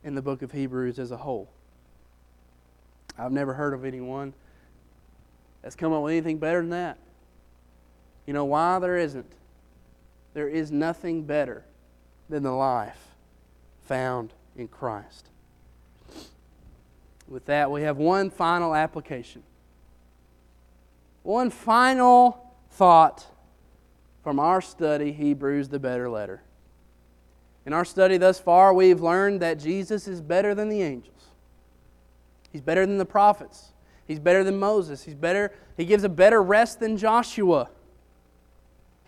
in 0.02 0.14
the 0.14 0.22
book 0.22 0.42
of 0.42 0.50
Hebrews 0.50 0.98
as 0.98 1.12
a 1.12 1.16
whole. 1.16 1.48
I've 3.16 3.32
never 3.32 3.54
heard 3.54 3.74
of 3.74 3.84
anyone 3.84 4.34
that's 5.62 5.76
come 5.76 5.92
up 5.92 6.02
with 6.02 6.12
anything 6.12 6.38
better 6.38 6.60
than 6.60 6.70
that. 6.70 6.98
You 8.26 8.32
know 8.32 8.46
why 8.46 8.78
there 8.78 8.96
isn't? 8.96 9.30
There 10.34 10.48
is 10.48 10.70
nothing 10.70 11.24
better 11.24 11.64
than 12.28 12.42
the 12.42 12.52
life 12.52 13.16
found 13.82 14.32
in 14.56 14.68
Christ. 14.68 15.28
With 17.26 17.46
that, 17.46 17.70
we 17.70 17.82
have 17.82 17.96
one 17.96 18.30
final 18.30 18.74
application. 18.74 19.42
One 21.22 21.50
final 21.50 22.54
thought 22.70 23.26
from 24.22 24.38
our 24.38 24.60
study, 24.60 25.12
Hebrews, 25.12 25.68
the 25.68 25.78
better 25.78 26.08
letter. 26.08 26.42
In 27.66 27.72
our 27.72 27.84
study 27.84 28.16
thus 28.16 28.40
far, 28.40 28.72
we've 28.72 29.00
learned 29.00 29.40
that 29.40 29.58
Jesus 29.58 30.08
is 30.08 30.20
better 30.20 30.54
than 30.54 30.68
the 30.68 30.82
angels. 30.82 31.26
He's 32.52 32.62
better 32.62 32.86
than 32.86 32.98
the 32.98 33.04
prophets. 33.04 33.72
He's 34.06 34.18
better 34.18 34.42
than 34.42 34.58
Moses. 34.58 35.04
He's 35.04 35.14
better, 35.14 35.52
he 35.76 35.84
gives 35.84 36.02
a 36.02 36.08
better 36.08 36.42
rest 36.42 36.80
than 36.80 36.96
Joshua. 36.96 37.70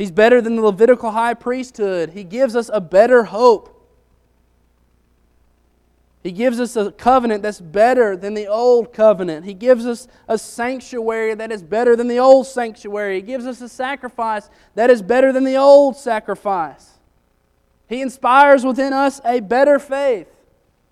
He's 0.03 0.11
better 0.11 0.41
than 0.41 0.57
the 0.57 0.63
Levitical 0.63 1.13
high 1.13 1.35
priesthood. 1.35 2.11
He 2.11 2.25
gives 2.25 2.57
us 2.57 2.69
a 2.73 2.81
better 2.81 3.23
hope. 3.23 3.89
He 6.25 6.33
gives 6.33 6.59
us 6.59 6.75
a 6.75 6.91
covenant 6.91 7.45
that's 7.45 7.61
better 7.61 8.17
than 8.17 8.35
the 8.35 8.49
old 8.49 8.93
covenant. 8.93 9.47
He 9.47 9.55
gives 9.55 9.87
us 9.87 10.09
a 10.27 10.39
sanctuary 10.39 11.37
that 11.37 11.53
is 11.53 11.63
better 11.63 11.95
than 11.95 12.09
the 12.09 12.19
old 12.19 12.49
sanctuary. 12.49 13.15
He 13.15 13.23
gives 13.23 13.47
us 13.47 13.61
a 13.61 13.69
sacrifice 13.69 14.51
that 14.75 14.91
is 14.91 15.03
better 15.03 15.33
than 15.33 15.45
the 15.45 15.55
old 15.55 15.97
sacrifice. 15.97 16.99
He 17.89 18.03
inspires 18.03 18.65
within 18.65 18.93
us 18.93 19.21
a 19.25 19.39
better 19.39 19.79
faith. 19.79 20.27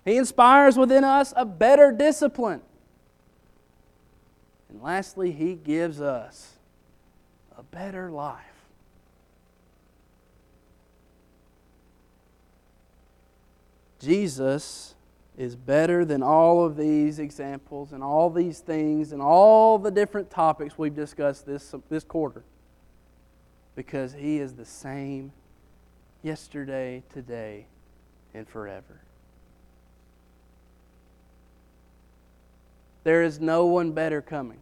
He 0.05 0.15
inspires 0.15 0.77
within 0.77 1.03
us 1.03 1.33
a 1.35 1.43
better 1.43 1.91
discipline. 1.91 2.61
And 4.69 4.81
lastly, 4.81 5.33
He 5.33 5.55
gives 5.55 5.99
us 5.99 6.53
a 7.57 7.63
better 7.63 8.09
life. 8.09 8.50
Jesus 14.01 14.95
is 15.37 15.55
better 15.55 16.03
than 16.03 16.23
all 16.23 16.65
of 16.65 16.75
these 16.75 17.19
examples 17.19 17.93
and 17.93 18.03
all 18.03 18.29
these 18.29 18.59
things 18.59 19.11
and 19.11 19.21
all 19.21 19.77
the 19.77 19.91
different 19.91 20.29
topics 20.29 20.77
we've 20.77 20.95
discussed 20.95 21.45
this, 21.45 21.73
this 21.89 22.03
quarter 22.03 22.43
because 23.75 24.13
he 24.13 24.39
is 24.39 24.53
the 24.53 24.65
same 24.65 25.31
yesterday, 26.23 27.03
today, 27.13 27.67
and 28.33 28.47
forever. 28.47 29.01
There 33.03 33.23
is 33.23 33.39
no 33.39 33.65
one 33.65 33.91
better 33.91 34.21
coming. 34.21 34.59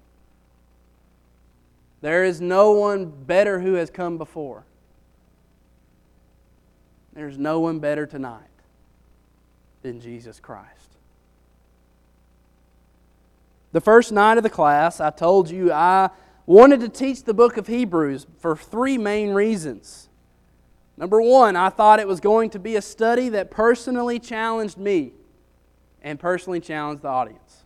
There 2.01 2.23
is 2.23 2.39
no 2.39 2.71
one 2.71 3.05
better 3.05 3.59
who 3.59 3.73
has 3.73 3.89
come 3.89 4.17
before. 4.17 4.65
There's 7.13 7.37
no 7.37 7.59
one 7.59 7.79
better 7.79 8.05
tonight 8.05 8.49
than 9.81 9.99
Jesus 9.99 10.39
Christ. 10.39 10.97
The 13.71 13.81
first 13.81 14.11
night 14.11 14.37
of 14.37 14.43
the 14.43 14.49
class, 14.49 14.99
I 14.99 15.11
told 15.11 15.49
you 15.49 15.71
I 15.71 16.09
wanted 16.45 16.79
to 16.81 16.89
teach 16.89 17.23
the 17.23 17.33
book 17.33 17.57
of 17.57 17.67
Hebrews 17.67 18.25
for 18.39 18.55
three 18.55 18.97
main 18.97 19.31
reasons. 19.31 20.09
Number 20.97 21.21
one, 21.21 21.55
I 21.55 21.69
thought 21.69 21.99
it 21.99 22.07
was 22.07 22.19
going 22.19 22.49
to 22.51 22.59
be 22.59 22.75
a 22.75 22.81
study 22.81 23.29
that 23.29 23.51
personally 23.51 24.19
challenged 24.19 24.77
me 24.77 25.13
and 26.01 26.19
personally 26.19 26.59
challenged 26.59 27.03
the 27.03 27.07
audience. 27.09 27.63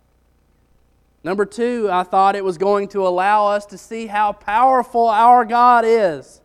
Number 1.24 1.46
two, 1.46 1.90
I 1.90 2.04
thought 2.04 2.36
it 2.36 2.44
was 2.44 2.58
going 2.58 2.90
to 2.90 3.08
allow 3.08 3.48
us 3.48 3.66
to 3.68 3.78
see 3.78 4.08
how 4.08 4.34
powerful 4.34 5.08
our 5.08 5.46
God 5.46 5.86
is 5.88 6.42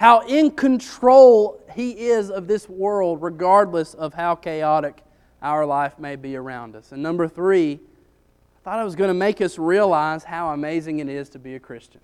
how 0.00 0.20
in 0.20 0.50
control 0.50 1.59
He 1.74 2.08
is 2.08 2.30
of 2.30 2.46
this 2.46 2.68
world, 2.68 3.22
regardless 3.22 3.94
of 3.94 4.14
how 4.14 4.34
chaotic 4.34 5.02
our 5.42 5.64
life 5.64 5.98
may 5.98 6.16
be 6.16 6.36
around 6.36 6.76
us. 6.76 6.92
And 6.92 7.02
number 7.02 7.28
three, 7.28 7.74
I 7.74 8.58
thought 8.62 8.78
I 8.78 8.84
was 8.84 8.94
going 8.94 9.08
to 9.08 9.14
make 9.14 9.40
us 9.40 9.58
realize 9.58 10.24
how 10.24 10.50
amazing 10.50 10.98
it 10.98 11.08
is 11.08 11.28
to 11.30 11.38
be 11.38 11.54
a 11.54 11.60
Christian. 11.60 12.00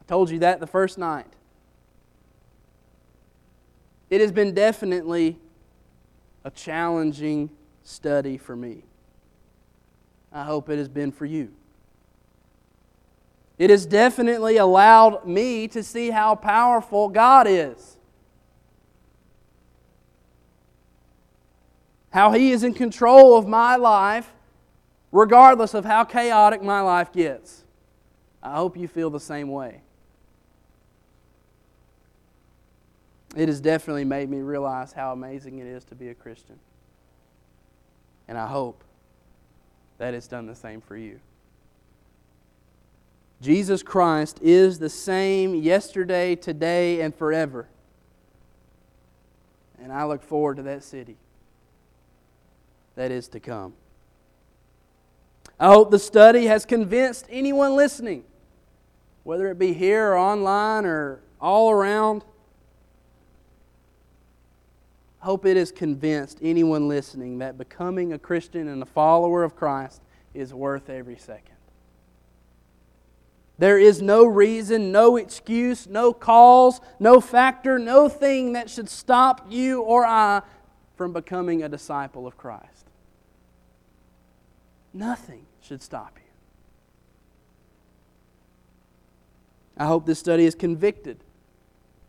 I 0.00 0.04
told 0.06 0.30
you 0.30 0.38
that 0.40 0.60
the 0.60 0.66
first 0.66 0.98
night. 0.98 1.26
It 4.08 4.20
has 4.20 4.30
been 4.30 4.54
definitely 4.54 5.38
a 6.44 6.50
challenging 6.50 7.50
study 7.82 8.38
for 8.38 8.54
me. 8.54 8.84
I 10.32 10.44
hope 10.44 10.68
it 10.68 10.78
has 10.78 10.88
been 10.88 11.10
for 11.10 11.24
you. 11.24 11.52
It 13.58 13.70
has 13.70 13.86
definitely 13.86 14.58
allowed 14.58 15.26
me 15.26 15.66
to 15.68 15.82
see 15.82 16.10
how 16.10 16.34
powerful 16.34 17.08
God 17.08 17.46
is. 17.48 17.95
How 22.16 22.32
He 22.32 22.50
is 22.50 22.64
in 22.64 22.72
control 22.72 23.36
of 23.36 23.46
my 23.46 23.76
life, 23.76 24.32
regardless 25.12 25.74
of 25.74 25.84
how 25.84 26.02
chaotic 26.02 26.62
my 26.62 26.80
life 26.80 27.12
gets. 27.12 27.62
I 28.42 28.54
hope 28.54 28.74
you 28.74 28.88
feel 28.88 29.10
the 29.10 29.20
same 29.20 29.48
way. 29.48 29.82
It 33.36 33.48
has 33.48 33.60
definitely 33.60 34.06
made 34.06 34.30
me 34.30 34.38
realize 34.38 34.94
how 34.94 35.12
amazing 35.12 35.58
it 35.58 35.66
is 35.66 35.84
to 35.84 35.94
be 35.94 36.08
a 36.08 36.14
Christian. 36.14 36.58
And 38.28 38.38
I 38.38 38.46
hope 38.46 38.82
that 39.98 40.14
it's 40.14 40.26
done 40.26 40.46
the 40.46 40.54
same 40.54 40.80
for 40.80 40.96
you. 40.96 41.20
Jesus 43.42 43.82
Christ 43.82 44.38
is 44.40 44.78
the 44.78 44.88
same 44.88 45.54
yesterday, 45.54 46.34
today, 46.34 47.02
and 47.02 47.14
forever. 47.14 47.68
And 49.82 49.92
I 49.92 50.04
look 50.04 50.22
forward 50.22 50.56
to 50.56 50.62
that 50.62 50.82
city 50.82 51.18
that 52.96 53.10
is 53.10 53.28
to 53.28 53.40
come. 53.40 53.74
I 55.58 55.68
hope 55.68 55.90
the 55.90 55.98
study 55.98 56.46
has 56.46 56.66
convinced 56.66 57.26
anyone 57.30 57.76
listening, 57.76 58.24
whether 59.22 59.48
it 59.48 59.58
be 59.58 59.72
here 59.72 60.12
or 60.12 60.18
online 60.18 60.84
or 60.84 61.20
all 61.40 61.70
around. 61.70 62.24
I 65.22 65.26
hope 65.26 65.46
it 65.46 65.56
has 65.56 65.72
convinced 65.72 66.38
anyone 66.42 66.88
listening 66.88 67.38
that 67.38 67.56
becoming 67.56 68.12
a 68.12 68.18
Christian 68.18 68.68
and 68.68 68.82
a 68.82 68.86
follower 68.86 69.44
of 69.44 69.56
Christ 69.56 70.02
is 70.34 70.52
worth 70.52 70.90
every 70.90 71.16
second. 71.16 71.56
There 73.58 73.78
is 73.78 74.02
no 74.02 74.26
reason, 74.26 74.92
no 74.92 75.16
excuse, 75.16 75.86
no 75.86 76.12
cause, 76.12 76.80
no 77.00 77.22
factor, 77.22 77.78
no 77.78 78.08
thing 78.10 78.52
that 78.52 78.68
should 78.68 78.90
stop 78.90 79.46
you 79.48 79.80
or 79.80 80.04
I 80.04 80.42
from 80.96 81.14
becoming 81.14 81.62
a 81.62 81.68
disciple 81.68 82.26
of 82.26 82.36
Christ. 82.36 82.75
Nothing 84.96 85.44
should 85.60 85.82
stop 85.82 86.16
you. 86.16 86.22
I 89.76 89.84
hope 89.84 90.06
this 90.06 90.18
study 90.18 90.44
has 90.44 90.54
convicted 90.54 91.18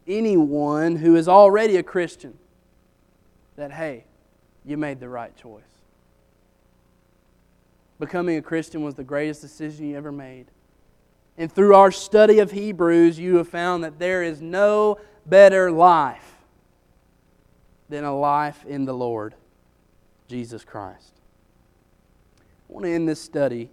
anyone 0.08 0.96
who 0.96 1.18
is 1.18 1.28
already 1.28 1.76
a 1.76 1.84
Christian 1.84 2.38
that, 3.58 3.74
hey, 3.74 4.06
you 4.64 4.78
made 4.78 5.02
the 5.02 5.10
right 5.10 5.36
choice. 5.36 5.64
Becoming 8.00 8.38
a 8.38 8.42
Christian 8.42 8.84
was 8.84 8.96
the 8.96 9.04
greatest 9.04 9.42
decision 9.42 9.90
you 9.90 9.98
ever 9.98 10.14
made. 10.14 10.46
And 11.38 11.52
through 11.52 11.76
our 11.76 11.92
study 11.92 12.40
of 12.40 12.52
Hebrews, 12.52 13.20
you 13.20 13.36
have 13.36 13.50
found 13.50 13.84
that 13.84 14.00
there 14.00 14.24
is 14.24 14.42
no 14.42 14.98
better 15.26 15.72
life 15.72 16.36
than 17.90 18.06
a 18.06 18.18
life 18.18 18.66
in 18.66 18.86
the 18.86 18.94
Lord 18.94 19.36
Jesus 20.30 20.64
Christ. 20.64 21.17
I 22.70 22.74
want 22.74 22.86
to 22.86 22.92
end 22.92 23.08
this 23.08 23.22
study 23.22 23.70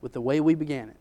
with 0.00 0.12
the 0.12 0.20
way 0.20 0.40
we 0.40 0.54
began 0.54 0.88
it. 0.88 0.96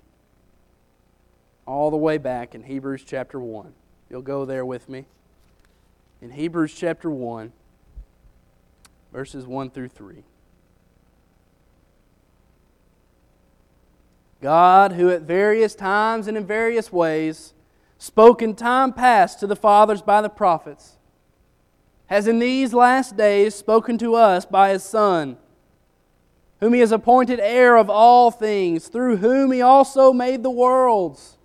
All 1.66 1.90
the 1.92 1.98
way 1.98 2.18
back 2.18 2.54
in 2.54 2.64
Hebrews 2.64 3.04
chapter 3.06 3.40
1. 3.40 3.74
You'll 4.10 4.22
go 4.22 4.46
there 4.46 4.66
with 4.66 4.90
me. 4.90 5.06
In 6.22 6.32
Hebrews 6.32 6.74
chapter 6.74 7.10
1, 7.10 7.52
verses 9.12 9.46
1 9.48 9.72
through 9.72 9.90
3. 9.90 10.24
God, 14.42 14.94
who 14.94 15.10
at 15.10 15.22
various 15.22 15.76
times 15.76 16.28
and 16.28 16.36
in 16.36 16.46
various 16.46 16.92
ways 16.92 17.54
spoke 17.98 18.42
in 18.42 18.56
time 18.56 18.92
past 18.92 19.40
to 19.40 19.48
the 19.48 19.56
fathers 19.56 20.02
by 20.02 20.22
the 20.22 20.30
prophets, 20.30 20.98
has 22.08 22.28
in 22.28 22.40
these 22.40 22.74
last 22.74 23.16
days 23.16 23.56
spoken 23.56 23.98
to 24.00 24.16
us 24.16 24.46
by 24.46 24.72
his 24.72 24.84
Son, 24.84 25.38
whom 26.62 26.74
he 26.74 26.80
has 26.80 26.92
appointed 26.92 27.40
heir 27.40 27.76
of 27.76 27.90
all 27.90 28.32
things, 28.32 28.88
through 28.88 29.18
whom 29.18 29.52
he 29.52 29.62
also 29.62 30.14
made 30.14 30.44
the 30.44 30.50
worlds, 30.50 31.38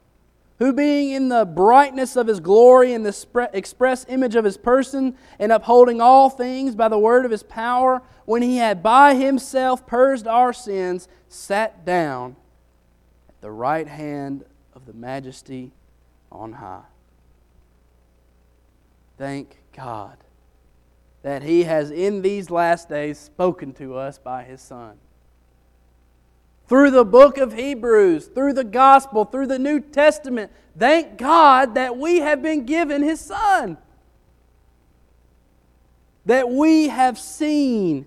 who 0.59 0.73
being 0.73 1.11
in 1.11 1.29
the 1.29 1.45
brightness 1.45 2.15
of 2.17 2.27
his 2.27 2.39
glory 2.39 2.93
and 2.93 3.05
the 3.05 3.51
express 3.53 4.07
image 4.09 4.37
of 4.37 4.45
his 4.45 4.57
person, 4.57 5.17
and 5.39 5.51
upholding 5.51 6.01
all 6.01 6.31
things 6.31 6.75
by 6.75 6.89
the 6.89 6.99
word 6.99 7.25
of 7.25 7.31
his 7.31 7.43
power, 7.43 8.03
when 8.27 8.43
he 8.43 8.59
had 8.59 8.83
by 8.83 9.15
himself 9.15 9.87
purged 9.87 10.27
our 10.27 10.53
sins, 10.53 11.09
sat 11.29 11.85
down 11.85 12.37
at 13.29 13.41
the 13.41 13.51
right 13.51 13.89
hand 13.89 14.45
of 14.75 14.87
the 14.87 14.93
majesty 14.93 15.73
on 16.31 16.53
high. 16.53 16.85
Thank 19.17 19.57
God 19.75 20.19
that 21.23 21.43
He 21.43 21.65
has 21.65 21.91
in 21.91 22.23
these 22.23 22.51
last 22.51 22.89
days 22.89 23.19
spoken 23.19 23.73
to 23.75 23.97
us 23.97 24.19
by 24.19 24.45
His 24.45 24.61
Son. 24.61 24.97
Through 26.69 26.91
the 26.91 27.05
book 27.05 27.39
of 27.39 27.53
Hebrews, 27.53 28.27
through 28.27 28.55
the 28.55 28.65
gospel, 28.65 29.25
through 29.25 29.47
the 29.47 29.59
New 29.59 29.81
Testament, 29.81 30.51
thank 30.77 31.17
God 31.17 31.77
that 31.77 31.97
we 31.97 32.19
have 32.19 32.43
been 32.43 32.67
given 32.67 33.03
His 33.03 33.21
Son. 33.21 33.79
That 36.25 36.51
we 36.51 36.89
have 36.89 37.19
seen 37.19 38.07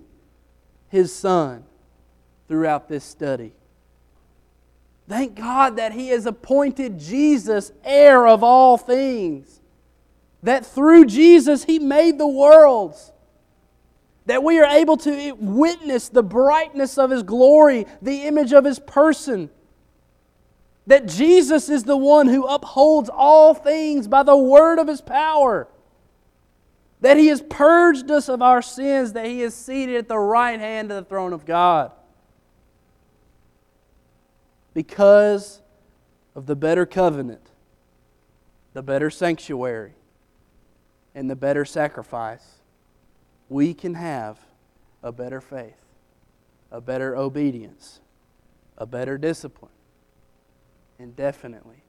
His 0.88 1.14
Son 1.14 1.64
throughout 2.48 2.88
this 2.88 3.04
study. 3.04 3.52
Thank 5.08 5.36
God 5.36 5.76
that 5.76 5.92
He 5.92 6.08
has 6.08 6.26
appointed 6.26 6.98
Jesus 6.98 7.72
heir 7.82 8.26
of 8.26 8.44
all 8.44 8.76
things. 8.76 9.60
That 10.42 10.66
through 10.66 11.06
Jesus 11.06 11.64
He 11.64 11.78
made 11.78 12.18
the 12.18 12.28
worlds. 12.28 13.10
That 14.30 14.44
we 14.44 14.60
are 14.60 14.64
able 14.64 14.96
to 14.98 15.32
witness 15.40 16.08
the 16.08 16.22
brightness 16.22 16.98
of 16.98 17.10
His 17.10 17.24
glory, 17.24 17.84
the 18.00 18.22
image 18.28 18.52
of 18.52 18.64
His 18.64 18.78
person. 18.78 19.50
That 20.86 21.06
Jesus 21.06 21.68
is 21.68 21.82
the 21.82 21.96
one 21.96 22.28
who 22.28 22.46
upholds 22.46 23.10
all 23.12 23.54
things 23.54 24.06
by 24.06 24.22
the 24.22 24.36
word 24.36 24.78
of 24.78 24.86
His 24.86 25.00
power. 25.00 25.66
That 27.00 27.16
He 27.16 27.26
has 27.26 27.42
purged 27.42 28.08
us 28.08 28.28
of 28.28 28.40
our 28.40 28.62
sins, 28.62 29.14
that 29.14 29.26
He 29.26 29.42
is 29.42 29.52
seated 29.52 29.96
at 29.96 30.06
the 30.06 30.16
right 30.16 30.60
hand 30.60 30.92
of 30.92 31.02
the 31.02 31.08
throne 31.08 31.32
of 31.32 31.44
God 31.44 31.90
because 34.74 35.60
of 36.36 36.46
the 36.46 36.54
better 36.54 36.86
covenant, 36.86 37.50
the 38.74 38.82
better 38.84 39.10
sanctuary, 39.10 39.94
and 41.16 41.28
the 41.28 41.34
better 41.34 41.64
sacrifice, 41.64 42.59
we 43.50 43.74
can 43.74 43.94
have 43.94 44.38
a 45.02 45.10
better 45.12 45.40
faith, 45.40 45.84
a 46.70 46.80
better 46.80 47.16
obedience, 47.16 48.00
a 48.78 48.86
better 48.86 49.18
discipline, 49.18 49.72
and 50.98 51.14
definitely 51.16 51.82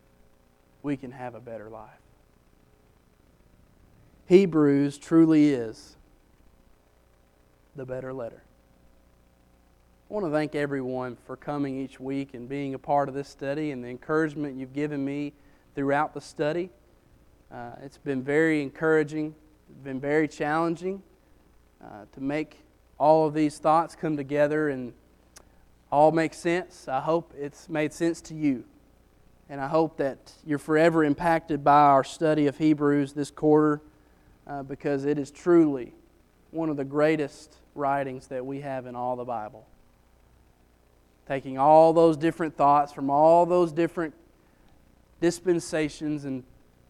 we 0.82 0.98
can 0.98 1.12
have 1.12 1.36
a 1.36 1.40
better 1.40 1.70
life. 1.70 1.90
Hebrews 4.26 4.98
truly 4.98 5.50
is 5.50 5.98
the 7.76 7.86
better 7.86 8.12
letter. 8.12 8.42
I 10.10 10.14
want 10.14 10.26
to 10.26 10.32
thank 10.32 10.56
everyone 10.56 11.16
for 11.28 11.38
coming 11.38 11.80
each 11.80 12.00
week 12.00 12.34
and 12.34 12.50
being 12.50 12.74
a 12.74 12.80
part 12.80 13.08
of 13.08 13.14
this 13.14 13.30
study 13.30 13.72
and 13.72 13.84
the 13.84 13.88
encouragement 13.88 14.58
you've 14.58 14.74
given 14.74 15.06
me 15.06 15.34
throughout 15.76 16.14
the 16.14 16.22
study. 16.22 16.72
Uh, 17.52 17.74
it's 17.84 17.98
been 18.00 18.24
very 18.24 18.64
encouraging, 18.64 19.36
been 19.84 20.00
very 20.00 20.28
challenging 20.28 21.04
uh, 21.84 22.06
to 22.14 22.22
make 22.22 22.58
all 23.00 23.26
of 23.28 23.34
these 23.34 23.58
thoughts 23.58 23.96
come 23.96 24.16
together 24.16 24.70
and 24.70 24.94
all 25.92 26.12
make 26.12 26.34
sense. 26.34 26.88
I 26.88 27.00
hope 27.00 27.34
it's 27.38 27.68
made 27.68 27.94
sense 27.94 28.22
to 28.22 28.34
you. 28.34 28.64
And 29.50 29.60
I 29.60 29.68
hope 29.68 29.98
that 29.98 30.32
you're 30.46 30.60
forever 30.60 31.04
impacted 31.04 31.64
by 31.64 31.82
our 31.82 32.04
study 32.04 32.48
of 32.48 32.58
Hebrews 32.58 33.14
this 33.14 33.32
quarter 33.32 33.82
uh, 34.48 34.64
because 34.64 35.06
it 35.06 35.18
is 35.18 35.32
truly 35.32 35.94
one 36.52 36.70
of 36.70 36.78
the 36.78 36.86
greatest 36.86 37.58
writings 37.76 38.28
that 38.28 38.46
we 38.46 38.62
have 38.62 38.86
in 38.86 38.96
all 38.96 39.16
the 39.16 39.26
Bible 39.26 39.66
taking 41.32 41.58
all 41.58 41.94
those 41.94 42.18
different 42.18 42.58
thoughts 42.58 42.92
from 42.92 43.10
all 43.10 43.46
those 43.46 43.72
different 43.72 44.14
dispensations 45.22 46.26
and 46.26 46.44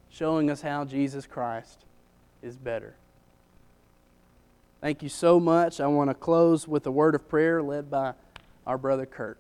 showing 0.10 0.50
us 0.50 0.62
how 0.62 0.84
Jesus 0.84 1.28
Christ 1.28 1.86
is 2.42 2.58
better. 2.58 2.96
Thank 4.82 5.04
you 5.04 5.10
so 5.10 5.40
much. 5.40 5.80
I 5.80 5.86
want 5.86 6.10
to 6.10 6.16
close 6.16 6.68
with 6.68 6.88
a 6.88 6.92
word 6.92 7.14
of 7.14 7.30
prayer 7.30 7.62
led 7.62 7.92
by 7.92 8.16
our 8.66 8.80
brother 8.80 9.06
Kurt. 9.06 9.38